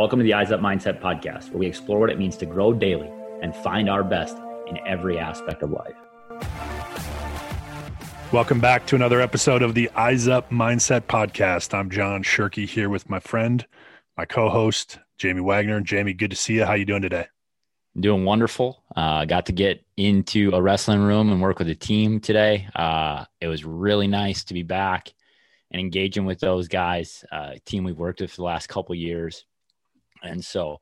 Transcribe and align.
Welcome 0.00 0.18
to 0.20 0.22
the 0.22 0.32
Eyes 0.32 0.50
Up 0.50 0.60
Mindset 0.60 0.98
podcast, 0.98 1.50
where 1.50 1.58
we 1.58 1.66
explore 1.66 1.98
what 1.98 2.08
it 2.08 2.18
means 2.18 2.34
to 2.38 2.46
grow 2.46 2.72
daily 2.72 3.10
and 3.42 3.54
find 3.54 3.90
our 3.90 4.02
best 4.02 4.34
in 4.66 4.78
every 4.86 5.18
aspect 5.18 5.62
of 5.62 5.72
life. 5.72 5.94
Welcome 8.32 8.60
back 8.60 8.86
to 8.86 8.96
another 8.96 9.20
episode 9.20 9.60
of 9.60 9.74
the 9.74 9.90
Eyes 9.90 10.26
Up 10.26 10.48
Mindset 10.48 11.02
podcast. 11.02 11.74
I'm 11.74 11.90
John 11.90 12.22
Shirky 12.22 12.66
here 12.66 12.88
with 12.88 13.10
my 13.10 13.20
friend, 13.20 13.66
my 14.16 14.24
co-host, 14.24 14.98
Jamie 15.18 15.42
Wagner. 15.42 15.82
Jamie, 15.82 16.14
good 16.14 16.30
to 16.30 16.36
see 16.36 16.54
you. 16.54 16.64
How 16.64 16.72
you 16.72 16.86
doing 16.86 17.02
today? 17.02 17.26
Doing 17.94 18.24
wonderful. 18.24 18.82
Uh, 18.96 19.26
got 19.26 19.44
to 19.46 19.52
get 19.52 19.84
into 19.98 20.50
a 20.54 20.62
wrestling 20.62 21.00
room 21.00 21.30
and 21.30 21.42
work 21.42 21.58
with 21.58 21.68
a 21.68 21.74
team 21.74 22.20
today. 22.20 22.68
Uh, 22.74 23.26
it 23.38 23.48
was 23.48 23.66
really 23.66 24.06
nice 24.06 24.44
to 24.44 24.54
be 24.54 24.62
back 24.62 25.12
and 25.70 25.78
engaging 25.78 26.24
with 26.24 26.40
those 26.40 26.68
guys, 26.68 27.22
uh, 27.30 27.52
team 27.66 27.84
we've 27.84 27.98
worked 27.98 28.22
with 28.22 28.30
for 28.30 28.36
the 28.36 28.44
last 28.44 28.66
couple 28.66 28.94
years. 28.94 29.44
And 30.22 30.44
so, 30.44 30.80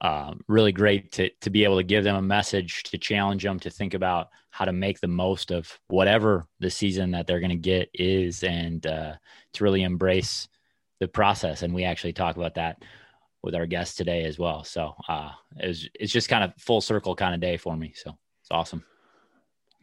um, 0.00 0.40
really 0.48 0.72
great 0.72 1.12
to, 1.12 1.30
to 1.40 1.50
be 1.50 1.64
able 1.64 1.76
to 1.76 1.82
give 1.82 2.04
them 2.04 2.16
a 2.16 2.22
message 2.22 2.82
to 2.84 2.98
challenge 2.98 3.42
them 3.42 3.58
to 3.60 3.70
think 3.70 3.94
about 3.94 4.28
how 4.50 4.64
to 4.64 4.72
make 4.72 5.00
the 5.00 5.08
most 5.08 5.50
of 5.50 5.78
whatever 5.88 6.46
the 6.60 6.68
season 6.68 7.10
that 7.12 7.26
they're 7.26 7.40
going 7.40 7.48
to 7.50 7.56
get 7.56 7.88
is 7.94 8.42
and 8.44 8.86
uh, 8.86 9.14
to 9.54 9.64
really 9.64 9.82
embrace 9.82 10.46
the 11.00 11.08
process. 11.08 11.62
And 11.62 11.74
we 11.74 11.84
actually 11.84 12.12
talk 12.12 12.36
about 12.36 12.54
that 12.56 12.82
with 13.42 13.54
our 13.54 13.66
guests 13.66 13.96
today 13.96 14.24
as 14.24 14.38
well. 14.38 14.62
So 14.62 14.94
uh, 15.08 15.30
it 15.58 15.68
was, 15.68 15.88
it's 15.94 16.12
just 16.12 16.28
kind 16.28 16.44
of 16.44 16.52
full 16.58 16.80
circle 16.80 17.14
kind 17.14 17.34
of 17.34 17.40
day 17.40 17.56
for 17.56 17.76
me. 17.76 17.92
So 17.96 18.16
it's 18.42 18.50
awesome. 18.50 18.84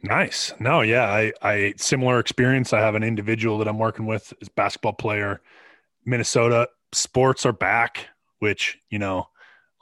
Nice. 0.04 0.54
No, 0.60 0.82
yeah, 0.82 1.06
I, 1.06 1.32
I 1.42 1.74
similar 1.78 2.20
experience. 2.20 2.74
I 2.74 2.80
have 2.80 2.96
an 2.96 3.04
individual 3.04 3.58
that 3.60 3.68
I'm 3.68 3.78
working 3.80 4.06
with, 4.06 4.34
is 4.42 4.50
basketball 4.50 4.94
player, 4.94 5.42
Minnesota. 6.06 6.70
Sports 6.92 7.46
are 7.46 7.54
back 7.54 8.08
which, 8.42 8.80
you 8.90 8.98
know, 8.98 9.28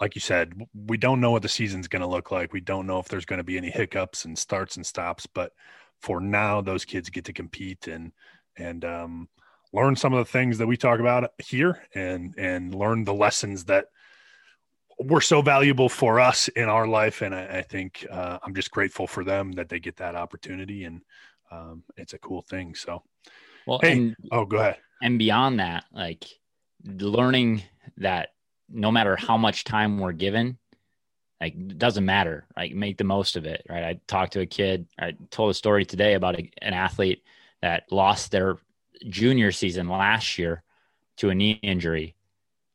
like 0.02 0.16
you 0.16 0.22
said, 0.22 0.53
we 0.73 0.97
don't 0.97 1.22
know 1.22 1.31
what 1.31 1.42
the 1.42 1.50
season's 1.50 1.88
going 1.88 2.02
to 2.02 2.08
look 2.08 2.30
like. 2.30 2.52
We 2.52 2.59
don't 2.59 2.86
know 2.86 3.00
if 3.00 3.08
there's 3.08 3.25
going 3.25 3.38
to 3.38 3.44
be 3.44 3.58
any 3.58 3.70
hiccups 3.70 4.25
and 4.25 4.38
starts 4.38 4.75
and 4.75 4.86
stops, 4.86 5.25
but 5.25 5.53
for 6.02 6.20
now, 6.20 6.59
those 6.59 6.83
kids 6.83 7.09
get 7.09 7.23
to 7.25 7.33
compete 7.33 7.88
and, 7.88 8.11
and, 8.58 8.83
um, 8.83 9.30
learn 9.72 9.95
some 9.95 10.14
of 10.14 10.20
the 10.20 10.31
things 10.31 10.58
that 10.58 10.67
we 10.67 10.75
talk 10.75 11.00
about 11.00 11.31
here 11.38 11.83
and, 11.95 12.33
and 12.38 12.75
learn 12.75 13.06
the 13.06 13.14
lessons 13.14 13.66
that 13.66 13.86
were 15.00 15.22
so 15.22 15.42
valuable 15.42 15.88
for 15.88 16.20
us 16.20 16.50
in 16.50 16.67
our 16.67 16.88
life. 16.88 17.22
And 17.22 17.33
I, 17.33 17.59
I 17.59 17.61
think, 17.61 18.05
uh, 18.11 18.39
I'm 18.44 18.55
just 18.55 18.72
grateful 18.72 19.08
for 19.08 19.23
them 19.23 19.53
that 19.53 19.70
they 19.70 19.80
get 19.80 19.95
that 19.98 20.16
opportunity 20.16 20.83
and, 20.83 21.02
um, 21.50 21.83
it's 21.95 22.14
a 22.14 22.20
cool 22.20 22.42
thing. 22.42 22.76
So, 22.76 23.03
well, 23.66 23.80
hey, 23.81 23.94
and, 23.94 24.16
oh, 24.31 24.45
go 24.45 24.58
ahead. 24.58 24.78
And 25.02 25.17
beyond 25.17 25.59
that, 25.59 25.86
like 25.94 26.26
learning 26.83 27.64
that 27.98 28.30
no 28.72 28.92
matter 28.92 29.16
how 29.16 29.38
much 29.38 29.64
time 29.64 30.00
we're 30.00 30.12
given, 30.12 30.58
like 31.42 31.53
it 31.53 31.78
doesn't 31.78 32.06
matter. 32.06 32.45
Like 32.56 32.73
make 32.73 32.98
the 32.98 33.03
most 33.03 33.36
of 33.36 33.45
it, 33.45 33.66
right? 33.70 33.84
I 33.84 34.00
talked 34.08 34.34
to 34.34 34.42
a 34.42 34.45
kid. 34.45 34.88
I 35.00 35.14
told 35.31 35.52
a 35.52 35.53
story 35.53 35.86
today 35.86 36.14
about 36.14 36.39
a, 36.39 36.50
an 36.61 36.73
athlete 36.73 37.23
that 37.61 37.92
lost 37.92 38.31
their 38.31 38.58
junior 39.08 39.52
season 39.52 39.88
last 39.88 40.38
year 40.38 40.64
to 41.17 41.30
a 41.30 41.36
knee 41.36 41.59
injury, 41.61 42.16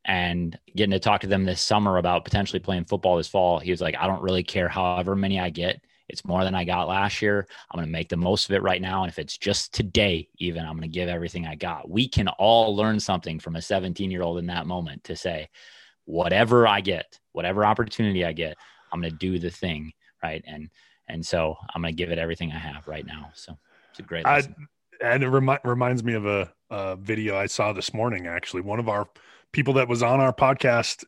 and 0.05 0.59
getting 0.77 0.92
to 0.92 0.98
talk 0.98 1.23
to 1.23 1.27
them 1.27 1.45
this 1.45 1.62
summer 1.62 1.97
about 1.97 2.25
potentially 2.25 2.61
playing 2.61 2.84
football 2.84 3.17
this 3.17 3.29
fall. 3.29 3.58
He 3.58 3.70
was 3.70 3.81
like, 3.81 3.97
"I 3.98 4.06
don't 4.06 4.23
really 4.23 4.42
care 4.42 4.69
however 4.69 5.17
many 5.17 5.41
I 5.41 5.51
get. 5.51 5.81
It's 6.08 6.25
more 6.25 6.45
than 6.45 6.55
I 6.55 6.64
got 6.64 6.89
last 6.89 7.23
year. 7.23 7.47
I'm 7.70 7.79
going 7.79 7.86
to 7.86 7.92
make 7.92 8.11
the 8.11 8.17
most 8.17 8.48
of 8.48 8.55
it 8.55 8.62
right 8.62 8.81
now. 8.81 9.03
And 9.03 9.11
if 9.11 9.19
it's 9.19 9.39
just 9.39 9.73
today, 9.73 10.29
even, 10.36 10.64
I'm 10.64 10.77
going 10.77 10.83
to 10.83 10.89
give 10.89 11.08
everything 11.08 11.47
I 11.47 11.55
got. 11.55 11.89
We 11.89 12.08
can 12.08 12.29
all 12.29 12.77
learn 12.77 13.01
something 13.01 13.39
from 13.39 13.56
a 13.56 13.62
17 13.62 14.11
year 14.11 14.23
old 14.23 14.39
in 14.39 14.47
that 14.47 14.67
moment 14.67 15.05
to 15.05 15.17
say, 15.17 15.48
whatever 16.05 16.66
I 16.66 16.80
get, 16.80 17.19
whatever 17.33 17.64
opportunity 17.64 18.24
I 18.24 18.33
get, 18.33 18.56
I'm 18.92 19.00
going 19.00 19.12
to 19.12 19.19
do 19.19 19.38
the 19.38 19.50
thing. 19.50 19.92
Right. 20.22 20.42
And, 20.46 20.70
and 21.08 21.24
so 21.24 21.56
I'm 21.74 21.83
going 21.83 21.95
to 21.95 21.96
give 21.96 22.11
it 22.11 22.18
everything 22.18 22.52
I 22.52 22.58
have 22.58 22.89
right 22.89 23.06
now. 23.06 23.30
So 23.34 23.58
it's 23.90 24.01
a 24.01 24.02
great, 24.02 24.27
I, 24.27 24.42
and 25.02 25.23
it 25.23 25.29
remi- 25.29 25.58
reminds 25.64 26.02
me 26.02 26.14
of 26.14 26.27
a, 26.27 26.52
a 26.70 26.96
video 26.96 27.36
I 27.36 27.46
saw 27.46 27.73
this 27.73 27.92
morning. 27.92 28.27
Actually, 28.27 28.62
one 28.62 28.79
of 28.79 28.89
our 28.89 29.08
people 29.52 29.74
that 29.74 29.89
was 29.89 30.02
on 30.02 30.20
our 30.20 30.33
podcast 30.33 31.05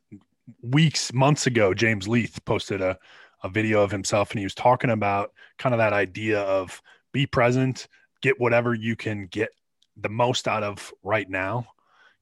weeks, 0.62 1.12
months 1.12 1.47
ago, 1.47 1.75
James 1.75 2.06
Leith 2.06 2.38
posted 2.44 2.81
a, 2.81 2.98
a 3.42 3.48
video 3.48 3.82
of 3.82 3.91
himself 3.91 4.31
and 4.31 4.38
he 4.38 4.44
was 4.44 4.54
talking 4.54 4.91
about 4.91 5.32
kind 5.59 5.75
of 5.75 5.78
that 5.78 5.92
idea 5.92 6.41
of 6.41 6.82
be 7.12 7.26
present, 7.26 7.88
get 8.22 8.41
whatever 8.41 8.75
you 8.75 8.97
can 8.97 9.26
get 9.26 9.50
the 9.97 10.09
most 10.09 10.47
out 10.47 10.62
of 10.62 10.92
right 11.03 11.28
now 11.28 11.66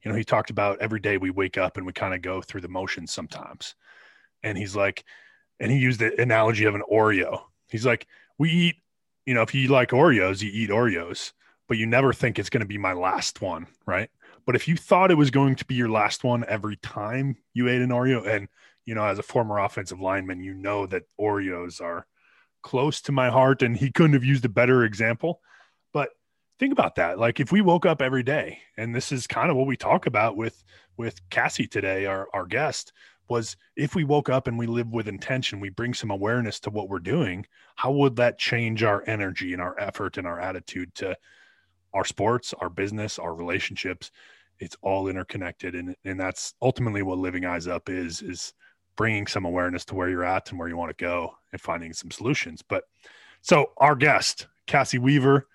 you 0.04 0.10
know, 0.10 0.16
he 0.16 0.24
talked 0.24 0.50
about 0.50 0.80
every 0.80 1.00
day 1.00 1.16
we 1.16 1.30
wake 1.30 1.56
up 1.56 1.76
and 1.76 1.86
we 1.86 1.92
kind 1.92 2.14
of 2.14 2.22
go 2.22 2.42
through 2.42 2.60
the 2.60 2.68
motions 2.68 3.10
sometimes. 3.12 3.74
And 4.42 4.58
he's 4.58 4.76
like, 4.76 5.04
and 5.58 5.72
he 5.72 5.78
used 5.78 6.00
the 6.00 6.20
analogy 6.20 6.64
of 6.64 6.74
an 6.74 6.82
Oreo. 6.92 7.42
He's 7.70 7.86
like, 7.86 8.06
we 8.38 8.50
eat, 8.50 8.76
you 9.24 9.32
know, 9.32 9.42
if 9.42 9.54
you 9.54 9.68
like 9.68 9.90
Oreos, 9.90 10.42
you 10.42 10.50
eat 10.52 10.70
Oreos, 10.70 11.32
but 11.68 11.78
you 11.78 11.86
never 11.86 12.12
think 12.12 12.38
it's 12.38 12.50
going 12.50 12.60
to 12.60 12.66
be 12.66 12.76
my 12.76 12.92
last 12.92 13.40
one, 13.40 13.66
right? 13.86 14.10
But 14.44 14.56
if 14.56 14.68
you 14.68 14.76
thought 14.76 15.10
it 15.10 15.16
was 15.16 15.30
going 15.30 15.54
to 15.56 15.64
be 15.64 15.74
your 15.74 15.88
last 15.88 16.22
one 16.22 16.44
every 16.46 16.76
time 16.76 17.36
you 17.54 17.68
ate 17.68 17.80
an 17.80 17.88
Oreo, 17.88 18.26
and 18.26 18.48
you 18.84 18.94
know, 18.94 19.04
as 19.04 19.18
a 19.18 19.22
former 19.22 19.58
offensive 19.58 20.00
lineman, 20.00 20.42
you 20.42 20.52
know 20.52 20.84
that 20.86 21.04
Oreos 21.18 21.80
are 21.80 22.06
close 22.62 23.00
to 23.02 23.12
my 23.12 23.30
heart, 23.30 23.62
and 23.62 23.74
he 23.74 23.90
couldn't 23.90 24.12
have 24.12 24.24
used 24.24 24.44
a 24.44 24.50
better 24.50 24.84
example. 24.84 25.40
Think 26.58 26.72
about 26.72 26.94
that. 26.96 27.18
Like 27.18 27.40
if 27.40 27.50
we 27.50 27.60
woke 27.60 27.84
up 27.84 28.00
every 28.00 28.22
day 28.22 28.58
and 28.76 28.94
this 28.94 29.10
is 29.10 29.26
kind 29.26 29.50
of 29.50 29.56
what 29.56 29.66
we 29.66 29.76
talk 29.76 30.06
about 30.06 30.36
with 30.36 30.64
with 30.96 31.28
cassie 31.28 31.66
today 31.66 32.06
our, 32.06 32.28
our 32.32 32.46
guest 32.46 32.92
was 33.28 33.56
if 33.74 33.96
we 33.96 34.04
woke 34.04 34.28
up 34.28 34.46
and 34.46 34.56
we 34.56 34.66
live 34.66 34.92
with 34.92 35.08
intention 35.08 35.58
we 35.58 35.68
bring 35.68 35.92
some 35.92 36.10
awareness 36.12 36.60
to 36.60 36.70
what 36.70 36.88
we're 36.88 37.00
doing 37.00 37.44
how 37.74 37.90
would 37.90 38.14
that 38.14 38.38
change 38.38 38.84
our 38.84 39.02
energy 39.08 39.52
and 39.52 39.60
our 39.60 39.76
effort 39.80 40.18
and 40.18 40.26
our 40.26 40.38
attitude 40.38 40.94
to 40.94 41.16
our 41.94 42.04
sports 42.04 42.54
our 42.60 42.68
business 42.70 43.18
our 43.18 43.34
relationships? 43.34 44.12
It's 44.60 44.76
all 44.82 45.08
interconnected 45.08 45.74
and, 45.74 45.96
and 46.04 46.20
that's 46.20 46.54
ultimately 46.62 47.02
what 47.02 47.18
living 47.18 47.44
eyes 47.44 47.66
up 47.66 47.88
is 47.88 48.22
is 48.22 48.54
bringing 48.94 49.26
some 49.26 49.44
awareness 49.44 49.84
to 49.86 49.96
where 49.96 50.08
you're 50.08 50.24
at 50.24 50.50
and 50.50 50.58
where 50.60 50.68
you 50.68 50.76
want 50.76 50.96
to 50.96 51.04
go 51.04 51.34
and 51.50 51.60
finding 51.60 51.92
some 51.92 52.12
solutions. 52.12 52.62
But 52.62 52.84
so 53.40 53.72
our 53.78 53.96
guest 53.96 54.46
cassie 54.68 54.98
weaver 54.98 55.48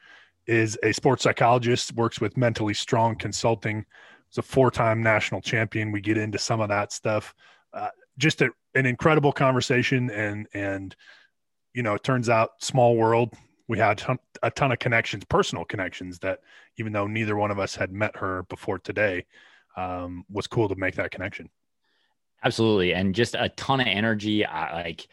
is 0.49 0.77
a 0.81 0.91
sports 0.91 1.23
psychologist, 1.23 1.93
works 1.93 2.19
with 2.19 2.35
Mentally 2.35 2.73
Strong 2.73 3.17
Consulting. 3.17 3.85
He's 4.27 4.39
a 4.39 4.41
four-time 4.41 5.03
national 5.03 5.41
champion. 5.41 5.91
We 5.91 6.01
get 6.01 6.17
into 6.17 6.39
some 6.39 6.59
of 6.59 6.69
that 6.69 6.91
stuff. 6.91 7.35
Uh, 7.71 7.89
just 8.17 8.41
a, 8.41 8.49
an 8.73 8.85
incredible 8.87 9.31
conversation, 9.31 10.09
and 10.09 10.47
and 10.53 10.95
you 11.73 11.83
know, 11.83 11.93
it 11.93 12.03
turns 12.03 12.29
out 12.29 12.61
small 12.61 12.97
world. 12.97 13.33
We 13.67 13.77
had 13.77 14.01
a 14.41 14.49
ton 14.49 14.71
of 14.71 14.79
connections, 14.79 15.23
personal 15.25 15.63
connections 15.65 16.17
that 16.19 16.39
even 16.77 16.91
though 16.91 17.05
neither 17.05 17.35
one 17.35 17.51
of 17.51 17.59
us 17.59 17.75
had 17.75 17.91
met 17.91 18.17
her 18.17 18.43
before 18.49 18.79
today, 18.79 19.25
um, 19.77 20.25
was 20.31 20.47
cool 20.47 20.67
to 20.67 20.75
make 20.75 20.95
that 20.95 21.11
connection. 21.11 21.49
Absolutely, 22.43 22.93
and 22.93 23.13
just 23.13 23.35
a 23.35 23.49
ton 23.49 23.81
of 23.81 23.87
energy. 23.87 24.45
I, 24.45 24.83
like 24.83 25.07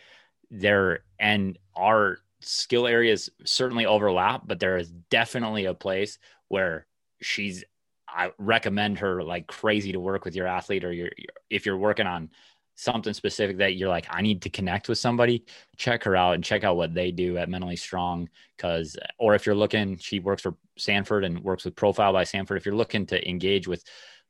there 0.50 1.00
and 1.18 1.58
our 1.74 2.18
skill 2.40 2.86
areas 2.86 3.30
certainly 3.44 3.86
overlap, 3.86 4.42
but 4.46 4.60
there 4.60 4.76
is 4.76 4.90
definitely 5.10 5.64
a 5.66 5.74
place 5.74 6.18
where 6.48 6.86
she's. 7.20 7.64
I 8.08 8.30
recommend 8.38 9.00
her 9.00 9.22
like 9.22 9.46
crazy 9.46 9.92
to 9.92 10.00
work 10.00 10.24
with 10.24 10.34
your 10.34 10.46
athlete, 10.46 10.84
or 10.84 10.92
your 10.92 11.10
if 11.50 11.66
you're 11.66 11.76
working 11.76 12.06
on 12.06 12.30
something 12.76 13.14
specific 13.14 13.58
that 13.58 13.76
you're 13.76 13.88
like, 13.88 14.06
I 14.10 14.22
need 14.22 14.42
to 14.42 14.50
connect 14.50 14.88
with 14.88 14.98
somebody, 14.98 15.44
check 15.76 16.04
her 16.04 16.14
out 16.14 16.34
and 16.34 16.44
check 16.44 16.62
out 16.62 16.76
what 16.76 16.94
they 16.94 17.10
do 17.10 17.38
at 17.38 17.48
Mentally 17.48 17.76
Strong. 17.76 18.28
Cause, 18.58 18.96
or 19.18 19.34
if 19.34 19.46
you're 19.46 19.54
looking, 19.54 19.96
she 19.96 20.20
works 20.20 20.42
for 20.42 20.54
Sanford 20.76 21.24
and 21.24 21.40
works 21.40 21.64
with 21.64 21.74
Profile 21.74 22.12
by 22.12 22.24
Sanford. 22.24 22.58
If 22.58 22.66
you're 22.66 22.74
looking 22.74 23.06
to 23.06 23.28
engage 23.28 23.66
with 23.66 23.82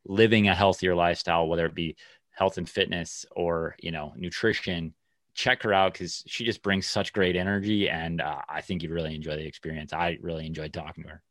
living 0.07 0.49
a 0.49 0.55
healthier 0.55 0.95
lifestyle, 0.95 1.49
whether 1.49 1.67
it 1.67 1.75
be 1.75 1.97
health 2.31 2.57
and 2.57 2.69
fitness 2.69 3.27
or, 3.35 3.75
you 3.81 3.91
know, 3.91 4.13
nutrition, 4.17 4.95
check 5.37 5.63
her 5.63 5.73
out 5.73 5.93
because 5.93 6.25
she 6.27 6.45
just 6.45 6.63
brings 6.63 6.87
such 6.87 7.13
great 7.13 7.37
energy, 7.37 7.89
and 7.91 8.21
uh, 8.23 8.41
I 8.49 8.63
think 8.63 8.83
you'd 8.83 8.91
really 8.91 9.15
enjoy 9.15 9.37
the 9.37 9.47
experience. 9.47 9.93
I 9.93 10.19
really 10.23 10.47
enjoyed 10.47 10.73
talking 10.73 11.05
to 11.05 11.11
her. 11.11 11.23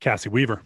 Cassie 0.00 0.30
Weaver. 0.30 0.62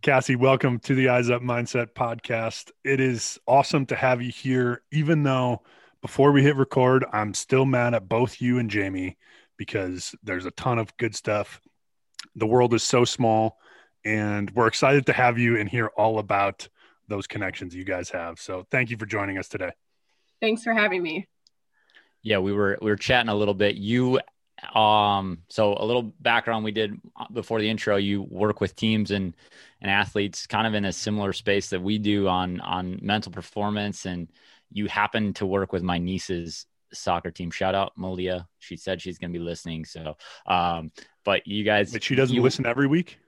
Cassie, 0.00 0.36
welcome 0.36 0.78
to 0.80 0.94
the 0.94 1.08
Eyes 1.08 1.28
Up 1.28 1.42
Mindset 1.42 1.88
podcast. 1.92 2.70
It 2.84 3.00
is 3.00 3.38
awesome 3.46 3.84
to 3.86 3.96
have 3.96 4.22
you 4.22 4.30
here, 4.30 4.82
even 4.92 5.24
though 5.24 5.62
before 6.00 6.30
we 6.30 6.42
hit 6.42 6.56
record, 6.56 7.04
I'm 7.12 7.34
still 7.34 7.64
mad 7.64 7.94
at 7.94 8.08
both 8.08 8.40
you 8.40 8.58
and 8.58 8.70
Jamie 8.70 9.18
because 9.56 10.14
there's 10.22 10.46
a 10.46 10.50
ton 10.52 10.78
of 10.78 10.96
good 10.96 11.16
stuff. 11.16 11.60
The 12.36 12.46
world 12.46 12.74
is 12.74 12.84
so 12.84 13.04
small, 13.04 13.58
and 14.04 14.50
we're 14.52 14.68
excited 14.68 15.06
to 15.06 15.12
have 15.12 15.36
you 15.36 15.58
and 15.58 15.68
hear 15.68 15.88
all 15.96 16.20
about 16.20 16.68
those 17.12 17.26
connections 17.26 17.74
you 17.74 17.84
guys 17.84 18.08
have. 18.10 18.40
So 18.40 18.66
thank 18.70 18.90
you 18.90 18.96
for 18.96 19.06
joining 19.06 19.36
us 19.36 19.48
today. 19.48 19.72
Thanks 20.40 20.64
for 20.64 20.72
having 20.72 21.02
me. 21.02 21.28
Yeah, 22.22 22.38
we 22.38 22.52
were 22.52 22.78
we 22.80 22.90
were 22.90 22.96
chatting 22.96 23.28
a 23.28 23.34
little 23.34 23.54
bit. 23.54 23.76
You 23.76 24.18
Um, 24.74 25.42
so 25.48 25.76
a 25.78 25.84
little 25.84 26.02
background 26.20 26.64
we 26.64 26.72
did 26.72 26.98
before 27.32 27.60
the 27.60 27.68
intro. 27.68 27.96
You 27.96 28.22
work 28.22 28.60
with 28.60 28.74
teams 28.76 29.10
and 29.10 29.34
and 29.80 29.90
athletes, 29.90 30.46
kind 30.46 30.66
of 30.66 30.74
in 30.74 30.84
a 30.84 30.92
similar 30.92 31.32
space 31.32 31.70
that 31.70 31.82
we 31.82 31.98
do 31.98 32.28
on 32.28 32.60
on 32.60 32.98
mental 33.02 33.32
performance. 33.32 34.06
And 34.06 34.28
you 34.70 34.86
happen 34.86 35.34
to 35.34 35.46
work 35.46 35.72
with 35.72 35.82
my 35.82 35.98
niece's 35.98 36.66
soccer 36.92 37.30
team. 37.30 37.50
Shout 37.50 37.74
out 37.74 37.92
Malia. 37.96 38.46
She 38.58 38.76
said 38.76 39.00
she's 39.00 39.18
going 39.18 39.32
to 39.32 39.38
be 39.38 39.44
listening. 39.44 39.84
So, 39.84 40.16
um, 40.46 40.92
but 41.24 41.46
you 41.46 41.64
guys, 41.64 41.92
but 41.92 42.02
she 42.02 42.14
doesn't 42.14 42.36
you, 42.36 42.42
listen 42.42 42.66
every 42.66 42.86
week. 42.86 43.18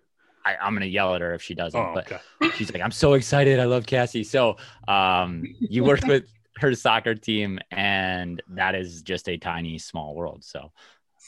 I, 0.44 0.56
am 0.60 0.74
gonna 0.74 0.86
yell 0.86 1.14
at 1.14 1.20
her 1.20 1.34
if 1.34 1.42
she 1.42 1.54
doesn't. 1.54 1.80
Oh, 1.80 1.92
but 1.94 2.10
okay. 2.10 2.56
she's 2.56 2.72
like, 2.72 2.82
I'm 2.82 2.90
so 2.90 3.14
excited. 3.14 3.60
I 3.60 3.64
love 3.64 3.86
Cassie. 3.86 4.24
So 4.24 4.56
um, 4.88 5.44
you 5.60 5.84
worked 5.84 6.04
with 6.08 6.24
her 6.58 6.74
soccer 6.74 7.14
team, 7.14 7.58
and 7.70 8.42
that 8.48 8.74
is 8.74 9.02
just 9.02 9.28
a 9.28 9.36
tiny, 9.36 9.78
small 9.78 10.14
world. 10.14 10.44
So 10.44 10.70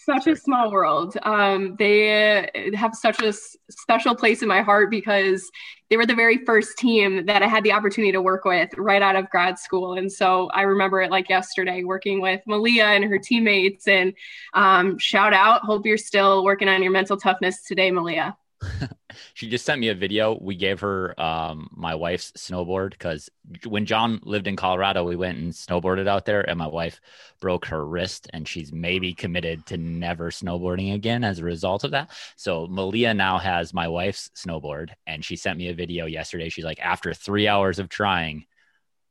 such 0.05 0.27
a 0.27 0.37
small 0.37 0.71
world. 0.71 1.17
Um, 1.23 1.75
they 1.79 2.49
have 2.75 2.95
such 2.95 3.21
a 3.23 3.29
s- 3.29 3.57
special 3.71 4.15
place 4.15 4.43
in 4.43 4.49
my 4.49 4.63
heart 4.63 4.91
because 4.91 5.51
they 5.91 5.97
were 5.97 6.07
the 6.07 6.15
very 6.15 6.45
first 6.45 6.79
team 6.79 7.27
that 7.27 7.43
I 7.43 7.47
had 7.47 7.65
the 7.65 7.73
opportunity 7.73 8.13
to 8.13 8.23
work 8.23 8.45
with 8.45 8.71
right 8.77 9.03
out 9.03 9.17
of 9.17 9.31
grad 9.31 9.59
school. 9.59 9.95
And 9.95 10.11
so 10.11 10.49
I 10.53 10.63
remember 10.63 11.01
it 11.01 11.11
like 11.11 11.29
yesterday 11.29 11.83
working 11.83 12.21
with 12.21 12.41
Malia 12.47 12.85
and 12.85 13.05
her 13.05 13.19
teammates. 13.19 13.89
And 13.89 14.13
um, 14.55 14.99
shout 14.99 15.33
out, 15.33 15.63
hope 15.63 15.87
you're 15.87 15.99
still 15.99 16.45
working 16.45 16.69
on 16.69 16.83
your 16.83 16.93
mental 16.93 17.17
toughness 17.17 17.63
today, 17.63 17.91
Malia. 17.91 18.37
she 19.37 19.51
just 19.51 19.67
sent 19.67 19.83
me 19.83 19.91
a 19.91 19.95
video. 19.95 20.39
We 20.41 20.57
gave 20.57 20.81
her 20.81 21.15
um, 21.21 21.69
my 21.71 21.95
wife's 21.95 22.33
snowboard 22.39 22.93
because 22.93 23.29
when 23.67 23.85
John 23.85 24.19
lived 24.23 24.47
in 24.47 24.57
Colorado, 24.57 25.05
we 25.05 25.15
went 25.15 25.37
and 25.37 25.53
snowboarded 25.53 26.09
out 26.09 26.25
there, 26.25 26.41
and 26.49 26.59
my 26.59 26.67
wife 26.67 27.03
broke 27.39 27.67
her 27.67 27.85
wrist, 27.87 28.31
and 28.33 28.49
she's 28.49 28.73
maybe 28.73 29.13
committed 29.13 29.67
to 29.67 29.77
never 29.77 30.31
snowboarding 30.31 30.95
again 30.95 31.23
as 31.23 31.39
a 31.39 31.45
result 31.45 31.85
of 31.85 31.91
that. 31.91 32.13
So 32.37 32.67
Malia 32.67 33.13
now 33.13 33.37
has 33.37 33.75
my 33.75 33.89
wife's 33.89 34.31
snowboard, 34.35 34.93
and 35.07 35.23
she 35.23 35.37
sent 35.37 35.59
me 35.59 35.69
a 35.69 35.75
video 35.75 36.07
yesterday. 36.07 36.49
She's 36.49 36.65
like, 36.65 36.81
after 36.81 37.13
three 37.13 37.47
hours 37.47 37.79
of 37.79 37.91
trying, 37.91 38.47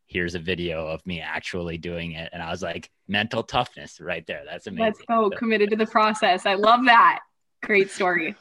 here's 0.08 0.34
a 0.34 0.40
video 0.40 0.88
of 0.88 1.06
me 1.06 1.22
actually 1.22 1.78
doing 1.78 2.14
it, 2.14 2.32
and 2.34 2.42
I 2.42 2.50
was 2.50 2.64
like, 2.64 2.90
mental 3.08 3.44
toughness 3.44 4.02
right 4.02 4.26
there. 4.26 4.42
That's 4.44 4.66
amazing. 4.66 4.86
Let's 4.86 5.02
go, 5.08 5.30
so, 5.30 5.38
committed 5.38 5.70
to 5.70 5.76
the 5.76 5.86
process. 5.86 6.48
I 6.48 6.56
love 6.56 6.84
that. 6.86 7.20
Great 7.62 7.92
story. 7.92 8.36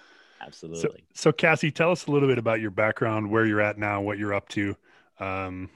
Absolutely. 0.44 1.04
So, 1.14 1.30
so, 1.30 1.32
Cassie, 1.32 1.70
tell 1.70 1.90
us 1.90 2.06
a 2.06 2.10
little 2.10 2.28
bit 2.28 2.38
about 2.38 2.60
your 2.60 2.70
background, 2.70 3.30
where 3.30 3.46
you're 3.46 3.60
at 3.60 3.78
now, 3.78 4.00
what 4.02 4.18
you're 4.18 4.34
up 4.34 4.48
to. 4.50 4.76
Um, 5.18 5.70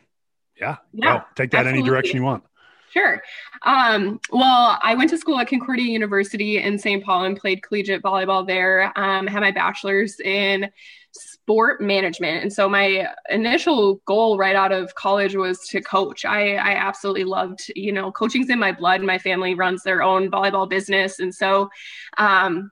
yeah, 0.61 0.77
yeah, 0.93 1.23
take 1.37 1.53
that 1.53 1.59
absolutely. 1.59 1.81
any 1.81 1.89
direction 1.89 2.17
you 2.17 2.25
want. 2.25 2.45
Sure. 2.91 3.23
Um, 3.63 4.19
well, 4.31 4.79
I 4.83 4.95
went 4.95 5.11
to 5.11 5.19
school 5.19 5.39
at 5.39 5.49
Concordia 5.49 5.87
University 5.87 6.59
in 6.59 6.79
St. 6.79 7.05
Paul 7.05 7.25
and 7.25 7.37
played 7.37 7.63
collegiate 7.63 8.03
volleyball 8.03 8.47
there. 8.47 8.93
Um, 8.97 9.27
had 9.27 9.41
my 9.41 9.51
bachelor's 9.51 10.19
in 10.21 10.71
sport 11.13 11.81
management, 11.81 12.43
and 12.43 12.53
so 12.53 12.69
my 12.69 13.09
initial 13.29 13.97
goal 14.07 14.39
right 14.39 14.57
out 14.57 14.73
of 14.73 14.95
college 14.95 15.37
was 15.37 15.67
to 15.69 15.81
coach. 15.81 16.25
I, 16.25 16.55
I 16.55 16.73
absolutely 16.73 17.25
loved, 17.25 17.71
you 17.77 17.93
know, 17.93 18.11
coaching's 18.11 18.51
in 18.51 18.59
my 18.59 18.73
blood. 18.73 19.03
My 19.03 19.19
family 19.19 19.55
runs 19.55 19.83
their 19.83 20.03
own 20.03 20.31
volleyball 20.31 20.69
business, 20.69 21.19
and 21.19 21.35
so 21.35 21.69
um, 22.17 22.71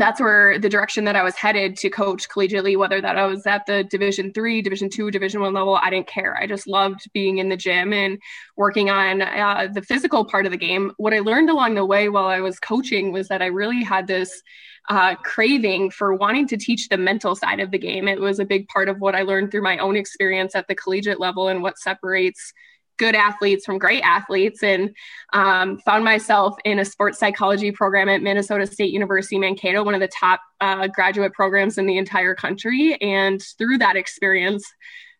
that's 0.00 0.20
where 0.20 0.58
the 0.58 0.68
direction 0.68 1.04
that 1.04 1.16
I 1.16 1.22
was 1.22 1.34
headed 1.34 1.76
to 1.78 1.90
coach 1.90 2.28
collegiately, 2.28 2.76
whether 2.76 3.00
that 3.00 3.16
I 3.16 3.26
was 3.26 3.46
at 3.46 3.66
the 3.66 3.84
division 3.84 4.32
three, 4.32 4.62
division 4.62 4.88
two, 4.90 5.10
division 5.10 5.40
one 5.40 5.54
level, 5.54 5.76
I 5.76 5.90
didn't 5.90 6.06
care. 6.06 6.36
I 6.36 6.46
just 6.46 6.66
loved 6.66 7.10
being 7.12 7.38
in 7.38 7.48
the 7.48 7.56
gym 7.56 7.92
and 7.92 8.18
working 8.56 8.90
on 8.90 9.22
uh, 9.22 9.68
the 9.72 9.82
physical 9.82 10.24
part 10.24 10.46
of 10.46 10.52
the 10.52 10.58
game. 10.58 10.92
What 10.96 11.14
I 11.14 11.20
learned 11.20 11.50
along 11.50 11.74
the 11.74 11.84
way 11.84 12.08
while 12.08 12.26
I 12.26 12.40
was 12.40 12.58
coaching 12.58 13.12
was 13.12 13.28
that 13.28 13.42
I 13.42 13.46
really 13.46 13.82
had 13.82 14.06
this 14.06 14.42
uh, 14.88 15.14
craving 15.16 15.90
for 15.90 16.14
wanting 16.14 16.46
to 16.48 16.56
teach 16.56 16.88
the 16.88 16.98
mental 16.98 17.34
side 17.34 17.60
of 17.60 17.70
the 17.70 17.78
game. 17.78 18.06
It 18.06 18.20
was 18.20 18.38
a 18.38 18.44
big 18.44 18.68
part 18.68 18.88
of 18.88 19.00
what 19.00 19.14
I 19.14 19.22
learned 19.22 19.50
through 19.50 19.62
my 19.62 19.78
own 19.78 19.96
experience 19.96 20.54
at 20.54 20.68
the 20.68 20.74
collegiate 20.74 21.20
level 21.20 21.48
and 21.48 21.62
what 21.62 21.78
separates 21.78 22.52
good 22.98 23.14
athletes 23.14 23.64
from 23.64 23.78
great 23.78 24.02
athletes 24.02 24.62
and 24.62 24.94
um, 25.32 25.78
found 25.78 26.04
myself 26.04 26.56
in 26.64 26.78
a 26.78 26.84
sports 26.84 27.18
psychology 27.18 27.72
program 27.72 28.08
at 28.08 28.22
Minnesota 28.22 28.66
State 28.66 28.92
University 28.92 29.38
Mankato, 29.38 29.82
one 29.82 29.94
of 29.94 30.00
the 30.00 30.08
top 30.08 30.40
uh, 30.60 30.86
graduate 30.88 31.32
programs 31.32 31.78
in 31.78 31.86
the 31.86 31.98
entire 31.98 32.34
country. 32.34 32.96
And 33.00 33.42
through 33.58 33.78
that 33.78 33.96
experience, 33.96 34.64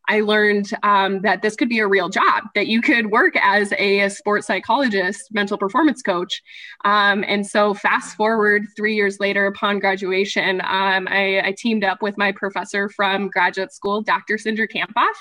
I 0.09 0.21
learned 0.21 0.71
um, 0.83 1.21
that 1.23 1.43
this 1.43 1.57
could 1.57 1.69
be 1.69 1.79
a 1.79 1.87
real 1.87 2.09
job, 2.09 2.45
that 2.55 2.67
you 2.67 2.83
could 2.83 3.11
work 3.11 3.35
as 3.37 3.73
a, 3.73 4.09
sports 4.09 4.47
psychologist, 4.47 5.33
mental 5.33 5.57
performance 5.57 6.03
coach. 6.03 6.43
Um, 6.85 7.25
and 7.27 7.47
so, 7.47 7.75
fast 7.75 8.17
forward 8.17 8.67
three 8.77 8.95
years 8.95 9.19
later 9.19 9.47
upon 9.47 9.79
graduation, 9.79 10.61
um, 10.61 11.09
I, 11.09 11.41
I, 11.45 11.55
teamed 11.57 11.85
up 11.85 12.03
with 12.03 12.19
my 12.19 12.33
professor 12.33 12.89
from 12.89 13.29
graduate 13.29 13.73
school, 13.73 14.03
Dr. 14.03 14.37
Cindra 14.37 14.69
Kamphoff, 14.71 15.15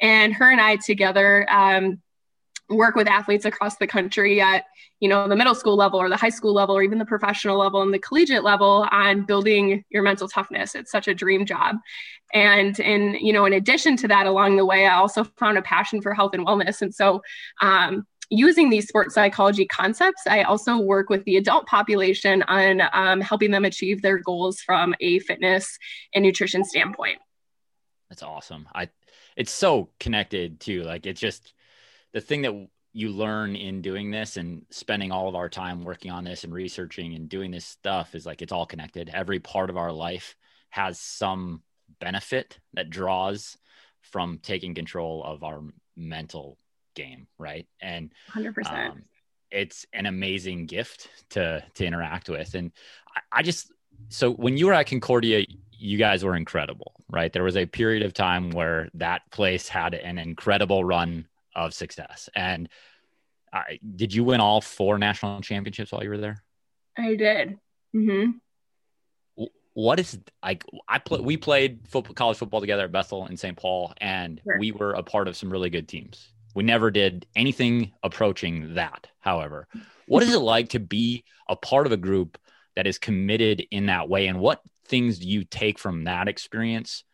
and 0.00 0.34
her 0.34 0.50
and 0.50 0.60
I 0.60 0.76
together 0.76 1.46
um, 1.50 2.00
work 2.68 2.96
with 2.96 3.06
athletes 3.06 3.44
across 3.44 3.76
the 3.76 3.86
country 3.86 4.40
at 4.40 4.64
you 5.00 5.08
know 5.08 5.28
the 5.28 5.36
middle 5.36 5.54
school 5.54 5.76
level 5.76 6.00
or 6.00 6.08
the 6.08 6.16
high 6.16 6.30
school 6.30 6.52
level 6.52 6.76
or 6.76 6.82
even 6.82 6.98
the 6.98 7.04
professional 7.04 7.58
level 7.58 7.82
and 7.82 7.92
the 7.92 7.98
collegiate 7.98 8.42
level 8.42 8.86
on 8.90 9.24
building 9.24 9.84
your 9.90 10.02
mental 10.02 10.28
toughness. 10.28 10.74
It's 10.74 10.90
such 10.90 11.06
a 11.08 11.14
dream 11.14 11.46
job. 11.46 11.76
And 12.34 12.78
in 12.80 13.14
you 13.20 13.32
know 13.32 13.44
in 13.44 13.52
addition 13.52 13.96
to 13.98 14.08
that 14.08 14.26
along 14.26 14.56
the 14.56 14.66
way 14.66 14.86
i 14.86 14.94
also 14.94 15.24
found 15.38 15.58
a 15.58 15.62
passion 15.62 16.02
for 16.02 16.12
health 16.14 16.34
and 16.34 16.46
wellness. 16.46 16.82
And 16.82 16.94
so 16.94 17.22
um, 17.60 18.06
using 18.30 18.70
these 18.70 18.88
sports 18.88 19.14
psychology 19.14 19.66
concepts 19.66 20.22
i 20.28 20.42
also 20.42 20.78
work 20.78 21.08
with 21.08 21.22
the 21.24 21.36
adult 21.36 21.64
population 21.66 22.42
on 22.48 22.82
um, 22.92 23.20
helping 23.20 23.52
them 23.52 23.64
achieve 23.64 24.02
their 24.02 24.18
goals 24.18 24.60
from 24.60 24.94
a 25.00 25.20
fitness 25.20 25.78
and 26.12 26.24
nutrition 26.24 26.64
standpoint. 26.64 27.18
That's 28.08 28.22
awesome. 28.22 28.68
I 28.74 28.88
it's 29.36 29.52
so 29.52 29.90
connected 30.00 30.60
to 30.60 30.82
like 30.82 31.06
it's 31.06 31.20
just 31.20 31.52
the 32.16 32.20
thing 32.22 32.40
that 32.40 32.68
you 32.94 33.10
learn 33.10 33.54
in 33.54 33.82
doing 33.82 34.10
this 34.10 34.38
and 34.38 34.64
spending 34.70 35.12
all 35.12 35.28
of 35.28 35.34
our 35.34 35.50
time 35.50 35.84
working 35.84 36.10
on 36.10 36.24
this 36.24 36.44
and 36.44 36.54
researching 36.54 37.14
and 37.14 37.28
doing 37.28 37.50
this 37.50 37.66
stuff 37.66 38.14
is 38.14 38.24
like 38.24 38.40
it's 38.40 38.52
all 38.52 38.64
connected. 38.64 39.10
Every 39.12 39.38
part 39.38 39.68
of 39.68 39.76
our 39.76 39.92
life 39.92 40.34
has 40.70 40.98
some 40.98 41.62
benefit 42.00 42.58
that 42.72 42.88
draws 42.88 43.58
from 44.00 44.38
taking 44.42 44.74
control 44.74 45.22
of 45.24 45.44
our 45.44 45.60
mental 45.94 46.56
game, 46.94 47.26
right? 47.38 47.66
And 47.82 48.14
100%. 48.34 48.66
Um, 48.66 49.02
it's 49.50 49.84
an 49.92 50.06
amazing 50.06 50.64
gift 50.64 51.10
to 51.30 51.62
to 51.74 51.84
interact 51.84 52.30
with. 52.30 52.54
And 52.54 52.72
I, 53.14 53.40
I 53.40 53.42
just 53.42 53.70
so 54.08 54.32
when 54.32 54.56
you 54.56 54.68
were 54.68 54.72
at 54.72 54.86
Concordia, 54.86 55.44
you 55.70 55.98
guys 55.98 56.24
were 56.24 56.34
incredible, 56.34 56.94
right? 57.10 57.30
There 57.30 57.44
was 57.44 57.58
a 57.58 57.66
period 57.66 58.02
of 58.02 58.14
time 58.14 58.52
where 58.52 58.88
that 58.94 59.30
place 59.30 59.68
had 59.68 59.92
an 59.92 60.16
incredible 60.16 60.82
run 60.82 61.26
of 61.56 61.74
success. 61.74 62.28
And 62.36 62.68
I, 63.52 63.80
did 63.96 64.14
you 64.14 64.22
win 64.22 64.40
all 64.40 64.60
four 64.60 64.98
national 64.98 65.40
championships 65.40 65.90
while 65.90 66.04
you 66.04 66.10
were 66.10 66.18
there? 66.18 66.42
I 66.96 67.16
did. 67.16 67.58
Mm-hmm. 67.94 68.32
What 69.74 70.00
is 70.00 70.18
like? 70.42 70.64
I 70.88 70.98
play. 70.98 71.20
We 71.20 71.36
played 71.36 71.86
football, 71.88 72.14
college 72.14 72.38
football 72.38 72.60
together 72.60 72.84
at 72.84 72.92
Bethel 72.92 73.26
and 73.26 73.38
St. 73.38 73.56
Paul, 73.56 73.92
and 74.00 74.40
sure. 74.42 74.58
we 74.58 74.72
were 74.72 74.92
a 74.92 75.02
part 75.02 75.28
of 75.28 75.36
some 75.36 75.50
really 75.50 75.68
good 75.68 75.86
teams. 75.86 76.28
We 76.54 76.62
never 76.62 76.90
did 76.90 77.26
anything 77.36 77.92
approaching 78.02 78.74
that. 78.74 79.08
However, 79.20 79.68
what 80.06 80.22
is 80.22 80.32
it 80.32 80.38
like 80.40 80.70
to 80.70 80.80
be 80.80 81.24
a 81.46 81.56
part 81.56 81.84
of 81.84 81.92
a 81.92 81.98
group 81.98 82.38
that 82.74 82.86
is 82.86 82.98
committed 82.98 83.66
in 83.70 83.86
that 83.86 84.08
way, 84.08 84.28
and 84.28 84.40
what 84.40 84.62
things 84.86 85.18
do 85.18 85.28
you 85.28 85.44
take 85.44 85.78
from 85.78 86.04
that 86.04 86.28
experience 86.28 87.04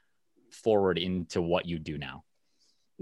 forward 0.52 0.98
into 0.98 1.42
what 1.42 1.66
you 1.66 1.80
do 1.80 1.98
now? 1.98 2.22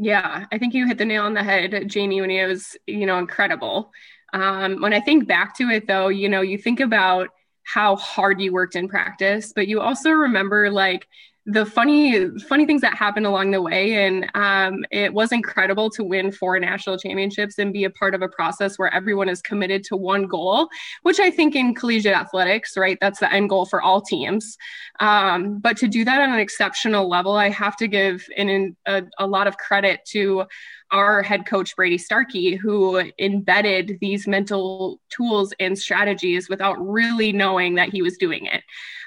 Yeah, 0.03 0.47
I 0.51 0.59
think 0.59 0.73
you 0.73 0.87
hit 0.87 0.97
the 0.99 1.05
nail 1.05 1.25
on 1.25 1.35
the 1.35 1.43
head, 1.43 1.85
Jamie, 1.89 2.21
when 2.23 2.31
it 2.31 2.47
was, 2.47 2.77
you 2.87 3.05
know, 3.05 3.19
incredible. 3.19 3.93
Um, 4.33 4.81
when 4.81 4.95
I 4.95 5.01
think 5.01 5.29
back 5.29 5.55
to 5.59 5.69
it, 5.69 5.87
though, 5.87 6.09
you 6.09 6.29
know, 6.29 6.41
you 6.41 6.57
think 6.57 6.81
about 6.81 7.29
how 7.65 7.97
hard 7.97 8.41
you 8.41 8.53
worked 8.53 8.77
in 8.77 8.89
practice, 8.89 9.53
but 9.55 9.69
you 9.69 9.81
also 9.81 10.11
remember 10.11 10.71
like 10.71 11.07
the 11.47 11.65
funny 11.65 12.29
funny 12.41 12.67
things 12.67 12.83
that 12.83 12.95
happened 12.95 13.25
along 13.25 13.51
the 13.51 13.63
way 13.63 14.07
and 14.07 14.31
um, 14.35 14.85
it 14.91 15.13
was 15.13 15.33
incredible 15.33 15.89
to 15.89 16.05
win 16.05 16.31
four 16.31 16.59
national 16.61 16.99
championships 16.99 17.59
and 17.59 17.73
be 17.73 17.85
a 17.85 17.91
part 17.91 18.15
of 18.15 18.21
a 18.21 18.29
process 18.29 18.79
where 18.79 18.93
everyone 18.93 19.29
is 19.29 19.41
committed 19.41 19.83
to 19.83 19.97
one 19.97 20.27
goal 20.27 20.69
which 21.03 21.19
i 21.19 21.31
think 21.31 21.57
in 21.57 21.75
collegiate 21.75 22.15
athletics 22.15 22.77
right 22.77 22.99
that's 23.01 23.21
the 23.21 23.33
end 23.33 23.49
goal 23.49 23.65
for 23.65 23.81
all 23.81 24.01
teams. 24.01 24.57
Um, 25.01 25.59
but 25.61 25.79
to 25.79 25.89
do 25.89 26.05
that 26.05 26.21
on 26.21 26.31
an 26.31 26.41
exceptional 26.41 27.09
level 27.09 27.33
i 27.33 27.49
have 27.49 27.77
to 27.79 27.89
give 27.89 28.27
in 28.37 28.77
a, 28.87 29.03
a 29.19 29.27
lot 29.27 29.47
of 29.47 29.57
credit 29.57 30.01
to 30.09 30.45
our 30.91 31.23
head 31.23 31.47
coach 31.47 31.77
Brady 31.77 31.99
Starkey, 31.99 32.57
who 32.57 33.03
embedded 33.19 33.99
these 34.01 34.27
mental 34.27 35.01
tools 35.09 35.53
and 35.61 35.79
strategies 35.79 36.49
without 36.49 36.77
really 36.81 37.33
knowing 37.33 37.77
that 37.77 37.91
he 37.91 38.03
was 38.03 38.17
doing 38.17 38.47
it. 38.47 38.63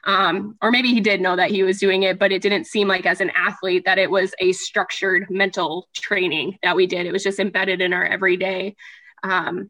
Um, 0.05 0.57
or 0.61 0.71
maybe 0.71 0.89
he 0.89 1.01
did 1.01 1.21
know 1.21 1.35
that 1.35 1.51
he 1.51 1.63
was 1.63 1.79
doing 1.79 2.03
it, 2.03 2.19
but 2.19 2.31
it 2.31 2.41
didn't 2.41 2.67
seem 2.67 2.87
like 2.87 3.05
as 3.05 3.21
an 3.21 3.31
athlete 3.35 3.85
that 3.85 3.97
it 3.97 4.09
was 4.09 4.33
a 4.39 4.51
structured 4.51 5.27
mental 5.29 5.87
training 5.93 6.57
that 6.63 6.75
we 6.75 6.87
did. 6.87 7.05
It 7.05 7.11
was 7.13 7.23
just 7.23 7.39
embedded 7.39 7.81
in 7.81 7.93
our 7.93 8.05
everyday. 8.05 8.75
Um, 9.23 9.69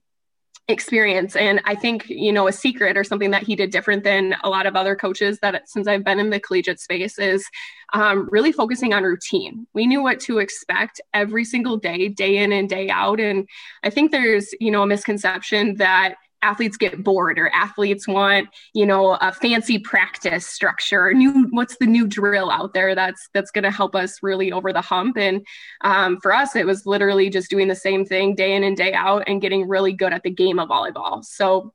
experience. 0.69 1.35
And 1.35 1.61
i 1.65 1.75
think 1.75 2.07
you 2.07 2.31
know 2.31 2.47
a 2.47 2.51
secret 2.53 2.95
or 2.95 3.03
something 3.03 3.31
that 3.31 3.43
he 3.43 3.55
did 3.55 3.69
different 3.69 4.03
than 4.03 4.35
a 4.43 4.49
lot 4.49 4.65
of 4.65 4.75
other 4.75 4.95
coaches 4.95 5.39
that 5.41 5.67
since 5.67 5.87
i've 5.87 6.05
been 6.05 6.19
in 6.19 6.29
the 6.29 6.39
collegiate 6.39 6.79
space 6.79 7.19
is 7.19 7.45
um, 7.93 8.27
really 8.31 8.51
focusing 8.51 8.91
on 8.91 9.03
routine. 9.03 9.67
We 9.73 9.85
knew 9.85 10.01
what 10.01 10.19
to 10.21 10.39
expect 10.39 10.99
every 11.13 11.45
single 11.45 11.77
day 11.77 12.07
day 12.07 12.37
in 12.37 12.51
and 12.51 12.69
day 12.69 12.89
out. 12.89 13.19
And 13.19 13.47
i 13.83 13.89
think 13.89 14.11
there's 14.11 14.53
you 14.61 14.71
know 14.71 14.83
a 14.83 14.87
misconception 14.87 15.75
that 15.75 16.15
athletes 16.43 16.77
get 16.77 17.03
bored 17.03 17.39
or 17.39 17.49
athletes 17.53 18.07
want 18.07 18.49
you 18.73 18.85
know 18.85 19.17
a 19.21 19.31
fancy 19.31 19.79
practice 19.79 20.45
structure 20.45 21.13
new 21.13 21.47
what's 21.51 21.77
the 21.77 21.85
new 21.85 22.05
drill 22.07 22.51
out 22.51 22.73
there 22.73 22.93
that's 22.93 23.29
that's 23.33 23.51
going 23.51 23.63
to 23.63 23.71
help 23.71 23.95
us 23.95 24.21
really 24.21 24.51
over 24.51 24.71
the 24.73 24.81
hump? 24.81 25.17
And 25.17 25.45
um, 25.81 26.19
for 26.21 26.33
us 26.33 26.55
it 26.55 26.65
was 26.65 26.85
literally 26.85 27.29
just 27.29 27.49
doing 27.49 27.67
the 27.67 27.75
same 27.75 28.05
thing 28.05 28.35
day 28.35 28.55
in 28.55 28.63
and 28.63 28.77
day 28.77 28.93
out 28.93 29.23
and 29.27 29.41
getting 29.41 29.67
really 29.67 29.93
good 29.93 30.13
at 30.13 30.23
the 30.23 30.29
game 30.29 30.59
of 30.59 30.69
volleyball. 30.69 31.23
So 31.23 31.73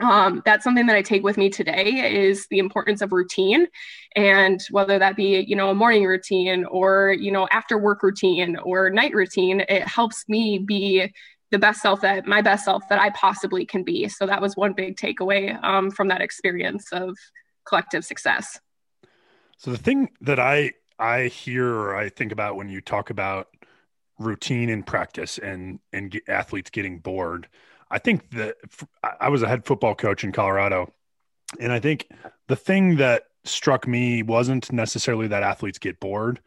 um, 0.00 0.42
that's 0.44 0.62
something 0.62 0.86
that 0.86 0.96
I 0.96 1.02
take 1.02 1.24
with 1.24 1.36
me 1.36 1.50
today 1.50 2.14
is 2.28 2.46
the 2.48 2.60
importance 2.60 3.02
of 3.02 3.12
routine 3.12 3.66
and 4.14 4.60
whether 4.70 4.98
that 4.98 5.16
be, 5.16 5.40
you 5.40 5.56
know, 5.56 5.70
a 5.70 5.74
morning 5.74 6.04
routine 6.04 6.64
or, 6.64 7.16
you 7.18 7.32
know, 7.32 7.48
after 7.50 7.76
work 7.76 8.02
routine 8.02 8.56
or 8.56 8.90
night 8.90 9.12
routine, 9.12 9.60
it 9.68 9.86
helps 9.86 10.28
me 10.28 10.58
be 10.58 11.12
the 11.50 11.58
best 11.58 11.80
self 11.80 12.00
that 12.02 12.26
my 12.26 12.42
best 12.42 12.64
self 12.64 12.88
that 12.88 13.00
I 13.00 13.10
possibly 13.10 13.64
can 13.64 13.82
be. 13.82 14.08
So 14.08 14.26
that 14.26 14.40
was 14.40 14.56
one 14.56 14.72
big 14.72 14.96
takeaway 14.96 15.62
um, 15.64 15.90
from 15.90 16.08
that 16.08 16.20
experience 16.20 16.92
of 16.92 17.16
collective 17.66 18.04
success. 18.04 18.58
So 19.56 19.70
the 19.70 19.78
thing 19.78 20.10
that 20.20 20.38
I 20.38 20.72
I 20.98 21.24
hear 21.24 21.66
or 21.66 21.96
I 21.96 22.08
think 22.08 22.32
about 22.32 22.56
when 22.56 22.68
you 22.68 22.80
talk 22.80 23.10
about 23.10 23.48
routine 24.18 24.68
in 24.68 24.82
practice 24.82 25.38
and 25.38 25.80
and 25.92 26.10
get 26.10 26.28
athletes 26.28 26.70
getting 26.70 26.98
bored, 26.98 27.48
I 27.90 27.98
think 27.98 28.30
that 28.30 28.56
I 29.20 29.28
was 29.28 29.42
a 29.42 29.48
head 29.48 29.64
football 29.64 29.94
coach 29.94 30.24
in 30.24 30.32
Colorado, 30.32 30.92
and 31.58 31.72
I 31.72 31.80
think 31.80 32.08
the 32.48 32.56
thing 32.56 32.96
that 32.96 33.24
struck 33.44 33.86
me 33.86 34.22
wasn't 34.22 34.70
necessarily 34.72 35.28
that 35.28 35.42
athletes 35.42 35.78
get 35.78 36.00
bored; 36.00 36.40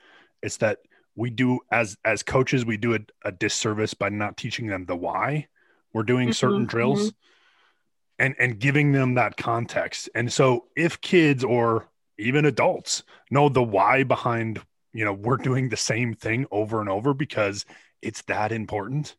it's 0.43 0.58
that 0.58 0.79
we 1.15 1.30
do 1.30 1.60
as 1.72 1.98
as 2.06 2.24
coaches 2.24 2.65
we 2.65 2.77
do 2.77 2.96
a, 2.96 3.00
a 3.24 3.32
disservice 3.32 3.94
by 3.94 4.10
not 4.10 4.38
teaching 4.38 4.68
them 4.68 4.86
the 4.86 4.96
why 4.96 5.48
we're 5.94 6.03
doing 6.03 6.30
mm-hmm, 6.30 6.34
certain 6.34 6.65
drills 6.65 7.08
mm-hmm. 7.08 8.25
and 8.25 8.36
and 8.39 8.60
giving 8.60 8.91
them 8.91 9.15
that 9.15 9.38
context 9.38 10.10
and 10.15 10.32
so 10.32 10.65
if 10.75 11.01
kids 11.01 11.44
or 11.44 11.89
even 12.18 12.46
adults 12.46 13.03
know 13.30 13.50
the 13.50 13.63
why 13.63 14.03
behind 14.03 14.62
you 14.94 15.06
know 15.06 15.13
we're 15.13 15.38
doing 15.38 15.70
the 15.70 15.77
same 15.77 16.13
thing 16.13 16.46
over 16.51 16.80
and 16.80 16.89
over 16.89 17.13
because 17.13 17.65
it's 18.01 18.22
that 18.24 18.51
important 18.51 19.15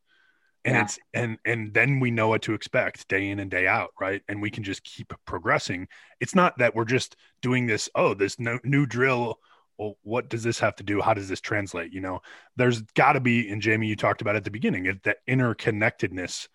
and 0.64 0.74
yeah. 0.74 0.82
it's 0.82 0.98
and 1.12 1.38
and 1.44 1.74
then 1.74 2.00
we 2.00 2.10
know 2.10 2.28
what 2.28 2.42
to 2.42 2.54
expect 2.54 3.08
day 3.08 3.28
in 3.28 3.40
and 3.40 3.50
day 3.50 3.66
out 3.66 3.90
right 4.00 4.22
and 4.28 4.40
we 4.40 4.50
can 4.50 4.62
just 4.62 4.84
keep 4.84 5.12
progressing 5.26 5.88
it's 6.20 6.34
not 6.34 6.56
that 6.58 6.74
we're 6.74 6.84
just 6.84 7.16
doing 7.40 7.66
this 7.66 7.88
oh 7.94 8.14
this 8.14 8.38
no, 8.38 8.58
new 8.64 8.86
drill 8.86 9.38
well, 9.78 9.96
what 10.02 10.28
does 10.28 10.42
this 10.42 10.58
have 10.60 10.76
to 10.76 10.82
do? 10.82 11.00
How 11.00 11.14
does 11.14 11.28
this 11.28 11.40
translate? 11.40 11.92
You 11.92 12.00
know, 12.00 12.20
there's 12.56 12.82
got 12.82 13.14
to 13.14 13.20
be, 13.20 13.48
and 13.50 13.60
Jamie, 13.60 13.86
you 13.86 13.96
talked 13.96 14.20
about 14.20 14.36
at 14.36 14.44
the 14.44 14.50
beginning, 14.50 15.00
that 15.04 15.18
interconnectedness 15.28 16.48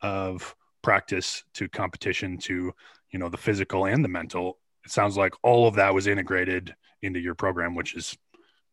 of 0.00 0.54
practice 0.82 1.44
to 1.54 1.68
competition 1.68 2.36
to, 2.38 2.72
you 3.10 3.18
know, 3.18 3.28
the 3.28 3.36
physical 3.36 3.86
and 3.86 4.04
the 4.04 4.08
mental. 4.08 4.58
It 4.84 4.90
sounds 4.90 5.16
like 5.16 5.34
all 5.42 5.66
of 5.66 5.76
that 5.76 5.94
was 5.94 6.06
integrated 6.06 6.74
into 7.02 7.20
your 7.20 7.34
program, 7.34 7.74
which 7.74 7.94
is 7.94 8.16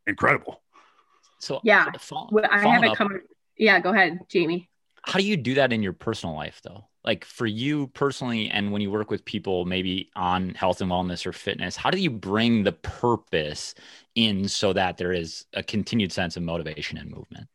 incredible. 0.08 0.62
So, 1.40 1.60
yeah, 1.64 1.86
I 2.50 2.60
have 2.60 2.84
it 2.84 2.96
come. 2.96 3.22
Yeah, 3.58 3.80
go 3.80 3.92
ahead, 3.92 4.20
Jamie. 4.30 4.70
How 5.04 5.20
do 5.20 5.26
you 5.26 5.38
do 5.38 5.56
that 5.56 5.74
in 5.74 5.82
your 5.82 5.94
personal 5.94 6.36
life, 6.36 6.62
though? 6.64 6.88
Like 7.04 7.26
for 7.26 7.46
you 7.46 7.88
personally 7.88 8.50
and 8.50 8.72
when 8.72 8.82
you 8.82 8.92
work 8.92 9.10
with 9.10 9.26
people 9.26 9.66
maybe 9.66 10.10
on 10.16 10.50
health 10.52 10.82
and 10.82 10.92
wellness 10.92 11.26
or 11.26 11.34
fitness 11.34 11.76
how 11.76 11.90
do 11.90 12.00
you 12.00 12.10
bring 12.10 12.64
the 12.64 12.72
purpose 12.72 13.74
in 14.16 14.48
so 14.48 14.74
that 14.74 14.98
there 14.98 15.12
is 15.12 15.46
a 15.54 15.64
continued 15.64 16.12
sense 16.12 16.38
of 16.38 16.44
motivation 16.44 16.98
and 16.98 17.10
movement 17.10 17.48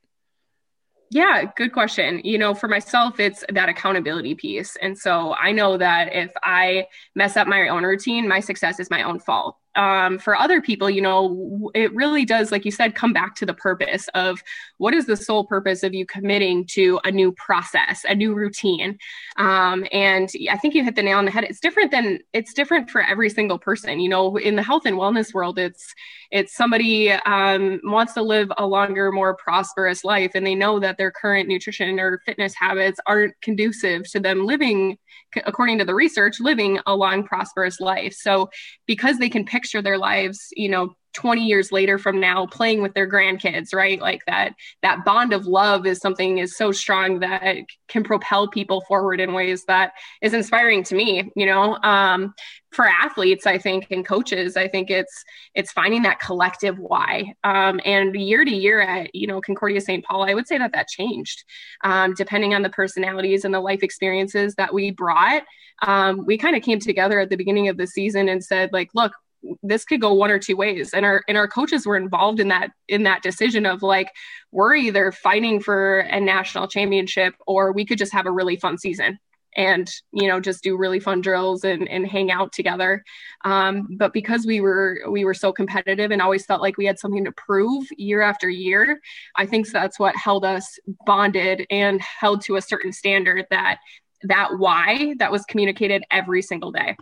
yeah, 1.10 1.44
good 1.56 1.72
question. 1.72 2.20
You 2.24 2.36
know, 2.36 2.52
for 2.52 2.66
myself, 2.66 3.20
it's 3.20 3.44
that 3.50 3.68
accountability 3.68 4.34
piece. 4.34 4.76
And 4.82 4.98
so 4.98 5.34
I 5.34 5.52
know 5.52 5.78
that 5.78 6.12
if 6.12 6.32
I 6.42 6.86
mess 7.14 7.36
up 7.36 7.46
my 7.46 7.68
own 7.68 7.84
routine, 7.84 8.26
my 8.26 8.40
success 8.40 8.80
is 8.80 8.90
my 8.90 9.04
own 9.04 9.20
fault 9.20 9.56
um, 9.76 10.18
for 10.18 10.36
other 10.36 10.60
people, 10.60 10.88
you 10.88 11.02
know, 11.02 11.70
it 11.74 11.94
really 11.94 12.24
does, 12.24 12.50
like 12.50 12.64
you 12.64 12.70
said, 12.70 12.94
come 12.94 13.12
back 13.12 13.34
to 13.36 13.46
the 13.46 13.54
purpose 13.54 14.08
of 14.14 14.42
what 14.78 14.94
is 14.94 15.06
the 15.06 15.16
sole 15.16 15.44
purpose 15.44 15.82
of 15.82 15.94
you 15.94 16.06
committing 16.06 16.64
to 16.66 16.98
a 17.04 17.10
new 17.10 17.32
process, 17.32 18.04
a 18.08 18.14
new 18.14 18.34
routine. 18.34 18.98
Um, 19.36 19.86
and 19.92 20.30
I 20.50 20.56
think 20.56 20.74
you 20.74 20.84
hit 20.84 20.96
the 20.96 21.02
nail 21.02 21.18
on 21.18 21.24
the 21.24 21.30
head. 21.30 21.44
It's 21.44 21.60
different 21.60 21.90
than 21.90 22.20
it's 22.32 22.54
different 22.54 22.90
for 22.90 23.02
every 23.02 23.30
single 23.30 23.58
person. 23.58 24.00
You 24.00 24.08
know, 24.08 24.36
in 24.36 24.56
the 24.56 24.62
health 24.62 24.86
and 24.86 24.96
wellness 24.96 25.34
world, 25.34 25.58
it's 25.58 25.94
it's 26.30 26.56
somebody 26.56 27.12
um, 27.12 27.80
wants 27.84 28.14
to 28.14 28.22
live 28.22 28.50
a 28.58 28.66
longer, 28.66 29.12
more 29.12 29.36
prosperous 29.36 30.04
life, 30.04 30.32
and 30.34 30.46
they 30.46 30.54
know 30.54 30.80
that 30.80 30.98
their 30.98 31.10
current 31.10 31.48
nutrition 31.48 32.00
or 32.00 32.20
fitness 32.26 32.54
habits 32.54 32.98
aren't 33.06 33.34
conducive 33.42 34.10
to 34.10 34.20
them 34.20 34.46
living 34.46 34.98
according 35.44 35.78
to 35.78 35.84
the 35.84 35.94
research, 35.94 36.40
living 36.40 36.78
a 36.86 36.94
long, 36.94 37.22
prosperous 37.24 37.80
life. 37.80 38.14
So, 38.14 38.48
because 38.86 39.18
they 39.18 39.28
can 39.28 39.44
picture 39.44 39.65
their 39.72 39.98
lives, 39.98 40.48
you 40.52 40.68
know, 40.68 40.94
20 41.16 41.46
years 41.46 41.72
later 41.72 41.98
from 41.98 42.20
now 42.20 42.46
playing 42.46 42.82
with 42.82 42.92
their 42.92 43.08
grandkids 43.08 43.74
right? 43.74 44.00
Like 44.00 44.20
that 44.26 44.54
that 44.82 45.04
bond 45.04 45.32
of 45.32 45.46
love 45.46 45.86
is 45.86 45.98
something 45.98 46.38
is 46.38 46.56
so 46.56 46.72
strong 46.72 47.20
that 47.20 47.56
can 47.88 48.04
propel 48.04 48.48
people 48.48 48.82
forward 48.82 49.18
in 49.18 49.32
ways 49.32 49.64
that 49.64 49.92
is 50.20 50.34
inspiring 50.34 50.84
to 50.84 50.94
me 50.94 51.32
you 51.34 51.46
know? 51.46 51.78
Um, 51.82 52.34
for 52.72 52.86
athletes 52.86 53.46
i 53.46 53.56
think 53.56 53.86
and 53.90 54.06
coaches 54.06 54.54
i 54.56 54.68
think 54.68 54.90
it's 54.90 55.24
it's 55.54 55.72
finding 55.72 56.02
that 56.02 56.20
collective 56.20 56.78
why. 56.78 57.32
Um, 57.42 57.80
and 57.86 58.14
year 58.14 58.44
to 58.44 58.54
year 58.54 58.82
at 58.82 59.14
you 59.14 59.26
know 59.26 59.40
concordia 59.40 59.80
st 59.80 60.04
paul 60.04 60.28
i 60.28 60.34
would 60.34 60.46
say 60.46 60.58
that 60.58 60.72
that 60.72 60.88
changed. 60.88 61.44
Um, 61.82 62.12
depending 62.14 62.54
on 62.54 62.62
the 62.62 62.70
personalities 62.70 63.44
and 63.44 63.54
the 63.54 63.60
life 63.60 63.82
experiences 63.82 64.54
that 64.56 64.74
we 64.74 64.90
brought 64.90 65.42
um, 65.82 66.24
we 66.26 66.36
kind 66.38 66.56
of 66.56 66.62
came 66.62 66.78
together 66.78 67.20
at 67.20 67.30
the 67.30 67.36
beginning 67.36 67.68
of 67.68 67.76
the 67.78 67.86
season 67.86 68.28
and 68.28 68.44
said 68.44 68.70
like 68.72 68.90
look 68.94 69.12
this 69.62 69.84
could 69.84 70.00
go 70.00 70.12
one 70.12 70.30
or 70.30 70.38
two 70.38 70.56
ways. 70.56 70.94
And 70.94 71.04
our 71.04 71.22
and 71.28 71.36
our 71.36 71.48
coaches 71.48 71.86
were 71.86 71.96
involved 71.96 72.40
in 72.40 72.48
that 72.48 72.70
in 72.88 73.04
that 73.04 73.22
decision 73.22 73.66
of 73.66 73.82
like 73.82 74.10
we're 74.52 74.74
either 74.74 75.12
fighting 75.12 75.60
for 75.60 76.00
a 76.00 76.20
national 76.20 76.68
championship 76.68 77.34
or 77.46 77.72
we 77.72 77.84
could 77.84 77.98
just 77.98 78.12
have 78.12 78.26
a 78.26 78.32
really 78.32 78.56
fun 78.56 78.78
season 78.78 79.18
and 79.56 79.90
you 80.12 80.28
know 80.28 80.38
just 80.38 80.62
do 80.62 80.76
really 80.76 81.00
fun 81.00 81.20
drills 81.20 81.64
and, 81.64 81.88
and 81.88 82.06
hang 82.06 82.30
out 82.30 82.52
together. 82.52 83.02
Um, 83.44 83.88
but 83.98 84.12
because 84.12 84.46
we 84.46 84.60
were 84.60 85.00
we 85.08 85.24
were 85.24 85.34
so 85.34 85.52
competitive 85.52 86.10
and 86.10 86.22
always 86.22 86.46
felt 86.46 86.60
like 86.60 86.76
we 86.76 86.86
had 86.86 86.98
something 86.98 87.24
to 87.24 87.32
prove 87.32 87.86
year 87.96 88.22
after 88.22 88.48
year 88.48 89.00
i 89.36 89.46
think 89.46 89.68
that's 89.70 89.98
what 89.98 90.16
held 90.16 90.44
us 90.44 90.78
bonded 91.06 91.66
and 91.70 92.00
held 92.00 92.42
to 92.42 92.56
a 92.56 92.62
certain 92.62 92.92
standard 92.92 93.46
that 93.50 93.78
that 94.22 94.50
why 94.58 95.14
that 95.18 95.32
was 95.32 95.44
communicated 95.44 96.04
every 96.10 96.42
single 96.42 96.72
day 96.72 96.96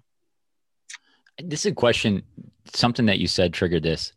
this 1.42 1.60
is 1.60 1.72
a 1.72 1.74
question, 1.74 2.22
something 2.72 3.06
that 3.06 3.18
you 3.18 3.26
said 3.26 3.52
triggered 3.52 3.82
this. 3.82 4.12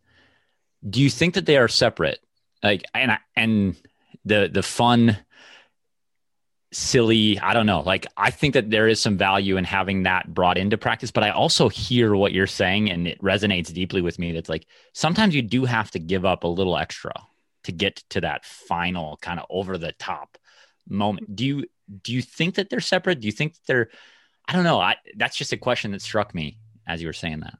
Do 0.88 1.00
you 1.00 1.10
think 1.10 1.34
that 1.34 1.46
they 1.46 1.56
are 1.56 1.68
separate? 1.68 2.20
Like, 2.62 2.84
and 2.94 3.18
and 3.36 3.76
the 4.24 4.48
the 4.52 4.62
fun, 4.62 5.16
silly, 6.72 7.38
I 7.38 7.52
don't 7.54 7.66
know. 7.66 7.80
Like, 7.80 8.06
I 8.16 8.30
think 8.30 8.54
that 8.54 8.70
there 8.70 8.88
is 8.88 9.00
some 9.00 9.16
value 9.16 9.56
in 9.56 9.64
having 9.64 10.04
that 10.04 10.32
brought 10.32 10.58
into 10.58 10.78
practice, 10.78 11.10
but 11.10 11.24
I 11.24 11.30
also 11.30 11.68
hear 11.68 12.14
what 12.14 12.32
you're 12.32 12.46
saying, 12.46 12.90
and 12.90 13.08
it 13.08 13.20
resonates 13.20 13.72
deeply 13.72 14.02
with 14.02 14.18
me. 14.18 14.32
That's 14.32 14.48
like 14.48 14.66
sometimes 14.92 15.34
you 15.34 15.42
do 15.42 15.64
have 15.64 15.90
to 15.92 15.98
give 15.98 16.24
up 16.24 16.44
a 16.44 16.48
little 16.48 16.76
extra 16.76 17.12
to 17.64 17.72
get 17.72 17.96
to 18.10 18.20
that 18.20 18.44
final 18.44 19.18
kind 19.20 19.40
of 19.40 19.46
over 19.50 19.78
the 19.78 19.92
top 19.92 20.38
moment. 20.88 21.34
Do 21.34 21.44
you 21.44 21.64
do 22.02 22.12
you 22.12 22.22
think 22.22 22.56
that 22.56 22.70
they're 22.70 22.80
separate? 22.80 23.20
Do 23.20 23.26
you 23.26 23.32
think 23.32 23.54
they're 23.66 23.88
I 24.46 24.54
don't 24.54 24.64
know. 24.64 24.80
I 24.80 24.96
that's 25.16 25.36
just 25.36 25.52
a 25.52 25.58
question 25.58 25.92
that 25.92 26.02
struck 26.02 26.34
me 26.34 26.58
as 26.88 27.00
you 27.00 27.08
were 27.08 27.12
saying 27.12 27.40
that. 27.40 27.58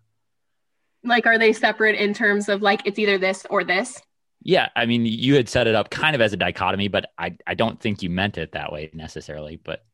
Like, 1.04 1.26
are 1.26 1.38
they 1.38 1.52
separate 1.52 1.94
in 1.94 2.12
terms 2.12 2.48
of 2.48 2.62
like 2.62 2.82
it's 2.84 2.98
either 2.98 3.18
this 3.18 3.46
or 3.48 3.62
this? 3.62 4.02
Yeah, 4.42 4.68
I 4.74 4.86
mean, 4.86 5.04
you 5.04 5.34
had 5.34 5.48
set 5.48 5.66
it 5.66 5.74
up 5.74 5.90
kind 5.90 6.14
of 6.14 6.22
as 6.22 6.32
a 6.32 6.36
dichotomy, 6.36 6.88
but 6.88 7.10
I 7.18 7.36
I 7.46 7.54
don't 7.54 7.80
think 7.80 8.02
you 8.02 8.10
meant 8.10 8.38
it 8.38 8.52
that 8.52 8.72
way 8.72 8.90
necessarily. 8.94 9.56
But 9.56 9.84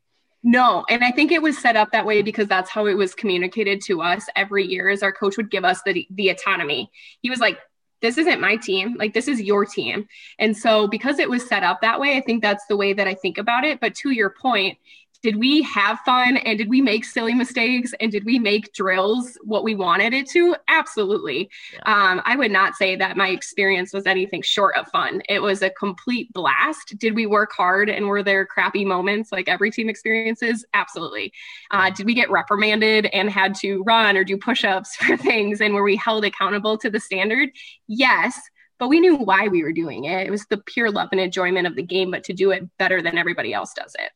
no, 0.43 0.85
and 0.89 1.03
I 1.03 1.11
think 1.11 1.33
it 1.33 1.43
was 1.43 1.59
set 1.59 1.77
up 1.77 1.93
that 1.93 2.07
way 2.07 2.23
because 2.23 2.49
that's 2.49 2.71
how 2.71 2.87
it 2.87 2.95
was 2.95 3.15
communicated 3.15 3.81
to 3.87 4.03
us 4.03 4.27
every 4.37 4.67
year. 4.67 4.89
As 4.89 5.03
our 5.03 5.13
coach 5.13 5.37
would 5.37 5.51
give 5.51 5.65
us 5.65 5.81
the 5.85 6.07
the 6.11 6.29
autonomy, 6.29 6.91
he 7.21 7.31
was 7.31 7.41
like, 7.41 7.59
"This 8.03 8.19
isn't 8.19 8.41
my 8.41 8.57
team. 8.57 8.95
Like 8.99 9.15
this 9.15 9.29
is 9.29 9.41
your 9.41 9.65
team." 9.65 10.07
And 10.39 10.57
so, 10.57 10.87
because 10.87 11.19
it 11.19 11.31
was 11.31 11.49
set 11.49 11.63
up 11.63 11.81
that 11.81 11.99
way, 11.99 12.17
I 12.17 12.21
think 12.21 12.43
that's 12.43 12.67
the 12.67 12.77
way 12.77 12.93
that 12.93 13.09
I 13.09 13.15
think 13.15 13.39
about 13.39 13.65
it. 13.65 13.81
But 13.81 13.95
to 13.97 14.11
your 14.11 14.31
point, 14.31 14.79
did 15.25 15.37
we 15.37 15.63
have 15.63 15.99
fun 16.01 16.37
and 16.37 16.59
did 16.59 16.69
we 16.69 16.83
make 16.83 17.03
silly 17.03 17.33
mistakes 17.33 17.95
and 17.99 18.13
did 18.13 18.27
we 18.27 18.39
make 18.39 18.75
drills 18.75 19.39
what 19.43 19.65
we 19.65 19.75
wanted 19.75 20.13
it 20.13 20.29
to? 20.29 20.55
Absolutely. 20.69 21.49
Yeah. 21.73 21.79
Um, 21.87 22.21
I 22.27 22.37
would 22.37 22.51
not 22.51 22.75
say 22.75 22.95
that 22.97 23.17
my 23.17 23.29
experience 23.29 23.95
was 23.95 24.05
anything 24.05 24.43
short 24.43 24.77
of 24.77 24.87
fun. 24.89 25.23
It 25.31 25.41
was 25.41 25.63
a 25.63 25.71
complete 25.71 26.31
blast. 26.35 26.99
Did 26.99 27.15
we 27.15 27.25
work 27.25 27.53
hard 27.57 27.89
and 27.89 28.07
were 28.07 28.23
there 28.23 28.45
crappy 28.45 28.85
moments 28.85 29.33
like 29.33 29.49
every 29.49 29.71
team 29.71 29.89
experiences? 29.89 30.63
Absolutely. 30.75 31.33
Uh, 31.71 31.89
did 31.89 32.05
we 32.05 32.13
get 32.13 32.31
reprimanded 32.31 33.07
and 33.07 33.31
had 33.31 33.55
to 33.61 33.83
run 33.85 34.19
or 34.19 34.25
do 34.25 34.37
push 34.37 34.63
ups 34.63 34.95
for 35.01 35.17
things 35.17 35.63
and 35.63 35.73
were 35.73 35.85
we 35.85 35.97
held 35.97 36.27
accountable 36.27 36.77
to 36.77 36.91
the 36.91 37.01
standard? 37.01 37.49
Yes 37.89 38.39
but 38.81 38.89
we 38.89 38.99
knew 38.99 39.15
why 39.15 39.47
we 39.47 39.63
were 39.63 39.73
doing 39.73 40.05
it. 40.05 40.27
It 40.27 40.31
was 40.31 40.45
the 40.47 40.59
pure 40.59 40.91
love 40.91 41.11
and 41.13 41.21
enjoyment 41.21 41.69
of 41.69 41.77
the 41.77 41.83
game, 41.83 42.11
but 42.11 42.25
to 42.25 42.33
do 42.33 42.51
it 42.51 42.69
better 42.77 43.01
than 43.01 43.17
everybody 43.17 43.55
else 43.55 43.73
does 43.73 43.95
it. 43.95 44.11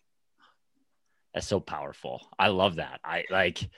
That's 1.38 1.46
so 1.46 1.60
powerful. 1.60 2.28
I 2.36 2.48
love 2.48 2.76
that. 2.76 2.98
I 3.04 3.22
like, 3.30 3.70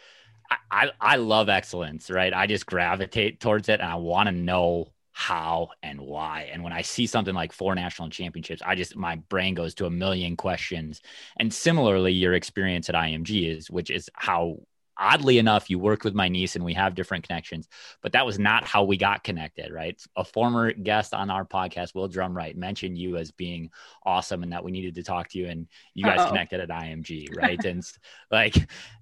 I, 0.71 0.93
I 0.99 1.17
love 1.17 1.51
excellence, 1.51 2.11
right? 2.11 2.33
I 2.33 2.47
just 2.47 2.65
gravitate 2.65 3.39
towards 3.39 3.69
it 3.69 3.81
and 3.81 3.91
I 3.91 3.97
want 3.97 4.29
to 4.29 4.35
know 4.35 4.95
how 5.13 5.69
and 5.83 6.01
why. 6.01 6.49
And 6.51 6.65
when 6.65 6.73
I 6.73 6.81
see 6.81 7.07
something 7.07 7.35
like 7.35 7.53
four 7.53 7.75
national 7.75 8.09
championships, 8.09 8.63
I 8.65 8.77
just, 8.77 8.97
my 8.97 9.17
brain 9.17 9.53
goes 9.53 9.75
to 9.75 9.85
a 9.85 9.91
million 9.91 10.39
questions. 10.39 11.03
And 11.39 11.53
similarly, 11.53 12.15
your 12.15 12.33
experience 12.33 12.89
at 12.89 12.95
IMG 12.95 13.55
is, 13.55 13.71
which 13.71 13.91
is 13.91 14.09
how 14.15 14.61
oddly 15.01 15.39
enough, 15.39 15.71
you 15.71 15.79
worked 15.79 16.05
with 16.05 16.15
my 16.15 16.29
niece 16.29 16.55
and 16.55 16.65
we 16.65 16.75
have 16.75 16.95
different 16.95 17.27
connections, 17.27 17.69
but 18.03 18.13
that 18.13 18.27
was 18.27 18.39
not 18.39 18.65
how 18.65 18.85
we 18.85 18.97
got 18.97 19.25
connected, 19.25 19.73
right? 19.73 20.01
A 20.17 20.25
former 20.25 20.73
guest 20.73 21.15
on 21.15 21.31
our 21.31 21.45
podcast, 21.45 21.95
Will 21.95 22.09
Drumright, 22.09 22.55
mentioned 22.57 22.99
you 22.99 23.17
as 23.17 23.31
being 23.31 23.71
awesome 24.05 24.43
and 24.43 24.53
that 24.53 24.63
we 24.63 24.71
needed 24.71 24.95
to 24.97 25.03
talk 25.03 25.29
to 25.31 25.39
you 25.39 25.49
and 25.49 25.67
you 25.95 26.05
guys 26.05 26.21
Uh-oh. 26.21 26.29
connected 26.29 26.61
at 26.61 26.69
IMG, 26.69 27.35
right? 27.37 27.65
and 27.65 27.83
like, 28.31 28.55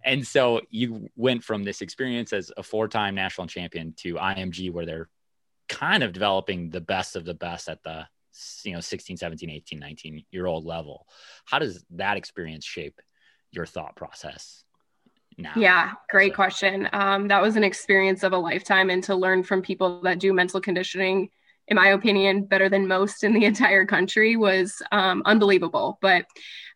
and 0.05 0.27
so 0.27 0.61
you 0.71 1.09
went 1.17 1.43
from 1.43 1.65
this 1.65 1.83
experience 1.83 2.33
as 2.33 2.53
a 2.57 2.63
four 2.63 2.87
time 2.89 3.15
national 3.15 3.49
champion 3.49 3.93
to 3.99 4.15
IMG 4.15 4.73
where 4.73 4.87
they're 4.87 5.09
kind 5.69 6.03
of 6.03 6.13
developing 6.13 6.71
the 6.71 6.81
best 6.81 7.17
of 7.17 7.25
the 7.25 7.35
best 7.35 7.69
at 7.69 7.83
the 7.83 8.07
you 8.63 8.73
know 8.73 8.81
16 8.81 9.17
17 9.17 9.51
18 9.51 9.79
19 9.81 10.25
year 10.31 10.47
old 10.47 10.65
level 10.65 11.07
how 11.45 11.59
does 11.59 11.85
that 11.91 12.17
experience 12.17 12.65
shape 12.65 13.01
your 13.51 13.67
thought 13.67 13.97
process 13.97 14.65
now? 15.39 15.53
Yeah, 15.57 15.93
great 16.11 16.35
question. 16.35 16.89
Um, 16.93 17.29
that 17.29 17.43
was 17.43 17.57
an 17.57 17.65
experience 17.65 18.23
of 18.23 18.33
a 18.33 18.39
lifetime, 18.39 18.91
and 18.91 19.03
to 19.05 19.15
learn 19.15 19.43
from 19.43 19.63
people 19.63 20.01
that 20.03 20.19
do 20.19 20.33
mental 20.33 20.61
conditioning, 20.61 21.31
in 21.69 21.77
my 21.77 21.89
opinion, 21.89 22.45
better 22.45 22.69
than 22.69 22.89
most 22.89 23.25
in 23.25 23.33
the 23.33 23.45
entire 23.53 23.87
country 23.87 24.37
was 24.37 24.83
um, 24.93 25.23
unbelievable. 25.25 25.99
But 26.01 26.27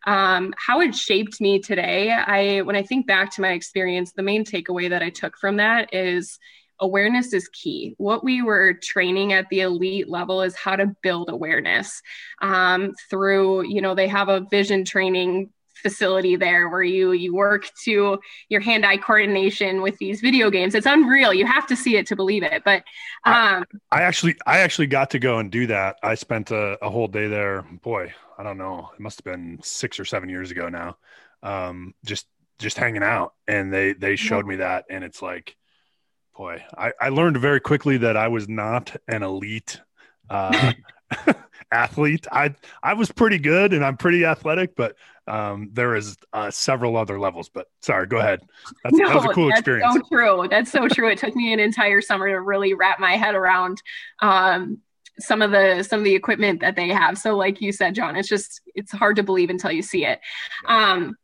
um, 0.05 0.53
how 0.57 0.81
it 0.81 0.95
shaped 0.95 1.39
me 1.39 1.59
today, 1.59 2.11
I 2.11 2.61
when 2.61 2.75
I 2.75 2.83
think 2.83 3.07
back 3.07 3.33
to 3.35 3.41
my 3.41 3.51
experience, 3.51 4.13
the 4.13 4.23
main 4.23 4.43
takeaway 4.43 4.89
that 4.89 5.03
I 5.03 5.09
took 5.09 5.37
from 5.37 5.57
that 5.57 5.93
is 5.93 6.39
awareness 6.79 7.33
is 7.33 7.47
key. 7.49 7.95
What 7.97 8.23
we 8.23 8.41
were 8.41 8.73
training 8.73 9.33
at 9.33 9.47
the 9.49 9.61
elite 9.61 10.09
level 10.09 10.41
is 10.41 10.55
how 10.55 10.75
to 10.75 10.93
build 11.01 11.29
awareness 11.29 12.01
um, 12.41 12.93
through, 13.09 13.67
you 13.67 13.81
know, 13.81 13.95
they 13.95 14.07
have 14.07 14.29
a 14.29 14.45
vision 14.51 14.83
training 14.83 15.49
facility 15.75 16.35
there 16.35 16.69
where 16.69 16.83
you 16.83 17.11
you 17.11 17.33
work 17.33 17.69
to 17.83 18.19
your 18.49 18.61
hand-eye 18.61 18.97
coordination 18.97 19.81
with 19.81 19.97
these 19.97 20.21
video 20.21 20.49
games. 20.49 20.75
It's 20.75 20.85
unreal. 20.85 21.33
You 21.33 21.45
have 21.45 21.67
to 21.67 21.75
see 21.75 21.97
it 21.97 22.07
to 22.07 22.15
believe 22.15 22.43
it 22.43 22.63
but 22.63 22.83
um, 23.25 23.65
I, 23.91 23.99
I, 23.99 24.01
actually 24.03 24.35
i 24.45 24.59
actually 24.59 24.87
got 24.87 25.11
to 25.11 25.19
go 25.19 25.39
and 25.39 25.51
do 25.51 25.67
that. 25.67 25.97
I 26.03 26.15
spent 26.15 26.51
a, 26.51 26.77
a, 26.83 26.89
whole 26.89 27.07
day 27.07 27.27
there. 27.27 27.63
Boy 27.81 28.13
i 28.37 28.43
don't 28.43 28.57
know. 28.57 28.89
It 28.93 28.99
must 28.99 29.19
have 29.19 29.25
been 29.25 29.59
six 29.63 29.99
or 29.99 30.05
seven 30.05 30.29
years 30.29 30.51
ago 30.51 30.69
now. 30.69 30.97
Um, 31.41 31.93
just 32.05 32.27
just 32.59 32.77
hanging 32.77 33.03
out. 33.03 33.33
And 33.47 33.73
they 33.73 33.93
they 33.93 34.15
showed 34.15 34.45
me 34.45 34.57
that. 34.57 34.85
And 34.89 35.03
it's 35.03 35.21
like 35.21 35.55
boy 36.35 36.63
i 36.77 36.91
i 36.99 37.09
learned 37.09 37.37
very 37.37 37.59
quickly 37.59 37.97
that 37.97 38.17
i 38.17 38.27
was 38.27 38.49
not 38.49 38.95
an 39.07 39.23
elite 39.23 39.79
uh, 40.29 40.73
athlete. 41.71 42.27
I 42.31 42.53
I 42.81 42.93
was 42.93 43.11
pretty 43.11 43.39
good 43.39 43.73
and 43.73 43.83
I'm 43.83 43.97
pretty 43.97 44.25
athletic, 44.25 44.75
but 44.75 44.95
um, 45.27 45.69
there 45.73 45.95
is 45.95 46.17
uh, 46.31 46.51
several 46.51 46.97
other 46.97 47.19
levels. 47.19 47.49
But 47.49 47.67
sorry, 47.81 48.07
go 48.07 48.17
ahead. 48.17 48.41
That's, 48.83 48.95
no, 48.95 49.07
that 49.07 49.15
was 49.15 49.25
a 49.25 49.29
cool 49.29 49.47
that's 49.47 49.59
experience. 49.59 49.93
So 49.93 50.01
true. 50.11 50.47
That's 50.49 50.71
so 50.71 50.87
true. 50.87 51.09
It 51.09 51.17
took 51.19 51.35
me 51.35 51.53
an 51.53 51.59
entire 51.59 52.01
summer 52.01 52.29
to 52.29 52.39
really 52.39 52.73
wrap 52.73 52.99
my 52.99 53.17
head 53.17 53.35
around 53.35 53.81
um, 54.21 54.79
some 55.19 55.41
of 55.41 55.51
the 55.51 55.83
some 55.83 55.99
of 55.99 56.05
the 56.05 56.15
equipment 56.15 56.61
that 56.61 56.75
they 56.75 56.89
have. 56.89 57.17
So, 57.17 57.35
like 57.35 57.61
you 57.61 57.71
said, 57.71 57.95
John, 57.95 58.15
it's 58.15 58.29
just 58.29 58.61
it's 58.75 58.91
hard 58.91 59.15
to 59.17 59.23
believe 59.23 59.49
until 59.49 59.71
you 59.71 59.81
see 59.81 60.05
it. 60.05 60.19
Um, 60.67 61.15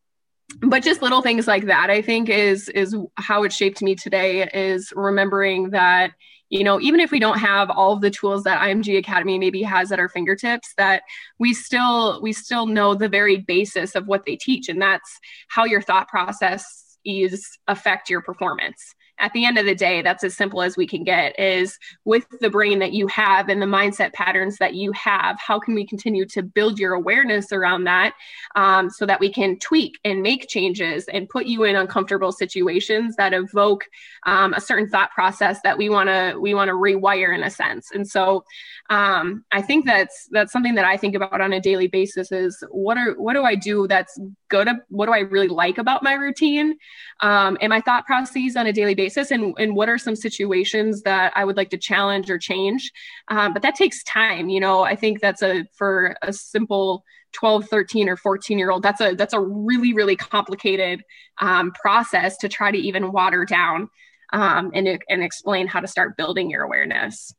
but 0.62 0.82
just 0.82 1.04
little 1.04 1.22
things 1.22 1.48
like 1.48 1.66
that, 1.66 1.90
I 1.90 2.02
think, 2.02 2.30
is 2.30 2.70
is 2.70 2.96
how 3.16 3.44
it 3.44 3.54
shaped 3.54 3.82
me 3.82 3.96
today. 3.96 4.50
Is 4.54 4.92
remembering 4.96 5.72
that 5.72 6.12
you 6.50 6.64
know 6.64 6.80
even 6.82 7.00
if 7.00 7.12
we 7.12 7.20
don't 7.20 7.40
have 7.40 7.70
all 7.70 7.94
of 7.94 8.02
the 8.02 8.10
tools 8.10 8.44
that 8.44 8.62
img 8.62 8.98
academy 8.98 9.40
maybe 9.40 9.62
has 9.62 9.92
at 9.92 10.00
our 10.00 10.10
fingertips 10.10 10.74
that 10.78 11.04
we 11.38 11.54
still 11.54 12.22
we 12.22 12.34
still 12.34 12.66
know 12.66 12.94
the 12.94 13.10
very 13.10 13.38
basis 13.38 13.96
of 13.96 14.08
what 14.08 14.26
they 14.26 14.36
teach 14.36 14.70
and 14.70 14.82
that's 14.82 15.20
how 15.48 15.64
your 15.64 15.82
thought 15.82 16.08
process 16.08 16.98
is 17.06 17.58
affect 17.68 18.10
your 18.10 18.22
performance 18.22 18.94
at 19.20 19.34
the 19.34 19.46
end 19.46 19.58
of 19.58 19.66
the 19.66 19.76
day 19.76 20.02
that's 20.02 20.24
as 20.24 20.36
simple 20.36 20.62
as 20.62 20.78
we 20.78 20.88
can 20.88 21.04
get 21.04 21.38
is 21.40 21.78
with 22.06 22.26
the 22.40 22.50
brain 22.50 22.80
that 22.80 22.94
you 22.94 23.08
have 23.08 23.50
and 23.50 23.62
the 23.62 23.66
mindset 23.66 24.14
patterns 24.14 24.58
that 24.58 24.74
you 24.76 24.92
have 24.94 25.38
how 25.40 25.60
can 25.60 25.74
we 25.74 25.86
continue 25.86 26.26
to 26.26 26.42
build 26.42 26.80
your 26.80 26.94
awareness 26.94 27.52
around 27.52 27.84
that 27.84 28.14
um, 28.56 28.90
so 28.90 29.06
that 29.06 29.20
we 29.20 29.32
can 29.32 29.58
tweak 29.60 30.00
and 30.04 30.22
make 30.22 30.48
changes 30.48 31.06
and 31.10 31.30
put 31.30 31.46
you 31.46 31.64
in 31.64 31.76
uncomfortable 31.76 32.32
situations 32.32 33.16
that 33.16 33.34
evoke 33.34 33.86
um, 34.26 34.54
a 34.54 34.62
certain 34.62 34.88
thought 34.88 35.12
process 35.12 35.60
that 35.64 35.78
we 35.78 35.90
want 35.90 36.08
to 36.08 36.38
we 36.40 36.54
want 36.54 36.70
to 36.70 36.74
rewire 36.74 37.36
in 37.36 37.44
a 37.44 37.50
sense. 37.50 37.92
And 37.92 38.08
so 38.08 38.44
um, 38.90 39.44
i 39.52 39.62
think 39.62 39.86
that's 39.86 40.28
that's 40.32 40.52
something 40.52 40.76
that 40.76 40.86
i 40.86 40.98
think 40.98 41.16
about 41.16 41.42
on 41.42 41.54
a 41.54 41.62
daily 41.62 41.88
basis 41.88 42.32
is 42.32 42.64
what 42.72 42.98
are 42.98 43.14
what 43.14 43.34
do 43.34 43.44
i 43.44 43.54
do 43.54 43.88
that's 43.88 44.20
good 44.50 44.68
what 44.90 45.06
do 45.06 45.12
i 45.12 45.20
really 45.20 45.48
like 45.48 45.78
about 45.78 46.04
my 46.04 46.14
routine? 46.14 46.78
Um, 47.22 47.58
and 47.62 47.70
my 47.70 47.82
thought 47.82 48.06
processes 48.06 48.56
on 48.56 48.68
a 48.68 48.74
daily 48.74 48.96
basis 48.96 49.09
basis 49.10 49.32
and, 49.32 49.56
and 49.58 49.76
what 49.76 49.90
are 49.90 49.98
some 49.98 50.16
situations 50.16 51.02
that 51.02 51.34
I 51.36 51.44
would 51.44 51.58
like 51.58 51.70
to 51.72 51.78
challenge 51.78 52.30
or 52.30 52.38
change. 52.38 52.92
Um, 53.30 53.54
but 53.54 53.62
that 53.64 53.76
takes 53.76 54.04
time. 54.04 54.50
You 54.50 54.60
know, 54.60 54.84
I 54.84 54.96
think 54.96 55.20
that's 55.20 55.42
a 55.42 55.66
for 55.74 56.16
a 56.22 56.32
simple 56.32 57.04
12 57.34 57.68
13 57.68 58.10
or 58.10 58.18
14 58.18 58.58
year 58.58 58.72
old 58.72 58.82
that's 58.82 59.02
a 59.02 59.14
that's 59.14 59.36
a 59.36 59.40
really 59.40 59.94
really 59.94 60.16
complicated 60.16 61.04
um, 61.40 61.72
process 61.74 62.38
to 62.38 62.50
try 62.50 62.72
to 62.72 62.78
even 62.80 63.12
water 63.12 63.46
down 63.46 63.88
um, 64.34 64.72
and, 64.74 64.88
and 65.10 65.24
explain 65.24 65.68
how 65.68 65.80
to 65.80 65.88
start 65.88 66.18
building 66.18 66.50
your 66.50 66.64
awareness 66.64 67.32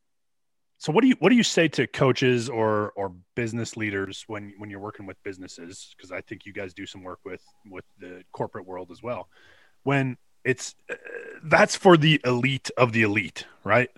so 0.78 0.92
what 0.92 1.02
do 1.02 1.09
you 1.09 1.16
what 1.18 1.30
do 1.30 1.35
you 1.35 1.42
say 1.42 1.66
to 1.66 1.88
coaches 1.88 2.48
or 2.48 2.92
or 2.92 3.12
business 3.35 3.76
leaders 3.76 4.22
when 4.28 4.54
when 4.59 4.70
you're 4.70 4.78
working 4.78 5.06
with 5.06 5.20
businesses 5.24 5.92
because 5.96 6.12
i 6.12 6.20
think 6.20 6.46
you 6.46 6.52
guys 6.52 6.72
do 6.72 6.87
some 6.87 7.02
work 7.02 7.18
with 7.24 7.42
with 7.68 7.85
the 7.98 8.22
corporate 8.30 8.64
world 8.64 8.92
as 8.92 9.02
well 9.02 9.28
when 9.83 10.16
it's 10.44 10.74
that's 11.44 11.76
for 11.76 11.96
the 11.96 12.20
elite 12.24 12.70
of 12.76 12.92
the 12.92 13.03
elite, 13.03 13.46
right? 13.64 13.90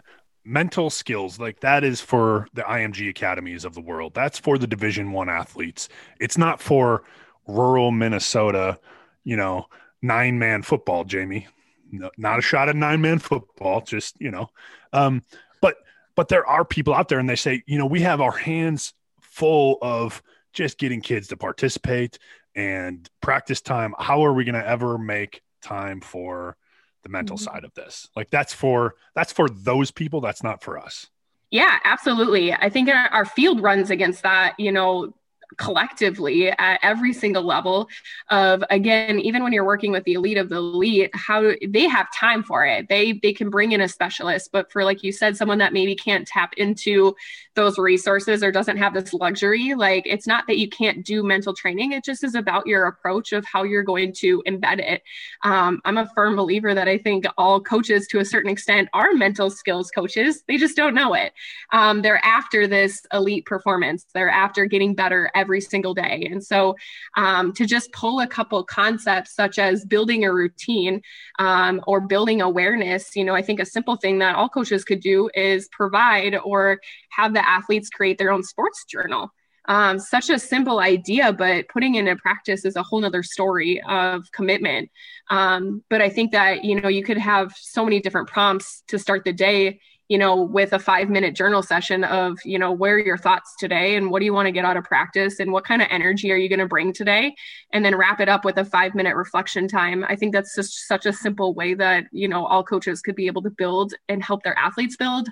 Mental 0.45 0.91
skills 0.91 1.39
like 1.39 1.61
that 1.61 1.85
is 1.85 2.01
for 2.01 2.49
the 2.55 2.63
IMG 2.63 3.09
academies 3.09 3.65
of 3.65 3.75
the 3.75 3.81
world. 3.81 4.15
That's 4.15 4.39
for 4.39 4.59
the 4.59 4.67
Division 4.67 5.13
1 5.13 5.29
athletes. 5.29 5.89
It's 6.21 6.37
not 6.37 6.61
for 6.61 7.05
rural 7.47 7.91
Minnesota, 7.91 8.79
you 9.25 9.37
know, 9.37 9.67
nine-man 10.01 10.63
football, 10.63 11.05
Jamie. 11.05 11.47
No, 11.91 12.11
not 12.17 12.39
a 12.39 12.43
shot 12.43 12.69
at 12.69 12.77
nine-man 12.77 13.19
football, 13.19 13.83
just, 13.83 14.21
you 14.21 14.31
know. 14.31 14.49
Um 14.93 15.23
but 15.61 15.77
but 16.17 16.29
there 16.29 16.47
are 16.47 16.65
people 16.65 16.95
out 16.95 17.09
there 17.09 17.19
and 17.19 17.29
they 17.29 17.37
say, 17.37 17.63
you 17.67 17.79
know, 17.79 17.87
we 17.87 18.01
have 18.01 18.21
our 18.21 18.37
hands 18.37 18.95
full 19.21 19.79
of 19.81 20.23
just 20.53 20.79
getting 20.79 21.01
kids 21.01 21.29
to 21.29 21.37
participate 21.37 22.19
and 22.55 23.09
practice 23.21 23.61
time. 23.61 23.95
How 23.99 24.25
are 24.25 24.33
we 24.33 24.45
going 24.45 24.61
to 24.61 24.67
ever 24.67 24.99
make 24.99 25.41
time 25.63 26.01
for 26.01 26.57
the 27.03 27.09
mental 27.09 27.37
mm-hmm. 27.37 27.45
side 27.45 27.65
of 27.65 27.75
this. 27.75 28.09
Like 28.17 28.31
that's 28.31 28.53
for 28.53 28.95
that's 29.15 29.33
for 29.33 29.49
those 29.49 29.91
people 29.91 30.21
that's 30.21 30.43
not 30.43 30.63
for 30.63 30.79
us. 30.79 31.09
Yeah 31.51 31.79
absolutely. 31.85 32.53
I 32.53 32.69
think 32.69 32.89
our, 32.89 33.09
our 33.09 33.25
field 33.25 33.63
runs 33.63 33.91
against 33.91 34.23
that 34.23 34.55
you 34.59 34.73
know 34.73 35.15
collectively 35.59 36.51
at 36.51 36.79
every 36.83 37.13
single 37.13 37.43
level 37.43 37.89
of 38.31 38.65
again 38.71 39.19
even 39.21 39.43
when 39.43 39.53
you're 39.53 39.65
working 39.65 39.93
with 39.93 40.05
the 40.05 40.15
elite 40.15 40.39
of 40.39 40.49
the 40.49 40.57
elite 40.57 41.11
how 41.15 41.53
they 41.69 41.89
have 41.89 42.07
time 42.15 42.43
for 42.43 42.65
it. 42.65 42.89
They 42.89 43.13
they 43.23 43.33
can 43.33 43.51
bring 43.51 43.73
in 43.73 43.81
a 43.81 43.89
specialist 43.89 44.51
but 44.53 44.71
for 44.73 44.85
like 44.85 45.03
you 45.03 45.13
said 45.13 45.37
someone 45.37 45.59
that 45.59 45.73
maybe 45.73 45.95
can't 45.95 46.27
tap 46.27 46.55
into 46.57 47.15
those 47.55 47.79
resources 47.79 48.43
or 48.43 48.51
doesn't 48.51 48.79
have 48.79 48.95
this 48.95 49.13
luxury 49.13 49.75
like 49.75 50.05
it's 50.07 50.27
not 50.27 50.47
that 50.47 50.59
you 50.59 50.69
can't 50.69 51.05
do 51.05 51.23
mental 51.23 51.55
training. 51.55 51.93
It 51.93 52.05
just 52.05 52.25
is 52.25 52.35
about 52.35 52.67
your 52.67 52.87
approach 52.87 53.33
of 53.33 53.45
how 53.45 53.63
you're 53.63 53.83
going 53.83 54.13
to 54.15 54.43
embed 54.47 54.81
it. 54.81 55.03
Um, 55.43 55.81
i'm 55.85 55.99
a 55.99 56.09
firm 56.15 56.37
believer 56.37 56.75
that 56.75 56.89
i 56.89 56.99
think 56.99 57.25
all 57.37 57.61
coaches 57.61 58.07
to 58.09 58.21
a 58.21 58.25
certain 58.25 58.51
extent 58.51 58.89
are 58.93 59.13
mental 59.13 59.51
skills 59.51 59.91
coaches. 59.91 60.43
They 60.49 60.57
just 60.57 60.77
don't 60.77 60.95
know 60.95 61.15
it. 61.15 61.33
Um, 61.73 62.03
they're 62.03 62.25
after 62.25 62.67
this 62.67 63.03
elite 63.13 63.47
performance. 63.47 64.07
They're 64.15 64.31
after 64.31 64.67
getting 64.67 64.95
better 64.95 65.31
every 65.35 65.42
single 65.61 65.95
day. 65.95 66.29
And 66.31 66.43
so 66.43 66.77
um, 67.17 67.53
to 67.55 67.67
just 67.67 67.93
pull 67.93 68.21
a 68.21 68.27
couple 68.27 68.63
concepts 68.65 69.35
such 69.35 69.59
as 69.59 69.85
building 69.85 70.25
a 70.25 70.33
routine 70.33 71.03
um, 71.39 71.81
or 71.87 72.01
building 72.01 72.41
awareness, 72.41 73.15
you 73.17 73.25
know, 73.25 73.35
I 73.35 73.43
think 73.43 73.61
a 73.61 73.67
simple 73.67 73.97
thing 73.97 74.19
that 74.19 74.37
all 74.37 74.49
coaches 74.49 74.85
could 74.85 75.01
do 75.01 75.31
is 75.35 75.69
provide 75.69 76.37
or 76.37 76.81
have 77.11 77.35
the 77.35 77.47
athletes 77.47 77.91
create 77.91 78.19
their 78.19 78.31
own 78.31 78.43
sports 78.43 78.85
journal 78.85 79.33
um, 79.67 79.99
such 79.99 80.31
a 80.31 80.39
simple 80.39 80.81
idea, 80.81 81.33
but 81.33 81.69
putting 81.69 81.95
it 81.95 82.01
into 82.01 82.17
practice 82.17 82.65
is 82.65 82.77
a 82.77 82.83
whole 82.83 83.01
nother 83.01 83.23
story 83.23 83.81
of 83.89 84.31
commitment. 84.33 84.91
Um, 85.31 85.85
but 85.89 86.03
I 86.03 86.09
think 86.09 86.33
that, 86.33 86.65
you 86.65 86.81
know, 86.81 86.89
you 86.89 87.05
could 87.05 87.19
have 87.19 87.55
so 87.57 87.85
many 87.85 88.01
different 88.01 88.29
prompts 88.29 88.83
to 88.89 88.99
start 88.99 89.25
the 89.25 89.33
day 89.33 89.81
you 90.09 90.19
know, 90.19 90.43
with 90.43 90.73
a 90.73 90.79
five 90.79 91.09
minute 91.09 91.35
journal 91.35 91.63
session 91.63 92.05
of, 92.05 92.39
you 92.45 92.59
know, 92.59 92.73
where 92.73 92.97
are 92.97 92.99
your 92.99 93.17
thoughts 93.17 93.55
today 93.59 93.97
and 93.97 94.11
what 94.11 94.19
do 94.19 94.25
you 94.25 94.35
want 94.35 94.47
to 94.47 94.53
get 94.53 94.65
out 94.65 94.77
of 94.77 94.85
practice 94.85 95.41
and 95.41 95.53
what 95.53 95.65
kind 95.65 95.81
of 95.81 95.89
energy 95.91 96.31
are 96.33 96.37
you 96.37 96.49
going 96.49 96.59
to 96.59 96.67
bring 96.67 96.93
today? 96.93 97.35
And 97.73 97.85
then 97.85 97.97
wrap 97.97 98.21
it 98.21 98.29
up 98.29 98.45
with 98.45 98.59
a 98.59 98.65
five 98.65 98.95
minute 98.95 99.17
reflection 99.17 99.69
time. 99.69 100.05
I 100.09 100.17
think 100.17 100.33
that's 100.33 100.55
just 100.55 100.87
such 100.87 101.07
a 101.07 101.13
simple 101.13 101.55
way 101.55 101.75
that, 101.75 102.05
you 102.13 102.29
know, 102.29 102.45
all 102.47 102.63
coaches 102.63 103.01
could 103.01 103.15
be 103.15 103.27
able 103.27 103.43
to 103.43 103.51
build 103.51 103.95
and 104.09 104.23
help 104.23 104.43
their 104.43 104.59
athletes 104.59 104.97
build 104.97 105.29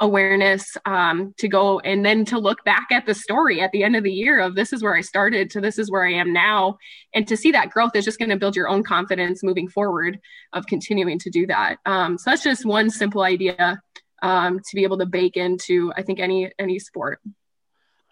awareness 0.00 0.76
um, 0.86 1.32
to 1.38 1.46
go 1.46 1.78
and 1.80 2.04
then 2.04 2.24
to 2.24 2.38
look 2.38 2.64
back 2.64 2.88
at 2.90 3.06
the 3.06 3.14
story 3.14 3.60
at 3.60 3.70
the 3.70 3.84
end 3.84 3.94
of 3.94 4.02
the 4.02 4.12
year 4.12 4.40
of 4.40 4.56
this 4.56 4.72
is 4.72 4.82
where 4.82 4.96
I 4.96 5.00
started 5.00 5.48
to 5.50 5.60
this 5.60 5.78
is 5.78 5.90
where 5.90 6.04
I 6.04 6.12
am 6.12 6.32
now. 6.32 6.78
And 7.14 7.28
to 7.28 7.36
see 7.36 7.52
that 7.52 7.70
growth 7.70 7.94
is 7.94 8.04
just 8.04 8.18
going 8.18 8.30
to 8.30 8.36
build 8.36 8.56
your 8.56 8.68
own 8.68 8.82
confidence 8.82 9.44
moving 9.44 9.68
forward 9.68 10.18
of 10.52 10.66
continuing 10.66 11.18
to 11.20 11.30
do 11.30 11.46
that. 11.46 11.76
Um, 11.86 12.18
so 12.18 12.30
that's 12.30 12.42
just 12.42 12.66
one 12.66 12.90
simple 12.90 13.22
idea 13.22 13.80
um, 14.24 14.58
to 14.58 14.74
be 14.74 14.82
able 14.82 14.98
to 14.98 15.06
bake 15.06 15.36
into 15.36 15.92
I 15.96 16.02
think 16.02 16.18
any 16.18 16.50
any 16.58 16.78
sport. 16.78 17.20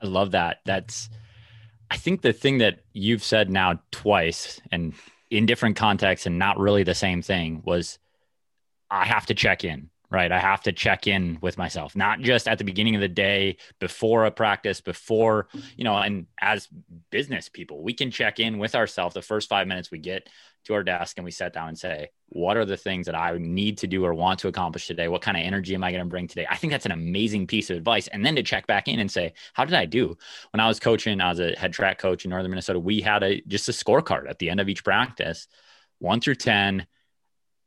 I 0.00 0.06
love 0.06 0.32
that. 0.32 0.58
That's 0.64 1.08
I 1.90 1.96
think 1.96 2.20
the 2.20 2.32
thing 2.32 2.58
that 2.58 2.80
you've 2.92 3.24
said 3.24 3.50
now 3.50 3.80
twice 3.90 4.60
and 4.70 4.94
in 5.30 5.46
different 5.46 5.76
contexts 5.76 6.26
and 6.26 6.38
not 6.38 6.58
really 6.58 6.82
the 6.82 6.94
same 6.94 7.22
thing 7.22 7.62
was 7.64 7.98
I 8.90 9.06
have 9.06 9.24
to 9.26 9.34
check 9.34 9.64
in, 9.64 9.88
right? 10.10 10.30
I 10.30 10.38
have 10.38 10.62
to 10.64 10.72
check 10.72 11.06
in 11.06 11.38
with 11.40 11.56
myself, 11.56 11.96
not 11.96 12.20
just 12.20 12.46
at 12.46 12.58
the 12.58 12.64
beginning 12.64 12.94
of 12.94 13.00
the 13.00 13.08
day, 13.08 13.56
before 13.78 14.26
a 14.26 14.30
practice, 14.30 14.82
before, 14.82 15.48
you 15.76 15.84
know, 15.84 15.96
and 15.96 16.26
as 16.38 16.68
business 17.10 17.48
people, 17.48 17.82
we 17.82 17.94
can 17.94 18.10
check 18.10 18.38
in 18.38 18.58
with 18.58 18.74
ourselves 18.74 19.14
the 19.14 19.22
first 19.22 19.48
five 19.48 19.66
minutes 19.66 19.90
we 19.90 19.98
get 19.98 20.28
to 20.64 20.74
our 20.74 20.82
desk 20.82 21.18
and 21.18 21.24
we 21.24 21.30
sit 21.30 21.52
down 21.52 21.68
and 21.68 21.78
say, 21.78 22.10
what 22.28 22.56
are 22.56 22.64
the 22.64 22.76
things 22.76 23.06
that 23.06 23.14
I 23.14 23.36
need 23.38 23.78
to 23.78 23.86
do 23.86 24.04
or 24.04 24.14
want 24.14 24.38
to 24.40 24.48
accomplish 24.48 24.86
today? 24.86 25.08
What 25.08 25.22
kind 25.22 25.36
of 25.36 25.42
energy 25.42 25.74
am 25.74 25.84
I 25.84 25.90
going 25.90 26.02
to 26.02 26.08
bring 26.08 26.28
today? 26.28 26.46
I 26.48 26.56
think 26.56 26.70
that's 26.70 26.86
an 26.86 26.92
amazing 26.92 27.46
piece 27.46 27.70
of 27.70 27.76
advice. 27.76 28.08
And 28.08 28.24
then 28.24 28.36
to 28.36 28.42
check 28.42 28.66
back 28.66 28.88
in 28.88 29.00
and 29.00 29.10
say, 29.10 29.34
how 29.52 29.64
did 29.64 29.74
I 29.74 29.84
do? 29.84 30.16
When 30.52 30.60
I 30.60 30.68
was 30.68 30.80
coaching, 30.80 31.20
I 31.20 31.28
was 31.28 31.40
a 31.40 31.54
head 31.56 31.72
track 31.72 31.98
coach 31.98 32.24
in 32.24 32.30
Northern 32.30 32.50
Minnesota. 32.50 32.78
We 32.78 33.00
had 33.00 33.22
a 33.22 33.42
just 33.42 33.68
a 33.68 33.72
scorecard 33.72 34.28
at 34.28 34.38
the 34.38 34.50
end 34.50 34.60
of 34.60 34.68
each 34.68 34.84
practice, 34.84 35.46
one 35.98 36.20
through 36.20 36.36
10, 36.36 36.86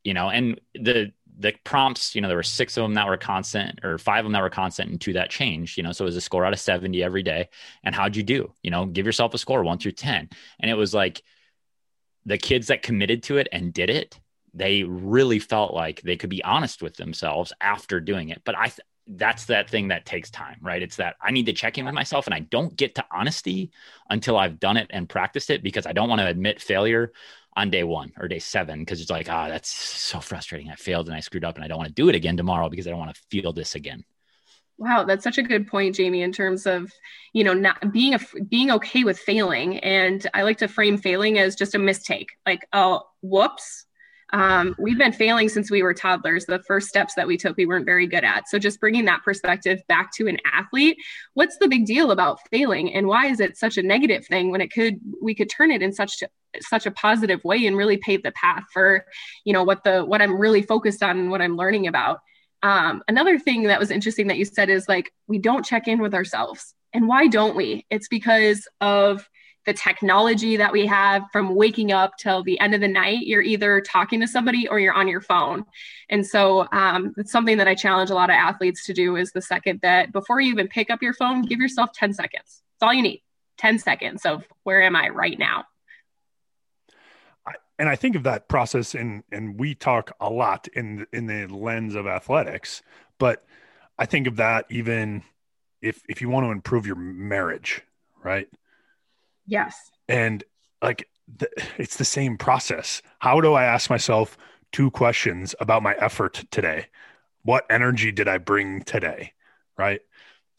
you 0.03 0.13
know, 0.13 0.29
and 0.29 0.60
the, 0.73 1.12
the 1.38 1.53
prompts, 1.63 2.15
you 2.15 2.21
know, 2.21 2.27
there 2.27 2.38
were 2.38 2.43
six 2.43 2.77
of 2.77 2.84
them 2.84 2.93
that 2.93 3.08
were 3.08 3.17
constant 3.17 3.84
or 3.84 3.97
five 3.97 4.19
of 4.19 4.25
them 4.25 4.34
that 4.34 4.41
were 4.41 4.49
constant 4.49 4.89
and 4.89 5.01
two 5.01 5.13
that 5.13 5.29
changed, 5.29 5.77
you 5.77 5.84
know, 5.84 5.91
so 5.91 6.05
it 6.05 6.08
was 6.08 6.15
a 6.15 6.21
score 6.21 6.45
out 6.45 6.53
of 6.53 6.60
70 6.60 7.03
every 7.03 7.23
day. 7.23 7.49
And 7.84 7.93
how'd 7.93 8.15
you 8.15 8.23
do? 8.23 8.53
You 8.63 8.71
know, 8.71 8.86
give 8.86 9.05
yourself 9.05 9.34
a 9.34 9.38
score 9.38 9.63
one 9.63 9.77
through 9.77 9.93
10. 9.93 10.29
And 10.60 10.71
it 10.71 10.75
was 10.75 10.93
like, 10.93 11.21
the 12.26 12.38
kids 12.38 12.68
that 12.68 12.82
committed 12.82 13.24
to 13.24 13.38
it 13.38 13.48
and 13.52 13.74
did 13.74 13.90
it, 13.90 14.20
they 14.54 14.84
really 14.84 15.40
felt 15.40 15.74
like 15.74 16.02
they 16.02 16.16
could 16.16 16.30
be 16.30 16.44
honest 16.44 16.82
with 16.82 16.96
themselves 16.96 17.54
after 17.62 18.00
doing 18.00 18.30
it. 18.30 18.42
But 18.46 18.58
I, 18.58 18.68
th- 18.68 18.80
that's 19.08 19.46
that 19.46 19.70
thing 19.70 19.90
that 19.90 20.06
takes 20.06 20.32
time, 20.32 20.58
right? 20.62 20.82
It's 20.82 20.96
that 20.96 21.16
I 21.22 21.32
need 21.32 21.46
to 21.46 21.54
check 21.54 21.78
in 21.78 21.86
with 21.86 21.94
myself 21.94 22.26
and 22.26 22.34
I 22.34 22.40
don't 22.40 22.76
get 22.76 22.96
to 22.96 23.06
honesty 23.12 23.72
until 24.10 24.38
I've 24.38 24.60
done 24.60 24.78
it 24.78 24.88
and 24.90 25.08
practiced 25.08 25.50
it 25.50 25.62
because 25.62 25.86
I 25.86 25.94
don't 25.94 26.10
want 26.10 26.22
to 26.22 26.28
admit 26.28 26.62
failure 26.62 27.12
on 27.56 27.70
day 27.70 27.84
one 27.84 28.12
or 28.20 28.28
day 28.28 28.40
seven 28.40 28.80
because 28.80 29.02
it's 29.02 29.12
like, 29.12 29.30
ah, 29.30 29.46
oh, 29.46 29.50
that's 29.50 29.70
so 29.70 30.20
frustrating. 30.20 30.70
I 30.70 30.76
failed 30.76 31.08
and 31.08 31.16
I 31.16 31.20
screwed 31.20 31.46
up 31.46 31.56
and 31.56 31.64
I 31.64 31.68
don't 31.68 31.78
want 31.78 31.90
to 31.90 31.94
do 31.94 32.10
it 32.10 32.16
again 32.16 32.38
tomorrow 32.38 32.70
because 32.70 32.88
I 32.88 32.90
don't 32.90 33.00
want 33.00 33.14
to 33.14 33.22
feel 33.30 33.54
this 33.54 33.76
again. 33.76 34.04
Wow, 34.78 35.06
that's 35.06 35.24
such 35.24 35.38
a 35.38 35.44
good 35.44 35.68
point, 35.68 35.96
Jamie, 35.96 36.22
in 36.22 36.34
terms 36.34 36.66
of, 36.66 36.92
you 37.34 37.44
know, 37.44 37.54
not 37.54 37.94
being 37.94 38.14
a, 38.14 38.20
being 38.50 38.72
okay 38.72 39.04
with 39.06 39.18
failing. 39.18 39.80
And 39.80 40.26
I 40.34 40.42
like 40.42 40.58
to 40.58 40.68
frame 40.68 40.98
failing 40.98 41.40
as 41.40 41.56
just 41.56 41.76
a 41.76 41.80
mistake. 41.80 42.32
Like, 42.46 42.68
oh, 42.74 43.04
whoops. 43.22 43.86
Um, 44.34 44.76
we've 44.78 44.98
been 44.98 45.14
failing 45.14 45.48
since 45.48 45.72
we 45.72 45.82
were 45.82 45.94
toddlers. 45.94 46.46
The 46.46 46.64
first 46.68 46.90
steps 46.90 47.14
that 47.14 47.28
we 47.28 47.38
took, 47.38 47.56
we 47.56 47.66
weren't 47.66 47.86
very 47.86 48.06
good 48.06 48.26
at. 48.26 48.50
So 48.50 48.60
just 48.60 48.82
bringing 48.82 49.06
that 49.06 49.24
perspective 49.24 49.80
back 49.88 50.12
to 50.16 50.28
an 50.28 50.40
athlete, 50.52 50.98
what's 51.36 51.58
the 51.58 51.70
big 51.70 51.86
deal 51.86 52.12
about 52.12 52.40
failing, 52.50 52.94
and 52.94 53.08
why 53.08 53.28
is 53.28 53.40
it 53.40 53.56
such 53.56 53.78
a 53.78 53.84
negative 53.84 54.26
thing 54.26 54.52
when 54.52 54.62
it 54.62 54.74
could 54.74 54.96
we 55.22 55.36
could 55.36 55.50
turn 55.50 55.72
it 55.72 55.82
in 55.82 55.94
such 55.94 56.22
such 56.60 56.86
a 56.86 56.92
positive 56.92 57.44
way 57.44 57.66
and 57.66 57.78
really 57.78 57.98
pave 57.98 58.24
the 58.24 58.32
path 58.32 58.64
for, 58.74 59.06
you 59.46 59.54
know, 59.54 59.64
what 59.64 59.84
the 59.84 60.04
what 60.04 60.22
I'm 60.22 60.38
really 60.38 60.64
focused 60.64 61.04
on 61.04 61.18
and 61.18 61.32
what 61.32 61.42
I'm 61.42 61.56
learning 61.56 61.88
about. 61.88 62.20
Um, 62.65 63.04
another 63.08 63.38
thing 63.38 63.62
that 63.63 63.80
was 63.80 63.91
interesting 63.91 64.25
that 64.25 64.39
you 64.39 64.45
said 64.45 64.71
is 64.71 64.88
like, 64.88 65.13
we 65.28 65.38
don't 65.38 65.63
check 65.63 65.88
in 65.88 65.99
with 65.99 66.15
ourselves. 66.15 66.73
And 66.93 67.08
why 67.08 67.28
don't 67.28 67.56
we? 67.56 67.86
It's 67.91 68.08
because 68.08 68.67
of 68.82 69.30
the 69.67 69.73
technology 69.73 70.58
that 70.58 70.73
we 70.73 70.88
have 70.88 71.25
from 71.32 71.54
waking 71.54 71.91
up 71.91 72.13
till 72.17 72.41
the 72.41 72.60
end 72.60 72.73
of 72.73 72.82
the 72.82 72.88
night. 72.88 73.28
You're 73.28 73.43
either 73.43 73.82
talking 73.82 74.19
to 74.21 74.28
somebody 74.28 74.67
or 74.67 74.80
you're 74.80 74.95
on 74.95 75.08
your 75.08 75.21
phone. 75.21 75.65
And 76.10 76.25
so 76.25 76.67
um, 76.71 77.13
it's 77.17 77.32
something 77.32 77.60
that 77.60 77.67
I 77.67 77.75
challenge 77.75 78.10
a 78.10 78.15
lot 78.15 78.32
of 78.32 78.36
athletes 78.36 78.84
to 78.86 78.93
do 78.93 79.15
is 79.15 79.32
the 79.32 79.43
second 79.43 79.82
that 79.84 80.12
before 80.12 80.41
you 80.41 80.51
even 80.51 80.67
pick 80.67 80.89
up 80.89 81.04
your 81.04 81.13
phone, 81.13 81.43
give 81.43 81.60
yourself 81.60 81.91
10 81.93 82.13
seconds. 82.13 82.63
That's 82.80 82.89
all 82.89 82.95
you 82.95 83.04
need 83.04 83.21
10 83.60 83.78
seconds 83.78 84.25
of 84.25 84.43
where 84.63 84.82
am 84.82 84.95
I 84.95 85.10
right 85.10 85.38
now? 85.38 85.65
And 87.78 87.90
I 87.90 87.96
think 87.96 88.16
of 88.16 88.24
that 88.24 88.48
process 88.48 88.96
and 88.96 89.24
and 89.32 89.60
we 89.60 89.76
talk 89.76 90.12
a 90.20 90.30
lot 90.30 90.68
in 90.70 91.06
in 91.12 91.28
the 91.28 91.48
lens 91.48 91.96
of 91.96 92.08
athletics, 92.08 92.82
but 93.18 93.46
I 93.98 94.06
think 94.06 94.28
of 94.28 94.38
that 94.38 94.66
even 94.70 95.24
if 95.82 96.02
if 96.08 96.22
you 96.22 96.30
want 96.30 96.46
to 96.46 96.52
improve 96.52 96.86
your 96.86 96.96
marriage, 96.96 97.82
right? 98.24 98.48
Yes. 99.46 99.76
And 100.08 100.44
like 100.82 101.08
the, 101.38 101.50
it's 101.78 101.98
the 101.98 102.06
same 102.06 102.38
process. 102.38 103.02
How 103.20 103.42
do 103.42 103.54
I 103.54 103.66
ask 103.66 103.90
myself 103.90 104.38
two 104.72 104.92
questions 104.92 105.56
about 105.60 105.84
my 105.84 105.96
effort 105.96 106.46
today? 106.52 106.88
What 107.44 107.66
energy 107.70 108.12
did 108.12 108.28
I 108.28 108.38
bring 108.38 108.82
today? 108.82 109.34
Right? 109.78 110.02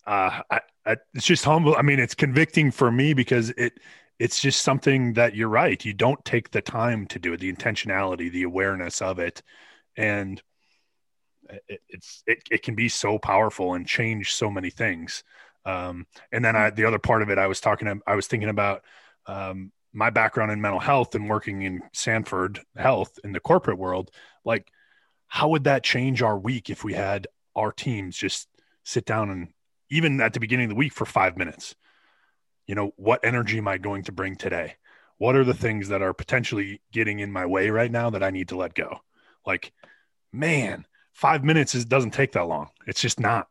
Uh, 0.07 0.43
I, 0.51 0.61
I, 0.85 0.97
it's 1.15 1.27
just 1.27 1.45
humble. 1.45 1.75
I 1.77 1.83
mean, 1.83 1.99
it's 1.99 2.15
convicting 2.15 2.71
for 2.71 2.93
me 2.93 3.13
because 3.13 3.51
it 3.51 3.81
it's 4.19 4.41
just 4.41 4.63
something 4.63 5.15
that 5.15 5.35
you're 5.35 5.49
right. 5.49 5.85
You 5.85 5.93
don't 5.93 6.25
take 6.25 6.51
the 6.51 6.63
time 6.63 7.07
to 7.07 7.19
do 7.19 7.33
it, 7.33 7.41
the 7.41 7.53
intentionality, 7.53 8.31
the 8.31 8.45
awareness 8.45 9.03
of 9.03 9.19
it. 9.19 9.43
And 9.97 10.43
it, 11.69 11.81
it's, 11.89 12.23
it, 12.27 12.43
it 12.51 12.63
can 12.63 12.75
be 12.75 12.89
so 12.89 13.19
powerful 13.19 13.75
and 13.75 13.87
change 13.87 14.33
so 14.33 14.51
many 14.51 14.71
things. 14.71 15.23
Um, 15.65 16.07
and 16.33 16.45
then 16.45 16.57
I, 16.57 16.71
the 16.71 16.85
other 16.85 16.99
part 16.99 17.23
of 17.23 17.31
it, 17.31 17.39
I 17.39 17.47
was 17.47 17.61
talking, 17.61 18.01
I 18.07 18.15
was 18.15 18.27
thinking 18.27 18.49
about, 18.49 18.83
um, 19.27 19.73
my 19.93 20.11
background 20.11 20.53
in 20.53 20.61
mental 20.61 20.79
health 20.79 21.15
and 21.15 21.29
working 21.29 21.63
in 21.63 21.81
Sanford 21.95 22.61
health 22.77 23.19
in 23.25 23.33
the 23.33 23.41
corporate 23.41 23.79
world, 23.79 24.11
like 24.45 24.71
how 25.27 25.49
would 25.49 25.65
that 25.65 25.83
change 25.83 26.21
our 26.21 26.39
week 26.39 26.69
if 26.69 26.85
we 26.85 26.93
had 26.93 27.27
our 27.55 27.73
teams 27.73 28.15
just 28.15 28.47
sit 28.85 29.07
down 29.07 29.31
and 29.31 29.49
even 29.89 30.21
at 30.21 30.35
the 30.35 30.41
beginning 30.41 30.65
of 30.65 30.71
the 30.71 30.77
week 30.77 30.93
for 30.93 31.07
five 31.07 31.39
minutes, 31.39 31.75
you 32.67 32.75
know, 32.75 32.93
what 32.97 33.25
energy 33.25 33.59
am 33.59 33.69
I 33.69 33.79
going 33.79 34.03
to 34.05 34.13
bring 34.13 34.37
today? 34.37 34.75
What 35.19 35.37
are 35.37 35.45
the 35.45 35.55
things 35.55 35.89
that 35.89 36.03
are 36.03 36.13
potentially 36.13 36.81
getting 36.93 37.21
in 37.21 37.33
my 37.33 37.47
way 37.47 37.71
right 37.71 37.91
now 37.91 38.11
that 38.11 38.23
I 38.23 38.31
need 38.31 38.49
to 38.49 38.57
let 38.57 38.75
go? 38.75 39.01
Like, 39.47 39.73
man, 40.33 40.87
five 41.13 41.45
minutes 41.45 41.75
is, 41.75 41.85
doesn't 41.85 42.11
take 42.11 42.33
that 42.33 42.49
long. 42.49 42.69
It's 42.87 43.01
just 43.01 43.19
not. 43.19 43.49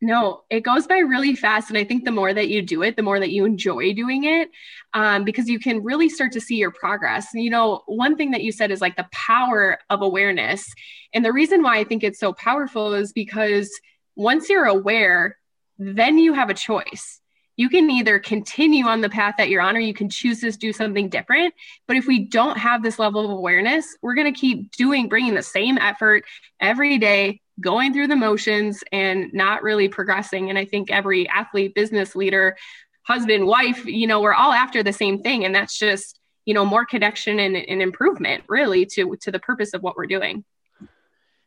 No, 0.00 0.42
it 0.48 0.60
goes 0.60 0.86
by 0.86 0.98
really 0.98 1.34
fast. 1.34 1.70
And 1.70 1.78
I 1.78 1.82
think 1.82 2.04
the 2.04 2.12
more 2.12 2.32
that 2.32 2.48
you 2.48 2.62
do 2.62 2.82
it, 2.82 2.96
the 2.96 3.02
more 3.02 3.18
that 3.18 3.30
you 3.30 3.44
enjoy 3.44 3.94
doing 3.94 4.24
it, 4.24 4.50
um, 4.94 5.24
because 5.24 5.48
you 5.48 5.58
can 5.58 5.82
really 5.82 6.08
start 6.08 6.30
to 6.32 6.40
see 6.40 6.56
your 6.56 6.70
progress. 6.70 7.28
You 7.34 7.50
know, 7.50 7.82
one 7.86 8.16
thing 8.16 8.30
that 8.30 8.42
you 8.42 8.52
said 8.52 8.70
is 8.70 8.80
like 8.80 8.96
the 8.96 9.08
power 9.10 9.78
of 9.90 10.02
awareness. 10.02 10.72
And 11.12 11.24
the 11.24 11.32
reason 11.32 11.62
why 11.62 11.78
I 11.78 11.84
think 11.84 12.04
it's 12.04 12.20
so 12.20 12.32
powerful 12.32 12.94
is 12.94 13.12
because 13.12 13.70
once 14.14 14.48
you're 14.48 14.66
aware, 14.66 15.36
then 15.78 16.18
you 16.18 16.32
have 16.32 16.50
a 16.50 16.54
choice 16.54 17.20
you 17.58 17.68
can 17.68 17.90
either 17.90 18.20
continue 18.20 18.86
on 18.86 19.00
the 19.00 19.08
path 19.10 19.34
that 19.36 19.48
you're 19.50 19.60
on 19.60 19.76
or 19.76 19.80
you 19.80 19.92
can 19.92 20.08
choose 20.08 20.40
to 20.40 20.52
do 20.52 20.72
something 20.72 21.08
different. 21.08 21.52
But 21.88 21.96
if 21.96 22.06
we 22.06 22.20
don't 22.20 22.56
have 22.56 22.84
this 22.84 23.00
level 23.00 23.24
of 23.24 23.30
awareness 23.30 23.96
we're 24.00 24.14
going 24.14 24.32
to 24.32 24.40
keep 24.40 24.70
doing 24.72 25.08
bringing 25.08 25.34
the 25.34 25.42
same 25.42 25.76
effort 25.76 26.24
every 26.60 26.96
day 26.96 27.42
going 27.60 27.92
through 27.92 28.06
the 28.06 28.16
motions 28.16 28.84
and 28.92 29.30
not 29.34 29.62
really 29.62 29.88
progressing. 29.88 30.48
And 30.48 30.58
i 30.58 30.64
think 30.64 30.90
every 30.90 31.28
athlete 31.28 31.74
business 31.74 32.16
leader 32.16 32.56
husband 33.02 33.46
wife 33.46 33.84
you 33.84 34.06
know 34.06 34.20
we're 34.20 34.34
all 34.34 34.52
after 34.52 34.82
the 34.82 34.92
same 34.92 35.22
thing. 35.22 35.44
And 35.44 35.54
that's 35.54 35.76
just 35.76 36.18
you 36.46 36.54
know 36.54 36.64
more 36.64 36.86
connection 36.86 37.40
and, 37.40 37.56
and 37.56 37.82
improvement 37.82 38.44
really 38.48 38.86
to 38.86 39.16
to 39.20 39.30
the 39.30 39.40
purpose 39.40 39.74
of 39.74 39.82
what 39.82 39.96
we're 39.96 40.06
doing. 40.06 40.44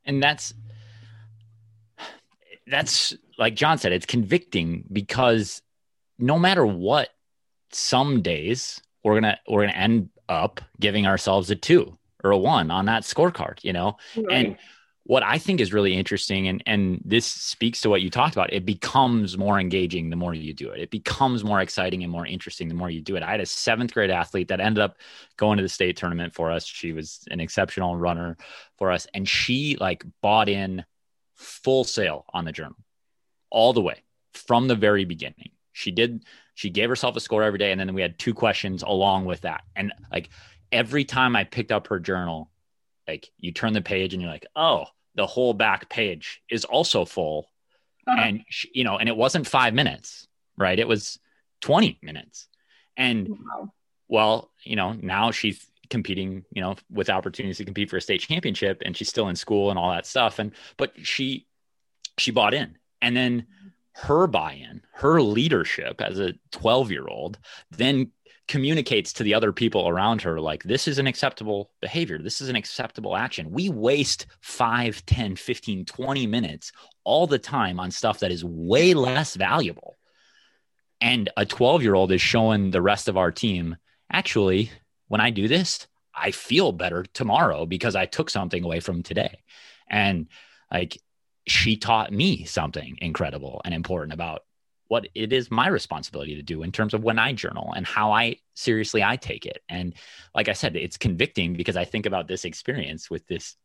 And 0.05 0.21
that's 0.21 0.53
that's 2.67 3.15
like 3.37 3.55
john 3.55 3.77
said 3.77 3.91
it's 3.91 4.05
convicting 4.05 4.85
because 4.91 5.61
no 6.21 6.39
matter 6.39 6.65
what 6.65 7.09
some 7.71 8.21
days 8.21 8.81
we're 9.03 9.15
gonna 9.15 9.39
we're 9.47 9.65
gonna 9.65 9.77
end 9.77 10.09
up 10.29 10.61
giving 10.79 11.05
ourselves 11.07 11.49
a 11.49 11.55
two 11.55 11.97
or 12.23 12.31
a 12.31 12.37
one 12.37 12.71
on 12.71 12.85
that 12.85 13.03
scorecard, 13.03 13.63
you 13.63 13.73
know? 13.73 13.97
Right. 14.15 14.25
And 14.31 14.57
what 15.03 15.23
I 15.23 15.39
think 15.39 15.59
is 15.59 15.73
really 15.73 15.95
interesting, 15.95 16.47
and 16.47 16.61
and 16.67 17.01
this 17.03 17.25
speaks 17.25 17.81
to 17.81 17.89
what 17.89 18.01
you 18.01 18.09
talked 18.09 18.35
about, 18.35 18.53
it 18.53 18.65
becomes 18.65 19.37
more 19.37 19.59
engaging 19.59 20.09
the 20.09 20.15
more 20.15 20.33
you 20.33 20.53
do 20.53 20.69
it. 20.69 20.79
It 20.79 20.91
becomes 20.91 21.43
more 21.43 21.59
exciting 21.59 22.03
and 22.03 22.11
more 22.11 22.25
interesting 22.25 22.67
the 22.67 22.75
more 22.75 22.89
you 22.89 23.01
do 23.01 23.15
it. 23.15 23.23
I 23.23 23.31
had 23.31 23.41
a 23.41 23.45
seventh 23.45 23.93
grade 23.93 24.11
athlete 24.11 24.49
that 24.49 24.59
ended 24.59 24.83
up 24.83 24.97
going 25.37 25.57
to 25.57 25.63
the 25.63 25.69
state 25.69 25.97
tournament 25.97 26.35
for 26.35 26.51
us. 26.51 26.65
She 26.65 26.93
was 26.93 27.25
an 27.31 27.39
exceptional 27.39 27.97
runner 27.97 28.37
for 28.77 28.91
us, 28.91 29.07
and 29.13 29.27
she 29.27 29.75
like 29.79 30.05
bought 30.21 30.47
in 30.47 30.85
full 31.35 31.83
sail 31.83 32.25
on 32.31 32.45
the 32.45 32.51
journal 32.51 32.77
all 33.49 33.73
the 33.73 33.81
way 33.81 34.03
from 34.33 34.67
the 34.67 34.75
very 34.75 35.03
beginning. 35.03 35.49
She 35.73 35.91
did 35.91 36.25
she 36.53 36.69
gave 36.69 36.89
herself 36.89 37.15
a 37.15 37.19
score 37.19 37.43
every 37.43 37.59
day 37.59 37.71
and 37.71 37.79
then 37.79 37.93
we 37.93 38.01
had 38.01 38.19
two 38.19 38.33
questions 38.33 38.83
along 38.83 39.25
with 39.25 39.41
that. 39.41 39.63
And 39.75 39.93
like 40.11 40.29
every 40.71 41.03
time 41.03 41.35
i 41.35 41.43
picked 41.43 41.71
up 41.71 41.87
her 41.87 41.99
journal 41.99 42.49
like 43.05 43.29
you 43.37 43.51
turn 43.51 43.73
the 43.73 43.81
page 43.81 44.13
and 44.13 44.21
you're 44.21 44.31
like 44.31 44.45
oh 44.55 44.85
the 45.15 45.27
whole 45.27 45.53
back 45.53 45.89
page 45.89 46.41
is 46.49 46.63
also 46.63 47.03
full. 47.03 47.47
Uh-huh. 48.07 48.19
and 48.19 48.41
she, 48.49 48.69
you 48.73 48.83
know 48.83 48.97
and 48.97 49.07
it 49.07 49.15
wasn't 49.15 49.47
five 49.47 49.73
minutes 49.73 50.27
right? 50.57 50.79
It 50.79 50.87
was 50.87 51.19
20 51.61 51.99
minutes. 52.01 52.47
And 52.97 53.29
wow. 53.29 53.73
well 54.07 54.51
you 54.63 54.75
know 54.75 54.93
now 54.93 55.31
she's 55.31 55.65
competing 55.89 56.45
you 56.53 56.61
know 56.61 56.75
with 56.89 57.09
opportunities 57.09 57.57
to 57.57 57.65
compete 57.65 57.89
for 57.89 57.97
a 57.97 58.01
state 58.01 58.21
championship 58.21 58.81
and 58.85 58.95
she's 58.95 59.09
still 59.09 59.27
in 59.27 59.35
school 59.35 59.69
and 59.69 59.79
all 59.79 59.91
that 59.91 60.05
stuff. 60.05 60.39
And 60.39 60.51
but 60.77 60.93
she 61.03 61.47
she 62.17 62.31
bought 62.31 62.53
in. 62.53 62.77
And 63.01 63.17
then 63.17 63.47
her 63.93 64.25
buy-in 64.27 64.81
her 64.93 65.21
leadership 65.21 66.01
as 66.01 66.19
a 66.19 66.33
12 66.51 66.91
year 66.91 67.07
old 67.07 67.37
then 67.71 68.11
communicates 68.51 69.13
to 69.13 69.23
the 69.23 69.33
other 69.33 69.53
people 69.53 69.87
around 69.87 70.21
her 70.21 70.41
like 70.41 70.61
this 70.63 70.85
is 70.85 70.99
an 70.99 71.07
acceptable 71.07 71.71
behavior. 71.79 72.17
This 72.17 72.41
is 72.41 72.49
an 72.49 72.57
acceptable 72.57 73.15
action. 73.15 73.49
We 73.49 73.69
waste 73.69 74.25
5 74.41 75.05
10 75.05 75.37
15 75.37 75.85
20 75.85 76.27
minutes 76.27 76.73
all 77.05 77.27
the 77.27 77.39
time 77.39 77.79
on 77.79 77.91
stuff 77.91 78.19
that 78.19 78.29
is 78.29 78.43
way 78.43 78.93
less 78.93 79.35
valuable. 79.35 79.97
And 80.99 81.29
a 81.37 81.45
12 81.45 81.81
year 81.81 81.95
old 81.95 82.11
is 82.11 82.21
showing 82.21 82.71
the 82.71 82.81
rest 82.81 83.07
of 83.07 83.15
our 83.15 83.31
team 83.31 83.77
actually 84.11 84.69
when 85.07 85.21
i 85.21 85.29
do 85.29 85.47
this 85.47 85.87
i 86.13 86.31
feel 86.31 86.73
better 86.73 87.05
tomorrow 87.13 87.65
because 87.65 87.95
i 87.95 88.05
took 88.05 88.29
something 88.29 88.65
away 88.65 88.81
from 88.81 89.01
today. 89.01 89.39
And 89.89 90.27
like 90.69 90.97
she 91.47 91.77
taught 91.77 92.11
me 92.11 92.45
something 92.45 92.97
incredible 93.01 93.61
and 93.65 93.73
important 93.73 94.13
about 94.13 94.43
what 94.87 95.07
it 95.15 95.31
is 95.31 95.49
my 95.49 95.67
responsibility 95.67 96.35
to 96.35 96.41
do 96.41 96.63
in 96.63 96.71
terms 96.71 96.93
of 96.93 97.01
when 97.01 97.17
I 97.17 97.31
journal 97.31 97.71
and 97.73 97.85
how 97.85 98.11
I 98.11 98.37
seriously 98.55 99.01
I 99.01 99.15
take 99.15 99.45
it. 99.45 99.63
And 99.69 99.93
like 100.35 100.49
I 100.49 100.53
said, 100.53 100.75
it's 100.75 100.97
convicting 100.97 101.53
because 101.53 101.77
I 101.77 101.85
think 101.85 102.05
about 102.05 102.27
this 102.27 102.43
experience 102.43 103.09
with 103.09 103.25
this 103.25 103.55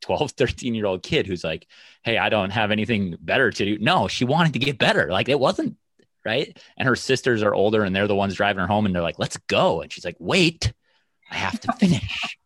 12, 0.00 0.30
13 0.36 0.74
year 0.74 0.86
old 0.86 1.02
kid 1.02 1.26
who's 1.26 1.44
like, 1.44 1.66
Hey, 2.04 2.16
I 2.16 2.30
don't 2.30 2.50
have 2.50 2.70
anything 2.70 3.16
better 3.20 3.50
to 3.50 3.64
do. 3.64 3.78
No, 3.78 4.08
she 4.08 4.24
wanted 4.24 4.54
to 4.54 4.58
get 4.58 4.78
better. 4.78 5.08
Like 5.10 5.28
it 5.28 5.38
wasn't 5.38 5.76
right. 6.24 6.58
And 6.78 6.88
her 6.88 6.96
sisters 6.96 7.42
are 7.42 7.54
older 7.54 7.84
and 7.84 7.94
they're 7.94 8.08
the 8.08 8.14
ones 8.14 8.34
driving 8.34 8.60
her 8.60 8.66
home 8.66 8.86
and 8.86 8.94
they're 8.94 9.02
like, 9.02 9.18
let's 9.18 9.36
go. 9.48 9.82
And 9.82 9.92
she's 9.92 10.06
like, 10.06 10.16
wait, 10.18 10.72
I 11.30 11.36
have 11.36 11.60
to 11.60 11.72
finish. 11.74 12.38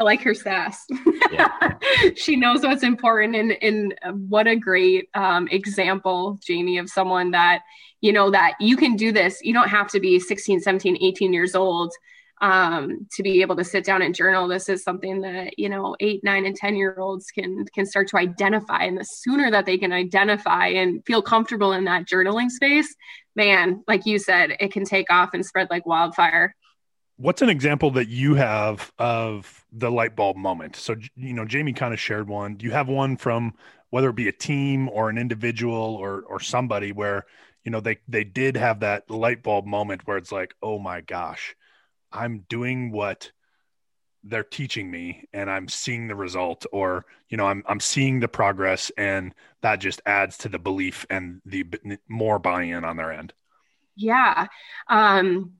I 0.00 0.02
like 0.02 0.22
her 0.22 0.34
sass. 0.34 0.86
Yeah. 1.30 1.48
she 2.16 2.34
knows 2.34 2.62
what's 2.62 2.82
important, 2.82 3.36
and 3.36 3.52
and 3.62 4.28
what 4.28 4.46
a 4.46 4.56
great 4.56 5.10
um, 5.14 5.46
example, 5.48 6.40
Jamie, 6.42 6.78
of 6.78 6.88
someone 6.88 7.32
that 7.32 7.60
you 8.00 8.12
know 8.12 8.30
that 8.30 8.54
you 8.60 8.76
can 8.76 8.96
do 8.96 9.12
this. 9.12 9.40
You 9.42 9.52
don't 9.52 9.68
have 9.68 9.88
to 9.88 10.00
be 10.00 10.18
16, 10.18 10.60
17, 10.60 10.96
18 11.00 11.32
years 11.34 11.54
old 11.54 11.92
um, 12.40 13.06
to 13.12 13.22
be 13.22 13.42
able 13.42 13.56
to 13.56 13.64
sit 13.64 13.84
down 13.84 14.00
and 14.00 14.14
journal. 14.14 14.48
This 14.48 14.70
is 14.70 14.82
something 14.82 15.20
that 15.20 15.58
you 15.58 15.68
know 15.68 15.94
eight, 16.00 16.24
nine, 16.24 16.46
and 16.46 16.56
ten 16.56 16.76
year 16.76 16.96
olds 16.98 17.26
can 17.26 17.66
can 17.74 17.84
start 17.84 18.08
to 18.08 18.16
identify, 18.16 18.84
and 18.84 18.96
the 18.96 19.04
sooner 19.04 19.50
that 19.50 19.66
they 19.66 19.76
can 19.76 19.92
identify 19.92 20.68
and 20.68 21.04
feel 21.04 21.20
comfortable 21.20 21.72
in 21.72 21.84
that 21.84 22.06
journaling 22.06 22.48
space, 22.48 22.94
man, 23.36 23.84
like 23.86 24.06
you 24.06 24.18
said, 24.18 24.56
it 24.60 24.72
can 24.72 24.84
take 24.84 25.10
off 25.10 25.34
and 25.34 25.44
spread 25.44 25.68
like 25.70 25.84
wildfire 25.84 26.54
what's 27.20 27.42
an 27.42 27.48
example 27.50 27.90
that 27.92 28.08
you 28.08 28.34
have 28.34 28.92
of 28.98 29.64
the 29.72 29.90
light 29.90 30.16
bulb 30.16 30.36
moment? 30.36 30.76
So 30.76 30.96
you 31.16 31.32
know 31.34 31.44
jamie 31.44 31.72
kind 31.72 31.94
of 31.94 32.00
shared 32.00 32.28
one. 32.28 32.56
Do 32.56 32.66
you 32.66 32.72
have 32.72 32.88
one 32.88 33.16
from 33.16 33.54
whether 33.90 34.10
it 34.10 34.16
be 34.16 34.28
a 34.28 34.32
team 34.32 34.88
or 34.88 35.10
an 35.10 35.18
individual 35.18 35.96
or 35.96 36.22
or 36.22 36.40
somebody 36.40 36.92
where 36.92 37.26
you 37.64 37.70
know 37.70 37.80
they 37.80 37.98
they 38.08 38.24
did 38.24 38.56
have 38.56 38.80
that 38.80 39.10
light 39.10 39.42
bulb 39.42 39.66
moment 39.66 40.06
where 40.06 40.16
it's 40.16 40.32
like 40.32 40.54
oh 40.62 40.78
my 40.78 41.00
gosh 41.02 41.54
i'm 42.12 42.44
doing 42.48 42.90
what 42.90 43.32
they're 44.24 44.42
teaching 44.42 44.90
me 44.90 45.24
and 45.32 45.50
i'm 45.50 45.68
seeing 45.68 46.08
the 46.08 46.14
result 46.14 46.66
or 46.72 47.04
you 47.28 47.36
know 47.36 47.46
i'm 47.46 47.62
i'm 47.66 47.80
seeing 47.80 48.20
the 48.20 48.28
progress 48.28 48.90
and 48.96 49.34
that 49.62 49.76
just 49.76 50.00
adds 50.06 50.38
to 50.38 50.48
the 50.48 50.58
belief 50.58 51.06
and 51.10 51.40
the 51.44 51.66
more 52.08 52.38
buy-in 52.38 52.84
on 52.84 52.96
their 52.96 53.12
end? 53.12 53.32
Yeah. 53.96 54.46
Um 54.88 55.54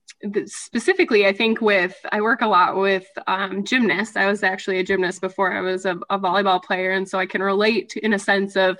specifically 0.44 1.26
i 1.26 1.32
think 1.32 1.60
with 1.60 1.96
i 2.12 2.20
work 2.20 2.42
a 2.42 2.46
lot 2.46 2.76
with 2.76 3.06
um, 3.26 3.64
gymnasts. 3.64 4.16
I 4.16 4.26
was 4.26 4.42
actually 4.42 4.78
a 4.78 4.84
gymnast 4.84 5.20
before. 5.20 5.52
I 5.52 5.60
was 5.62 5.86
a, 5.86 5.96
a, 6.10 6.18
volleyball 6.18 6.62
player 6.62 6.90
and 6.92 7.08
so 7.08 7.18
i 7.18 7.26
can 7.26 7.42
relate 7.42 7.88
to, 7.90 8.04
in 8.04 8.12
a 8.12 8.18
sense 8.18 8.56
of 8.56 8.78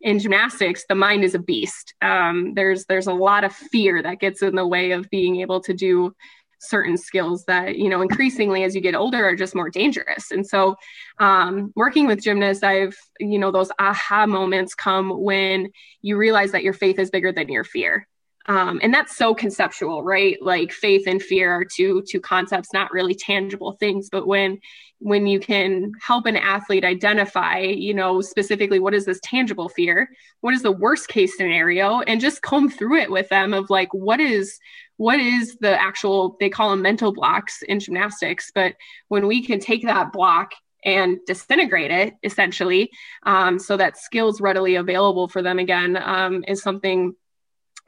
in 0.00 0.18
gymnastics 0.18 0.84
the 0.88 0.94
mind 0.94 1.24
is 1.24 1.34
a 1.34 1.38
beast. 1.38 1.94
Um, 2.02 2.54
there's 2.54 2.86
there's 2.86 3.06
a 3.06 3.12
lot 3.12 3.44
of 3.44 3.52
fear 3.52 4.02
that 4.02 4.20
gets 4.20 4.42
in 4.42 4.54
the 4.54 4.66
way 4.66 4.92
of 4.92 5.10
being 5.10 5.40
able 5.40 5.60
to 5.60 5.74
do 5.74 6.14
certain 6.62 6.96
skills 6.96 7.44
that 7.46 7.76
you 7.76 7.88
know 7.88 8.02
increasingly 8.02 8.64
as 8.64 8.74
you 8.74 8.80
get 8.80 8.94
older 8.94 9.24
are 9.24 9.36
just 9.36 9.54
more 9.54 9.70
dangerous. 9.70 10.30
And 10.30 10.46
so 10.46 10.76
um, 11.18 11.72
working 11.76 12.06
with 12.06 12.22
gymnasts 12.22 12.64
i've 12.64 12.96
you 13.18 13.38
know 13.38 13.50
those 13.50 13.70
aha 13.78 14.26
moments 14.26 14.74
come 14.74 15.10
when 15.22 15.70
you 16.02 16.16
realize 16.16 16.52
that 16.52 16.64
your 16.64 16.74
faith 16.74 16.98
is 16.98 17.10
bigger 17.10 17.32
than 17.32 17.48
your 17.48 17.64
fear 17.64 18.06
um, 18.46 18.80
and 18.82 18.92
that's 18.92 19.16
so 19.16 19.34
conceptual 19.34 20.02
right? 20.02 20.40
Like 20.40 20.72
faith 20.72 21.06
and 21.06 21.22
fear 21.22 21.50
are 21.52 21.64
two 21.64 22.02
two 22.08 22.20
concepts 22.20 22.72
not 22.72 22.92
really 22.92 23.14
tangible 23.14 23.72
things 23.72 24.08
but 24.10 24.26
when 24.26 24.58
when 25.00 25.26
you 25.26 25.40
can 25.40 25.92
help 26.00 26.26
an 26.26 26.36
athlete 26.36 26.84
identify 26.84 27.58
you 27.58 27.94
know 27.94 28.20
specifically 28.20 28.78
what 28.78 28.94
is 28.94 29.06
this 29.06 29.20
tangible 29.22 29.68
fear 29.68 30.08
what 30.40 30.54
is 30.54 30.62
the 30.62 30.70
worst 30.70 31.08
case 31.08 31.36
scenario 31.36 32.00
and 32.02 32.20
just 32.20 32.42
comb 32.42 32.68
through 32.68 32.98
it 32.98 33.10
with 33.10 33.28
them 33.30 33.52
of 33.52 33.70
like 33.70 33.92
what 33.92 34.20
is 34.20 34.58
what 34.98 35.18
is 35.18 35.56
the 35.60 35.80
actual 35.80 36.36
they 36.38 36.50
call 36.50 36.70
them 36.70 36.82
mental 36.82 37.12
blocks 37.12 37.62
in 37.62 37.80
gymnastics 37.80 38.52
but 38.54 38.74
when 39.08 39.26
we 39.26 39.44
can 39.44 39.58
take 39.58 39.82
that 39.82 40.12
block 40.12 40.52
and 40.84 41.18
disintegrate 41.26 41.90
it 41.90 42.14
essentially 42.22 42.90
um, 43.24 43.58
so 43.58 43.76
that 43.76 43.96
skills 43.96 44.40
readily 44.40 44.76
available 44.76 45.28
for 45.28 45.40
them 45.42 45.58
again 45.58 45.96
um, 45.96 46.44
is 46.46 46.62
something 46.62 47.14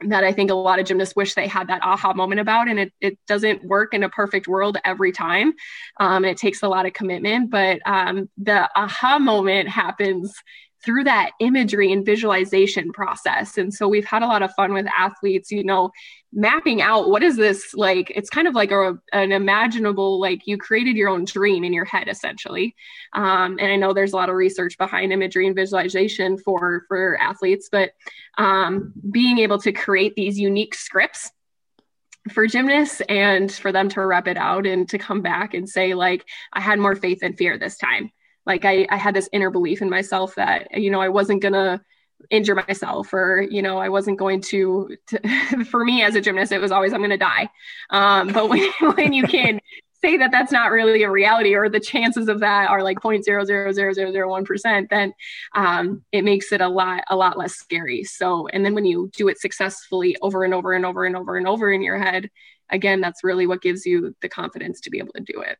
that 0.01 0.23
I 0.23 0.31
think 0.31 0.51
a 0.51 0.55
lot 0.55 0.79
of 0.79 0.85
gymnasts 0.85 1.15
wish 1.15 1.33
they 1.33 1.47
had 1.47 1.67
that 1.67 1.83
aha 1.83 2.13
moment 2.13 2.41
about. 2.41 2.67
And 2.67 2.79
it, 2.79 2.93
it 2.99 3.17
doesn't 3.27 3.63
work 3.63 3.93
in 3.93 4.03
a 4.03 4.09
perfect 4.09 4.47
world 4.47 4.77
every 4.83 5.11
time. 5.11 5.53
Um, 5.99 6.25
it 6.25 6.37
takes 6.37 6.63
a 6.63 6.67
lot 6.67 6.85
of 6.85 6.93
commitment, 6.93 7.49
but 7.49 7.79
um, 7.85 8.29
the 8.37 8.69
aha 8.75 9.19
moment 9.19 9.69
happens 9.69 10.33
through 10.83 11.05
that 11.05 11.31
imagery 11.39 11.91
and 11.91 12.05
visualization 12.05 12.91
process. 12.91 13.57
And 13.57 13.73
so 13.73 13.87
we've 13.87 14.05
had 14.05 14.21
a 14.21 14.27
lot 14.27 14.43
of 14.43 14.53
fun 14.53 14.73
with 14.73 14.85
athletes, 14.97 15.51
you 15.51 15.63
know, 15.63 15.91
mapping 16.33 16.81
out 16.81 17.09
what 17.09 17.23
is 17.23 17.37
this 17.37 17.73
like? 17.73 18.11
It's 18.13 18.29
kind 18.29 18.47
of 18.47 18.55
like 18.55 18.71
a, 18.71 18.97
an 19.13 19.31
imaginable, 19.31 20.19
like 20.19 20.45
you 20.45 20.57
created 20.57 20.95
your 20.95 21.09
own 21.09 21.25
dream 21.25 21.63
in 21.63 21.73
your 21.73 21.85
head, 21.85 22.07
essentially. 22.09 22.75
Um, 23.13 23.57
and 23.59 23.71
I 23.71 23.75
know 23.75 23.93
there's 23.93 24.13
a 24.13 24.17
lot 24.17 24.29
of 24.29 24.35
research 24.35 24.77
behind 24.77 25.13
imagery 25.13 25.47
and 25.47 25.55
visualization 25.55 26.37
for 26.37 26.83
for 26.87 27.17
athletes, 27.19 27.69
but 27.71 27.91
um, 28.37 28.93
being 29.09 29.39
able 29.39 29.59
to 29.59 29.71
create 29.71 30.15
these 30.15 30.39
unique 30.39 30.75
scripts 30.75 31.31
for 32.31 32.47
gymnasts 32.47 33.01
and 33.09 33.51
for 33.51 33.71
them 33.71 33.89
to 33.89 34.05
rep 34.05 34.27
it 34.27 34.37
out 34.37 34.65
and 34.65 34.87
to 34.89 34.97
come 34.97 35.21
back 35.21 35.53
and 35.53 35.67
say 35.67 35.93
like 35.93 36.25
i 36.53 36.61
had 36.61 36.79
more 36.79 36.95
faith 36.95 37.19
and 37.21 37.37
fear 37.37 37.57
this 37.57 37.77
time 37.77 38.09
like 38.45 38.65
I, 38.65 38.87
I 38.89 38.97
had 38.97 39.15
this 39.15 39.29
inner 39.31 39.49
belief 39.49 39.81
in 39.81 39.89
myself 39.89 40.35
that 40.35 40.79
you 40.79 40.91
know 40.91 41.01
i 41.01 41.09
wasn't 41.09 41.41
gonna 41.41 41.81
injure 42.29 42.55
myself 42.55 43.13
or 43.13 43.45
you 43.49 43.61
know 43.61 43.77
i 43.77 43.89
wasn't 43.89 44.17
going 44.17 44.41
to, 44.41 44.95
to 45.07 45.65
for 45.69 45.83
me 45.83 46.03
as 46.03 46.15
a 46.15 46.21
gymnast 46.21 46.51
it 46.51 46.59
was 46.59 46.71
always 46.71 46.93
i'm 46.93 46.99
going 46.99 47.09
to 47.09 47.17
die. 47.17 47.49
Um, 47.89 48.29
but 48.29 48.49
when, 48.49 48.71
when 48.95 49.13
you 49.13 49.23
can 49.23 49.59
say 50.01 50.17
that 50.17 50.31
that's 50.31 50.51
not 50.51 50.71
really 50.71 51.03
a 51.03 51.09
reality 51.09 51.55
or 51.55 51.69
the 51.69 51.79
chances 51.79 52.27
of 52.27 52.41
that 52.41 52.69
are 52.69 52.83
like 52.83 52.99
0.0000001% 52.99 54.89
then 54.89 55.13
um, 55.55 56.03
it 56.11 56.23
makes 56.23 56.51
it 56.51 56.59
a 56.59 56.67
lot 56.67 57.03
a 57.09 57.15
lot 57.15 57.37
less 57.37 57.55
scary. 57.55 58.03
So 58.03 58.47
and 58.47 58.65
then 58.65 58.75
when 58.75 58.85
you 58.85 59.09
do 59.13 59.27
it 59.29 59.39
successfully 59.39 60.17
over 60.21 60.43
and 60.43 60.53
over 60.53 60.73
and 60.73 60.85
over 60.85 61.05
and 61.05 61.15
over 61.15 61.37
and 61.37 61.47
over 61.47 61.71
in 61.71 61.81
your 61.81 61.97
head 61.97 62.29
again 62.69 63.01
that's 63.01 63.23
really 63.23 63.47
what 63.47 63.61
gives 63.61 63.85
you 63.85 64.15
the 64.21 64.29
confidence 64.29 64.81
to 64.81 64.89
be 64.89 64.99
able 64.99 65.13
to 65.13 65.21
do 65.21 65.41
it. 65.41 65.57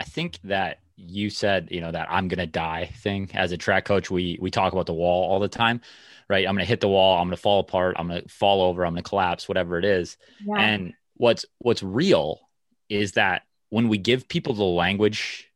I 0.00 0.04
think 0.04 0.38
that 0.44 0.80
you 0.96 1.30
said, 1.30 1.68
you 1.70 1.80
know, 1.80 1.90
that 1.90 2.08
I'm 2.10 2.28
gonna 2.28 2.46
die 2.46 2.90
thing. 2.98 3.30
As 3.34 3.52
a 3.52 3.56
track 3.56 3.84
coach, 3.84 4.10
we 4.10 4.38
we 4.40 4.50
talk 4.50 4.72
about 4.72 4.86
the 4.86 4.94
wall 4.94 5.30
all 5.30 5.40
the 5.40 5.48
time, 5.48 5.80
right? 6.28 6.46
I'm 6.46 6.54
gonna 6.54 6.64
hit 6.64 6.80
the 6.80 6.88
wall, 6.88 7.18
I'm 7.18 7.26
gonna 7.28 7.36
fall 7.36 7.60
apart, 7.60 7.96
I'm 7.98 8.08
gonna 8.08 8.22
fall 8.28 8.62
over, 8.62 8.84
I'm 8.84 8.92
gonna 8.92 9.02
collapse, 9.02 9.48
whatever 9.48 9.78
it 9.78 9.84
is. 9.84 10.16
Yeah. 10.44 10.60
And 10.60 10.94
what's 11.16 11.44
what's 11.58 11.82
real 11.82 12.40
is 12.88 13.12
that 13.12 13.42
when 13.70 13.88
we 13.88 13.98
give 13.98 14.28
people 14.28 14.54
the 14.54 14.64
language 14.64 15.50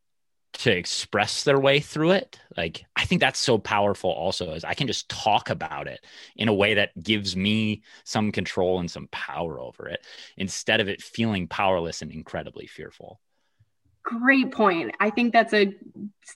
to 0.54 0.76
express 0.76 1.44
their 1.44 1.60
way 1.60 1.78
through 1.78 2.10
it 2.10 2.40
like 2.56 2.84
i 2.96 3.04
think 3.04 3.20
that's 3.20 3.38
so 3.38 3.58
powerful 3.58 4.10
also 4.10 4.54
is 4.54 4.64
i 4.64 4.74
can 4.74 4.86
just 4.86 5.08
talk 5.08 5.50
about 5.50 5.86
it 5.86 6.04
in 6.36 6.48
a 6.48 6.54
way 6.54 6.74
that 6.74 7.00
gives 7.00 7.36
me 7.36 7.82
some 8.04 8.32
control 8.32 8.80
and 8.80 8.90
some 8.90 9.08
power 9.12 9.60
over 9.60 9.88
it 9.88 10.04
instead 10.36 10.80
of 10.80 10.88
it 10.88 11.02
feeling 11.02 11.46
powerless 11.46 12.02
and 12.02 12.10
incredibly 12.10 12.66
fearful 12.66 13.20
great 14.08 14.50
point. 14.52 14.94
I 15.00 15.10
think 15.10 15.32
that's 15.32 15.52
a 15.52 15.74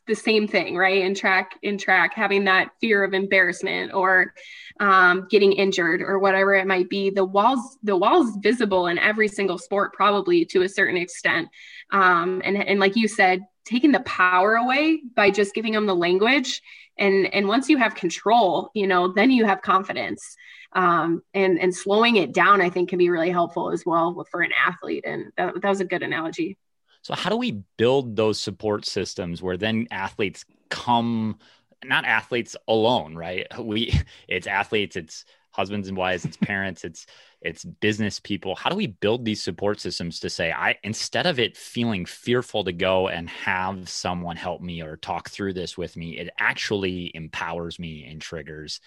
the 0.07 0.15
same 0.15 0.49
thing 0.49 0.77
right? 0.77 1.03
In 1.03 1.15
track 1.15 1.59
in 1.63 1.79
track 1.79 2.13
having 2.15 2.45
that 2.45 2.71
fear 2.81 3.05
of 3.05 3.15
embarrassment 3.15 3.93
or 3.95 4.35
um, 4.81 5.27
getting 5.31 5.53
injured 5.53 6.03
or 6.03 6.19
whatever 6.19 6.55
it 6.55 6.67
might 6.67 6.89
be. 6.89 7.11
The 7.11 7.25
walls 7.25 7.79
the 7.83 7.97
walls 7.97 8.37
visible 8.43 8.87
in 8.87 8.99
every 8.99 9.29
single 9.29 9.59
sport 9.59 9.93
probably 9.95 10.45
to 10.47 10.63
a 10.63 10.69
certain 10.69 10.97
extent. 10.97 11.49
Um, 11.91 12.43
and 12.45 12.57
and 12.57 12.79
like 12.81 12.97
you 12.97 13.09
said 13.09 13.43
taking 13.65 13.93
the 13.93 14.01
power 14.01 14.57
away 14.57 15.01
by 15.15 15.31
just 15.31 15.55
giving 15.55 15.73
them 15.73 15.87
the 15.87 15.95
language 15.95 16.61
and 16.99 17.33
and 17.33 17.47
once 17.47 17.69
you 17.69 17.77
have 17.77 17.95
control 17.95 18.73
you 18.75 18.87
know 18.87 19.13
then 19.13 19.31
you 19.31 19.45
have 19.45 19.63
confidence. 19.63 20.37
Um, 20.75 21.23
and 21.35 21.61
and 21.61 21.75
slowing 21.75 22.17
it 22.17 22.33
down 22.33 22.63
i 22.63 22.71
think 22.71 22.89
can 22.89 22.99
be 22.99 23.11
really 23.11 23.29
helpful 23.29 23.71
as 23.73 23.85
well 23.85 24.27
for 24.31 24.41
an 24.41 24.53
athlete. 24.67 25.05
And 25.07 25.31
that, 25.37 25.61
that 25.61 25.69
was 25.69 25.81
a 25.81 25.85
good 25.85 26.03
analogy 26.03 26.57
so 27.03 27.15
how 27.15 27.31
do 27.31 27.37
we 27.37 27.63
build 27.77 28.17
those 28.17 28.41
support 28.41 28.87
systems 28.87 29.43
where 29.43 29.57
then 29.57 29.87
athletes 29.91 30.45
come 30.71 31.39
not 31.85 32.05
athletes 32.05 32.57
alone 32.69 33.15
right? 33.15 33.47
We 33.59 33.93
it's 34.29 34.47
athletes 34.47 34.97
it's 34.97 35.25
husbands 35.51 35.89
and 35.89 35.97
wives 35.97 36.25
it's 36.25 36.37
parents 36.39 36.85
it's 36.85 37.07
it's 37.43 37.65
business 37.65 38.21
people. 38.21 38.55
How 38.55 38.71
do 38.71 38.77
we 38.77 38.87
build 38.87 39.25
these 39.25 39.43
support 39.43 39.81
systems 39.81 40.21
to 40.21 40.31
say 40.31 40.53
i 40.53 40.77
instead 40.85 41.27
of 41.27 41.39
it 41.39 41.57
feeling 41.57 42.07
fearful 42.07 42.65
to 42.65 42.73
go 42.73 43.09
and 43.09 43.29
have 43.29 43.89
someone 43.89 44.37
help 44.37 44.63
me 44.63 44.81
or 44.83 44.97
talk 44.97 45.29
through 45.29 45.53
this 45.55 45.77
with 45.77 45.97
me 45.97 46.17
it 46.19 46.31
actually 46.39 47.11
empowers 47.15 47.79
me 47.79 48.07
and 48.09 48.21
triggers 48.23 48.81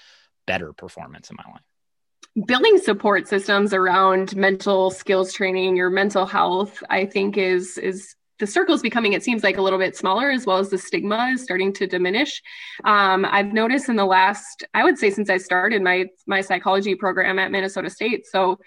better 0.48 0.74
performance 0.74 1.30
in 1.30 1.36
my 1.38 1.52
life 1.52 1.75
building 2.44 2.78
support 2.78 3.28
systems 3.28 3.74
around 3.74 4.36
mental 4.36 4.92
skills 4.92 5.32
training 5.32 5.76
your 5.76 5.90
mental 5.90 6.26
health 6.26 6.84
i 6.90 7.06
think 7.06 7.38
is 7.38 7.78
is 7.78 8.16
the 8.40 8.48
circle 8.48 8.76
is 8.76 8.82
becoming 8.82 9.14
it 9.14 9.24
seems 9.24 9.42
like 9.42 9.58
a 9.58 9.62
little 9.62 9.80
bit 9.80 9.96
smaller 9.96 10.30
as 10.30 10.46
well 10.46 10.58
as 10.58 10.70
the 10.70 10.78
stigma 10.78 11.30
is 11.34 11.42
starting 11.42 11.72
to 11.72 11.88
diminish. 11.88 12.42
Um, 12.84 13.26
i've 13.26 13.54
noticed 13.54 13.88
in 13.88 13.96
the 13.96 14.06
last 14.06 14.66
i 14.74 14.84
would 14.84 14.98
say 14.98 15.10
since 15.10 15.30
i 15.30 15.38
started 15.38 15.82
my 15.82 16.08
my 16.28 16.42
psychology 16.42 16.94
program 16.94 17.40
at 17.40 17.52
minnesota 17.52 17.90
state 17.90 18.26
so 18.26 18.60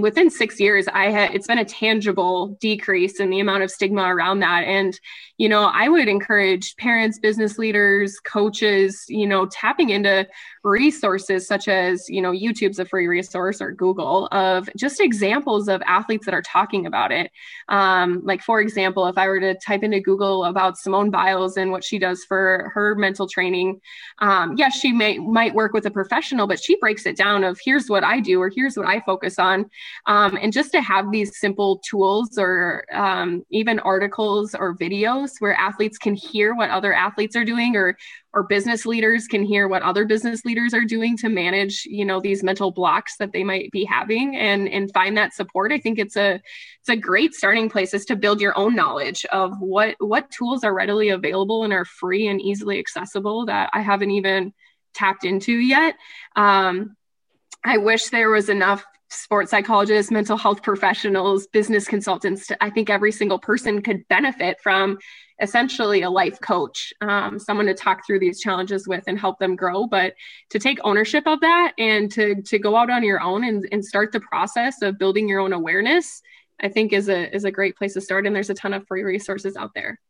within 0.00 0.30
six 0.30 0.58
years 0.58 0.86
i 0.92 1.10
had 1.10 1.34
it's 1.34 1.46
been 1.46 1.58
a 1.58 1.64
tangible 1.64 2.56
decrease 2.60 3.20
in 3.20 3.30
the 3.30 3.40
amount 3.40 3.62
of 3.62 3.70
stigma 3.70 4.02
around 4.02 4.40
that. 4.40 4.64
And 4.64 4.98
you 5.38 5.48
know 5.48 5.70
i 5.74 5.88
would 5.88 6.08
encourage 6.08 6.76
parents 6.76 7.18
business 7.18 7.58
leaders 7.58 8.18
coaches 8.20 9.04
you 9.08 9.26
know 9.26 9.46
tapping 9.46 9.90
into 9.90 10.26
resources 10.64 11.46
such 11.46 11.68
as 11.68 12.08
you 12.08 12.22
know 12.22 12.32
youtube's 12.32 12.78
a 12.78 12.84
free 12.84 13.06
resource 13.06 13.60
or 13.60 13.72
google 13.72 14.28
of 14.32 14.68
just 14.76 15.00
examples 15.00 15.68
of 15.68 15.82
athletes 15.86 16.24
that 16.26 16.34
are 16.34 16.42
talking 16.42 16.86
about 16.86 17.12
it. 17.12 17.30
Um, 17.68 18.22
like 18.24 18.42
for 18.42 18.60
example 18.60 19.06
if 19.06 19.18
i 19.18 19.26
were 19.26 19.40
to 19.40 19.54
type 19.54 19.82
into 19.82 20.00
google 20.00 20.44
about 20.44 20.78
simone 20.78 21.10
biles 21.10 21.56
and 21.56 21.70
what 21.70 21.84
she 21.84 21.98
does 21.98 22.24
for 22.24 22.70
her 22.74 22.94
mental 22.94 23.28
training 23.28 23.80
um, 24.20 24.54
yes 24.56 24.78
she 24.78 24.92
may 24.92 25.18
might 25.18 25.54
work 25.54 25.72
with 25.72 25.86
a 25.86 25.90
professional 25.90 26.46
but 26.46 26.62
she 26.62 26.76
breaks 26.76 27.06
it 27.06 27.16
down 27.16 27.44
of 27.44 27.58
here's 27.62 27.88
what 27.88 28.04
i 28.04 28.20
do 28.20 28.40
or 28.40 28.48
here's 28.48 28.76
what 28.76 28.86
i 28.86 29.00
focus 29.00 29.38
on 29.38 29.65
um, 30.06 30.38
and 30.40 30.52
just 30.52 30.72
to 30.72 30.80
have 30.80 31.10
these 31.10 31.38
simple 31.38 31.78
tools 31.88 32.38
or 32.38 32.84
um, 32.92 33.44
even 33.50 33.78
articles 33.80 34.54
or 34.54 34.76
videos 34.76 35.32
where 35.38 35.54
athletes 35.54 35.98
can 35.98 36.14
hear 36.14 36.54
what 36.54 36.70
other 36.70 36.92
athletes 36.92 37.36
are 37.36 37.44
doing 37.44 37.76
or 37.76 37.96
or 38.32 38.42
business 38.42 38.84
leaders 38.84 39.26
can 39.26 39.42
hear 39.42 39.66
what 39.66 39.80
other 39.82 40.04
business 40.04 40.44
leaders 40.44 40.74
are 40.74 40.84
doing 40.84 41.16
to 41.16 41.30
manage 41.30 41.86
you 41.86 42.04
know 42.04 42.20
these 42.20 42.42
mental 42.42 42.70
blocks 42.70 43.16
that 43.16 43.32
they 43.32 43.42
might 43.42 43.70
be 43.70 43.84
having 43.84 44.36
and 44.36 44.68
and 44.68 44.92
find 44.92 45.16
that 45.16 45.32
support. 45.32 45.72
I 45.72 45.78
think 45.78 45.98
it's 45.98 46.16
a 46.16 46.40
it's 46.80 46.88
a 46.88 46.96
great 46.96 47.34
starting 47.34 47.68
place 47.68 47.94
is 47.94 48.04
to 48.06 48.16
build 48.16 48.40
your 48.40 48.56
own 48.56 48.76
knowledge 48.76 49.24
of 49.26 49.58
what 49.58 49.96
what 49.98 50.30
tools 50.30 50.64
are 50.64 50.74
readily 50.74 51.08
available 51.08 51.64
and 51.64 51.72
are 51.72 51.84
free 51.84 52.28
and 52.28 52.40
easily 52.40 52.78
accessible 52.78 53.46
that 53.46 53.70
i 53.72 53.80
haven't 53.80 54.10
even 54.10 54.52
tapped 54.94 55.24
into 55.24 55.52
yet. 55.52 55.96
Um, 56.36 56.96
i 57.64 57.78
wish 57.78 58.06
there 58.06 58.30
was 58.30 58.48
enough 58.48 58.84
sports 59.08 59.50
psychologists, 59.50 60.10
mental 60.10 60.36
health 60.36 60.62
professionals, 60.62 61.46
business 61.46 61.86
consultants. 61.86 62.50
I 62.60 62.70
think 62.70 62.90
every 62.90 63.12
single 63.12 63.38
person 63.38 63.82
could 63.82 64.06
benefit 64.08 64.58
from 64.60 64.98
essentially 65.40 66.02
a 66.02 66.10
life 66.10 66.40
coach, 66.40 66.92
um, 67.00 67.38
someone 67.38 67.66
to 67.66 67.74
talk 67.74 68.06
through 68.06 68.20
these 68.20 68.40
challenges 68.40 68.88
with 68.88 69.04
and 69.06 69.18
help 69.18 69.38
them 69.38 69.54
grow. 69.54 69.86
But 69.86 70.14
to 70.50 70.58
take 70.58 70.78
ownership 70.82 71.26
of 71.26 71.40
that 71.40 71.72
and 71.78 72.10
to 72.12 72.42
to 72.42 72.58
go 72.58 72.76
out 72.76 72.90
on 72.90 73.02
your 73.02 73.20
own 73.20 73.44
and, 73.44 73.66
and 73.70 73.84
start 73.84 74.12
the 74.12 74.20
process 74.20 74.82
of 74.82 74.98
building 74.98 75.28
your 75.28 75.40
own 75.40 75.52
awareness, 75.52 76.22
I 76.60 76.68
think 76.68 76.92
is 76.92 77.08
a 77.08 77.34
is 77.34 77.44
a 77.44 77.50
great 77.50 77.76
place 77.76 77.94
to 77.94 78.00
start. 78.00 78.26
And 78.26 78.34
there's 78.34 78.50
a 78.50 78.54
ton 78.54 78.74
of 78.74 78.86
free 78.86 79.02
resources 79.02 79.56
out 79.56 79.72
there. 79.74 80.00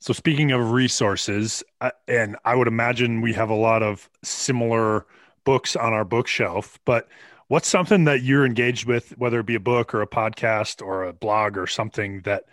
So 0.00 0.12
speaking 0.12 0.52
of 0.52 0.70
resources, 0.70 1.64
and 2.06 2.36
I 2.44 2.54
would 2.54 2.68
imagine 2.68 3.20
we 3.20 3.32
have 3.32 3.50
a 3.50 3.54
lot 3.54 3.82
of 3.82 4.08
similar 4.22 5.06
books 5.42 5.74
on 5.74 5.92
our 5.92 6.04
bookshelf, 6.04 6.78
but 6.84 7.08
what's 7.48 7.68
something 7.68 8.04
that 8.04 8.22
you're 8.22 8.46
engaged 8.46 8.86
with, 8.86 9.16
whether 9.18 9.40
it 9.40 9.46
be 9.46 9.56
a 9.56 9.60
book 9.60 9.94
or 9.94 10.02
a 10.02 10.06
podcast 10.06 10.84
or 10.84 11.04
a 11.04 11.12
blog 11.12 11.58
or 11.58 11.66
something 11.66 12.20
that 12.22 12.44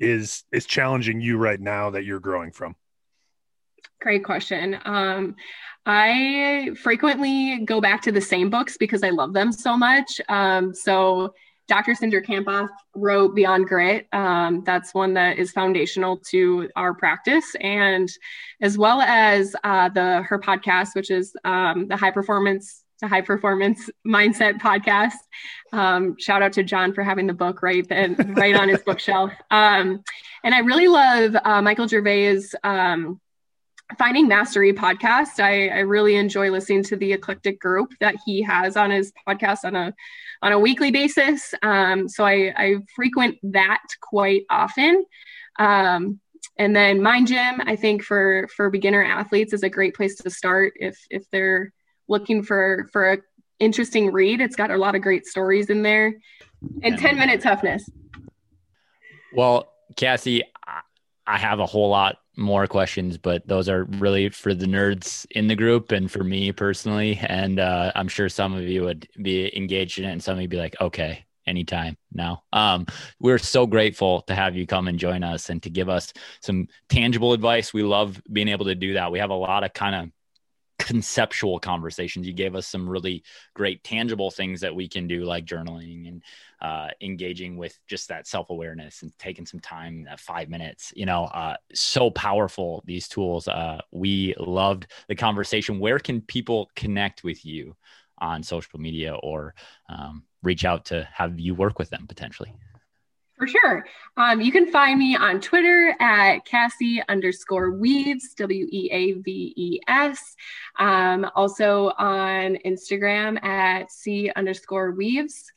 is 0.00 0.44
is 0.52 0.66
challenging 0.66 1.20
you 1.20 1.36
right 1.36 1.60
now 1.60 1.90
that 1.90 2.04
you're 2.04 2.20
growing 2.20 2.50
from? 2.50 2.74
Great 4.00 4.24
question. 4.24 4.78
Um, 4.84 5.36
I 5.84 6.70
frequently 6.80 7.64
go 7.64 7.80
back 7.80 8.02
to 8.02 8.12
the 8.12 8.20
same 8.20 8.50
books 8.50 8.76
because 8.76 9.02
I 9.02 9.10
love 9.10 9.32
them 9.32 9.52
so 9.52 9.76
much. 9.76 10.20
Um, 10.28 10.74
so 10.74 11.34
Dr. 11.66 11.92
Cindra 11.92 12.24
Kamphoff 12.24 12.68
wrote 12.94 13.34
Beyond 13.34 13.66
Grit. 13.66 14.06
Um, 14.12 14.62
that's 14.64 14.94
one 14.94 15.14
that 15.14 15.38
is 15.38 15.50
foundational 15.50 16.18
to 16.30 16.68
our 16.76 16.94
practice, 16.94 17.54
and 17.60 18.08
as 18.60 18.78
well 18.78 19.02
as 19.02 19.54
uh, 19.64 19.88
the 19.90 20.22
her 20.22 20.38
podcast, 20.38 20.94
which 20.94 21.10
is 21.10 21.34
um, 21.44 21.88
the 21.88 21.96
High 21.96 22.10
Performance 22.10 22.84
to 23.00 23.08
High 23.08 23.20
Performance 23.20 23.88
Mindset 24.06 24.60
podcast. 24.60 25.14
Um, 25.72 26.16
shout 26.18 26.42
out 26.42 26.52
to 26.54 26.62
John 26.62 26.92
for 26.92 27.02
having 27.02 27.26
the 27.26 27.32
book 27.32 27.62
right 27.62 27.86
and 27.90 28.36
right 28.36 28.54
on 28.54 28.68
his 28.68 28.82
bookshelf. 28.82 29.32
Um, 29.50 30.02
and 30.44 30.54
I 30.54 30.60
really 30.60 30.88
love 30.88 31.36
uh, 31.44 31.62
Michael 31.62 31.86
Gervais' 31.86 32.40
um, 32.64 33.20
Finding 33.98 34.28
Mastery 34.28 34.72
podcast. 34.72 35.40
I, 35.40 35.68
I, 35.68 35.78
really 35.80 36.16
enjoy 36.16 36.50
listening 36.50 36.82
to 36.84 36.96
the 36.96 37.12
eclectic 37.14 37.58
group 37.58 37.94
that 38.00 38.16
he 38.26 38.42
has 38.42 38.76
on 38.76 38.90
his 38.90 39.12
podcast 39.26 39.64
on 39.64 39.74
a 39.74 39.94
on 40.42 40.52
a 40.52 40.58
weekly 40.58 40.90
basis. 40.90 41.54
Um, 41.62 42.06
so 42.06 42.24
I, 42.24 42.52
I, 42.54 42.76
frequent 42.94 43.38
that 43.44 43.82
quite 44.02 44.42
often. 44.50 45.04
Um, 45.58 46.20
and 46.58 46.76
then 46.76 47.02
Mind 47.02 47.28
Gym, 47.28 47.62
I 47.64 47.76
think 47.76 48.02
for 48.02 48.46
for 48.54 48.68
beginner 48.68 49.02
athletes 49.02 49.54
is 49.54 49.62
a 49.62 49.70
great 49.70 49.94
place 49.94 50.16
to 50.16 50.28
start 50.28 50.74
if 50.76 50.98
if 51.08 51.24
they're 51.30 51.72
looking 52.08 52.42
for 52.42 52.88
for 52.92 53.12
a 53.12 53.18
interesting 53.58 54.12
read. 54.12 54.40
It's 54.40 54.56
got 54.56 54.70
a 54.70 54.76
lot 54.76 54.94
of 54.94 55.02
great 55.02 55.26
stories 55.26 55.70
in 55.70 55.82
there, 55.82 56.14
and 56.82 56.98
ten 56.98 57.16
minute 57.16 57.40
toughness. 57.40 57.88
Well, 59.32 59.72
Cassie, 59.96 60.42
I 61.26 61.38
have 61.38 61.60
a 61.60 61.66
whole 61.66 61.90
lot 61.90 62.18
more 62.36 62.66
questions, 62.66 63.18
but 63.18 63.46
those 63.46 63.68
are 63.68 63.84
really 63.84 64.28
for 64.30 64.54
the 64.54 64.66
nerds 64.66 65.26
in 65.32 65.48
the 65.48 65.56
group 65.56 65.92
and 65.92 66.10
for 66.10 66.24
me 66.24 66.52
personally. 66.52 67.18
And 67.22 67.58
uh, 67.58 67.92
I'm 67.94 68.08
sure 68.08 68.28
some 68.28 68.54
of 68.54 68.62
you 68.62 68.84
would 68.84 69.08
be 69.20 69.54
engaged 69.56 69.98
in 69.98 70.04
it, 70.04 70.12
and 70.12 70.22
some 70.22 70.36
of 70.36 70.42
you 70.42 70.48
be 70.48 70.56
like, 70.56 70.76
okay, 70.80 71.26
anytime 71.46 71.96
now. 72.12 72.44
Um, 72.52 72.86
we're 73.18 73.38
so 73.38 73.66
grateful 73.66 74.22
to 74.22 74.34
have 74.34 74.54
you 74.54 74.66
come 74.66 74.86
and 74.86 74.98
join 74.98 75.24
us 75.24 75.50
and 75.50 75.62
to 75.62 75.70
give 75.70 75.88
us 75.88 76.12
some 76.40 76.68
tangible 76.88 77.32
advice. 77.32 77.74
We 77.74 77.82
love 77.82 78.22
being 78.32 78.48
able 78.48 78.66
to 78.66 78.74
do 78.74 78.94
that. 78.94 79.10
We 79.10 79.18
have 79.18 79.30
a 79.30 79.34
lot 79.34 79.64
of 79.64 79.72
kind 79.72 79.94
of 79.94 80.10
conceptual 80.88 81.58
conversations. 81.60 82.26
You 82.26 82.32
gave 82.32 82.54
us 82.54 82.66
some 82.66 82.88
really 82.88 83.22
great 83.52 83.84
tangible 83.84 84.30
things 84.30 84.62
that 84.62 84.74
we 84.74 84.88
can 84.88 85.06
do, 85.06 85.24
like 85.24 85.44
journaling 85.44 86.08
and 86.08 86.22
uh, 86.62 86.88
engaging 87.02 87.58
with 87.58 87.78
just 87.86 88.08
that 88.08 88.26
self 88.26 88.48
awareness 88.48 89.02
and 89.02 89.12
taking 89.18 89.44
some 89.44 89.60
time, 89.60 90.04
that 90.04 90.18
five 90.18 90.48
minutes. 90.48 90.90
You 90.96 91.04
know, 91.04 91.24
uh, 91.24 91.56
so 91.74 92.10
powerful 92.10 92.82
these 92.86 93.06
tools. 93.06 93.48
Uh, 93.48 93.82
we 93.92 94.34
loved 94.38 94.86
the 95.08 95.14
conversation. 95.14 95.78
Where 95.78 95.98
can 95.98 96.22
people 96.22 96.70
connect 96.74 97.22
with 97.22 97.44
you 97.44 97.76
on 98.16 98.42
social 98.42 98.80
media 98.80 99.14
or 99.14 99.54
um, 99.90 100.24
reach 100.42 100.64
out 100.64 100.86
to 100.86 101.06
have 101.12 101.38
you 101.38 101.54
work 101.54 101.78
with 101.78 101.90
them 101.90 102.06
potentially? 102.08 102.54
For 103.38 103.46
sure. 103.46 103.86
Um, 104.16 104.40
you 104.40 104.50
can 104.50 104.70
find 104.72 104.98
me 104.98 105.14
on 105.14 105.40
Twitter 105.40 105.94
at 106.00 106.44
Cassie 106.44 107.00
underscore 107.08 107.70
Weaves, 107.70 108.34
W 108.34 108.66
E 108.68 108.90
A 108.90 109.12
V 109.12 109.54
E 109.56 109.80
S. 109.86 110.34
Um, 110.78 111.30
also 111.36 111.92
on 111.98 112.58
Instagram 112.66 113.40
at 113.44 113.92
C 113.92 114.32
underscore 114.34 114.90
Weaves. 114.90 115.52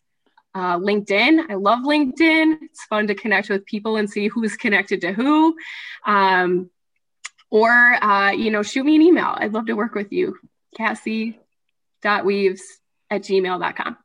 Uh, 0.54 0.78
LinkedIn. 0.78 1.50
I 1.50 1.56
love 1.56 1.80
LinkedIn. 1.80 2.58
It's 2.62 2.84
fun 2.86 3.08
to 3.08 3.16
connect 3.16 3.50
with 3.50 3.66
people 3.66 3.96
and 3.96 4.08
see 4.08 4.28
who's 4.28 4.56
connected 4.56 5.02
to 5.02 5.12
who. 5.14 5.56
Um, 6.06 6.70
or, 7.50 7.72
uh, 7.72 8.32
you 8.32 8.52
know, 8.52 8.62
shoot 8.62 8.86
me 8.86 8.96
an 8.96 9.02
email. 9.02 9.34
I'd 9.38 9.54
love 9.54 9.66
to 9.68 9.74
work 9.74 9.96
with 9.96 10.12
you. 10.12 10.38
Cassie.weaves 10.78 12.64
at 13.10 13.22
gmail.com. 13.24 13.98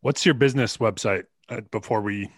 What's 0.00 0.24
your 0.24 0.34
business 0.34 0.78
website 0.78 1.24
uh, 1.48 1.60
before 1.70 2.00
we 2.00 2.30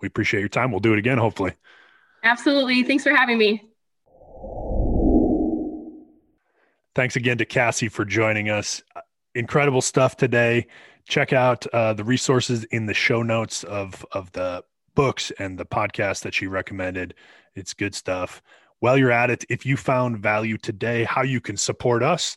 we 0.01 0.07
appreciate 0.07 0.39
your 0.39 0.49
time. 0.49 0.71
We'll 0.71 0.79
do 0.79 0.93
it 0.93 0.99
again, 0.99 1.17
hopefully. 1.17 1.53
Absolutely. 2.23 2.83
Thanks 2.83 3.03
for 3.03 3.13
having 3.13 3.37
me. 3.37 3.65
Thanks 6.95 7.15
again 7.15 7.37
to 7.37 7.45
Cassie 7.45 7.89
for 7.89 8.05
joining 8.05 8.49
us. 8.49 8.81
Incredible 9.35 9.81
stuff 9.81 10.17
today. 10.17 10.67
Check 11.07 11.33
out 11.33 11.65
uh, 11.67 11.93
the 11.93 12.03
resources 12.03 12.65
in 12.65 12.85
the 12.85 12.93
show 12.93 13.23
notes 13.23 13.63
of 13.63 14.05
of 14.11 14.31
the 14.33 14.63
books 14.99 15.31
and 15.39 15.57
the 15.57 15.65
podcast 15.65 16.23
that 16.23 16.33
she 16.33 16.45
recommended. 16.45 17.13
It's 17.55 17.73
good 17.73 17.95
stuff. 17.95 18.41
While 18.79 18.97
you're 18.97 19.13
at 19.13 19.29
it, 19.29 19.45
if 19.47 19.65
you 19.65 19.77
found 19.77 20.19
value 20.19 20.57
today, 20.57 21.05
how 21.05 21.21
you 21.21 21.39
can 21.39 21.55
support 21.55 22.03
us, 22.03 22.35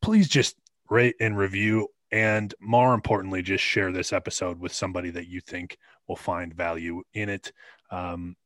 please 0.00 0.26
just 0.26 0.56
rate 0.88 1.16
and 1.20 1.36
review. 1.36 1.88
And 2.10 2.54
more 2.60 2.94
importantly, 2.94 3.42
just 3.42 3.62
share 3.62 3.92
this 3.92 4.10
episode 4.10 4.58
with 4.58 4.72
somebody 4.72 5.10
that 5.10 5.28
you 5.28 5.42
think 5.42 5.76
will 6.08 6.16
find 6.16 6.54
value 6.54 7.02
in 7.12 7.28
it. 7.28 7.52
Um, 7.90 8.36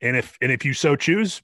and 0.00 0.16
if 0.16 0.38
and 0.40 0.50
if 0.50 0.64
you 0.64 0.72
so 0.72 0.96
choose, 0.96 1.42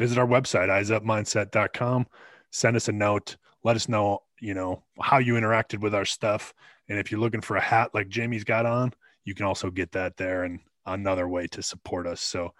visit 0.00 0.18
our 0.18 0.26
website, 0.26 0.66
eyesupmindset.com. 0.68 2.08
Send 2.50 2.74
us 2.74 2.88
a 2.88 2.92
note. 2.92 3.36
Let 3.62 3.76
us 3.76 3.88
know, 3.88 4.24
you 4.40 4.54
know, 4.54 4.82
how 5.00 5.18
you 5.18 5.34
interacted 5.34 5.78
with 5.78 5.94
our 5.94 6.04
stuff. 6.04 6.52
And 6.88 6.98
if 6.98 7.12
you're 7.12 7.20
looking 7.20 7.40
for 7.40 7.56
a 7.56 7.60
hat 7.60 7.94
like 7.94 8.08
Jamie's 8.08 8.42
got 8.42 8.66
on, 8.66 8.92
you 9.26 9.34
can 9.34 9.44
also 9.44 9.70
get 9.70 9.92
that 9.92 10.16
there 10.16 10.44
and 10.44 10.60
another 10.86 11.28
way 11.28 11.48
to 11.48 11.62
support 11.62 12.06
us. 12.06 12.22
So, 12.22 12.54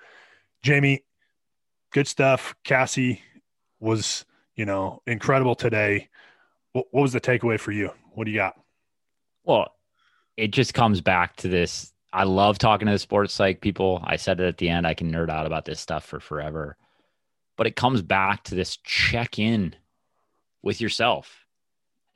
Jamie, 0.63 1.05
good 1.93 2.09
stuff. 2.09 2.55
Cassie 2.65 3.23
was, 3.81 4.27
you 4.57 4.67
know, 4.67 5.01
incredible 5.07 5.55
today. 5.55 6.09
What, 6.73 6.87
what 6.91 7.03
was 7.03 7.13
the 7.13 7.21
takeaway 7.21 7.59
for 7.59 7.73
you? 7.73 7.91
What 8.13 8.25
do 8.25 8.33
you 8.33 8.37
got? 8.37 8.61
Well, 9.45 9.73
it 10.37 10.49
just 10.49 10.75
comes 10.75 11.01
back 11.01 11.37
to 11.37 11.49
this. 11.49 11.93
I 12.13 12.25
love 12.25 12.59
talking 12.59 12.87
to 12.87 12.93
the 12.93 12.99
sports 12.99 13.33
psych 13.33 13.61
people. 13.61 14.01
I 14.05 14.17
said 14.17 14.41
it 14.41 14.49
at 14.49 14.59
the 14.59 14.69
end. 14.69 14.87
I 14.87 14.95
can 14.95 15.13
nerd 15.13 15.31
out 15.31 15.47
about 15.47 15.67
this 15.67 15.81
stuff 15.81 16.05
for 16.05 16.19
forever. 16.19 16.77
But 17.57 17.69
it 17.69 17.77
comes 17.77 18.03
back 18.03 18.43
to 18.45 18.57
this 18.57 18.77
check 18.79 19.39
in 19.39 19.77
with 20.63 20.81
yourself. 20.81 21.47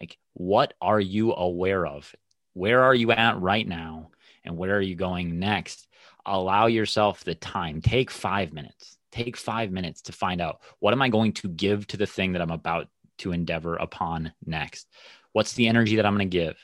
Like, 0.01 0.19
what 0.33 0.75
are 0.81 1.01
you 1.01 1.35
aware 1.35 1.87
of? 1.87 2.15
Where 2.55 2.83
are 2.83 2.95
you 2.95 3.13
at 3.13 3.41
right 3.41 3.67
now? 3.67 4.11
And 4.45 4.57
where 4.57 4.77
are 4.77 4.81
you 4.81 4.95
going 4.95 5.39
next? 5.39 5.89
Allow 6.27 6.67
yourself 6.67 7.25
the 7.25 7.35
time. 7.35 7.81
Take 7.81 8.11
five 8.11 8.53
minutes. 8.53 8.99
Take 9.13 9.37
five 9.37 9.71
minutes 9.71 10.03
to 10.03 10.13
find 10.13 10.41
out 10.41 10.61
what 10.79 10.93
am 10.93 11.03
i 11.03 11.09
going 11.09 11.33
to 11.33 11.49
give 11.49 11.87
to 11.89 11.97
the 11.97 12.07
thing 12.07 12.33
that 12.33 12.43
i'm 12.43 12.51
about 12.51 12.89
to 13.19 13.33
endeavor 13.33 13.77
upon 13.77 14.33
next? 14.47 14.89
What's 15.33 15.55
the 15.55 15.67
energy 15.67 15.97
that 15.97 16.07
i'm 16.07 16.17
going 16.17 16.31
to 16.31 16.39
give? 16.39 16.57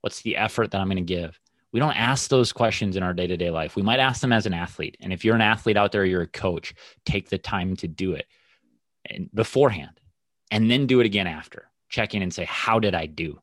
What's 0.00 0.22
the 0.22 0.36
effort 0.36 0.70
that 0.70 0.80
i'm 0.80 0.88
going 0.88 0.96
to 0.96 1.02
give? 1.02 1.38
We 1.72 1.80
don't 1.80 1.96
ask 1.96 2.28
those 2.28 2.52
questions 2.52 2.96
in 2.96 3.02
our 3.02 3.12
day-to-day 3.12 3.50
life. 3.50 3.76
We 3.76 3.82
might 3.82 4.00
ask 4.00 4.20
them 4.20 4.32
as 4.32 4.46
an 4.46 4.54
athlete 4.54 4.96
and 5.00 5.12
if 5.12 5.24
you're 5.24 5.34
an 5.34 5.40
athlete 5.40 5.76
out 5.76 5.92
there 5.92 6.04
you're 6.04 6.22
a 6.22 6.26
coach 6.28 6.74
take 7.04 7.28
the 7.28 7.38
time 7.38 7.76
to 7.76 7.88
do 7.88 8.14
it 8.14 8.26
beforehand 9.34 10.00
and 10.50 10.70
then 10.70 10.86
do 10.86 11.00
it 11.00 11.06
again 11.06 11.26
after. 11.26 11.70
Check 11.88 12.14
in 12.14 12.22
and 12.22 12.32
say 12.32 12.44
how 12.44 12.78
did 12.78 12.94
i 12.94 13.06
do 13.06 13.40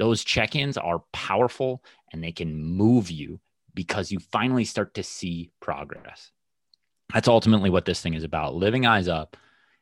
those 0.00 0.24
check-ins 0.24 0.78
are 0.78 1.02
powerful 1.12 1.84
and 2.10 2.24
they 2.24 2.32
can 2.32 2.56
move 2.56 3.10
you 3.10 3.38
because 3.74 4.10
you 4.10 4.18
finally 4.18 4.64
start 4.64 4.94
to 4.94 5.02
see 5.02 5.50
progress. 5.60 6.32
That's 7.12 7.28
ultimately 7.28 7.68
what 7.68 7.84
this 7.84 8.00
thing 8.00 8.14
is 8.14 8.24
about. 8.24 8.54
Living 8.54 8.86
eyes 8.86 9.08
up 9.08 9.36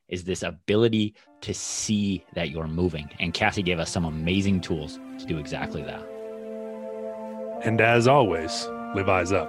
is 0.09 0.25
this 0.25 0.43
ability 0.43 1.15
to 1.43 1.55
see 1.55 2.25
that 2.35 2.51
you're 2.51 2.67
moving. 2.67 3.09
And 3.21 3.33
Cassie 3.33 3.63
gave 3.63 3.79
us 3.79 3.91
some 3.91 4.07
amazing 4.07 4.61
tools 4.61 4.99
to 5.21 5.25
do 5.25 5.39
exactly 5.39 5.83
that. 5.83 6.05
And 7.65 7.81
as 7.81 8.09
always, 8.09 8.67
live 8.97 9.09
eyes 9.09 9.31
up. 9.31 9.49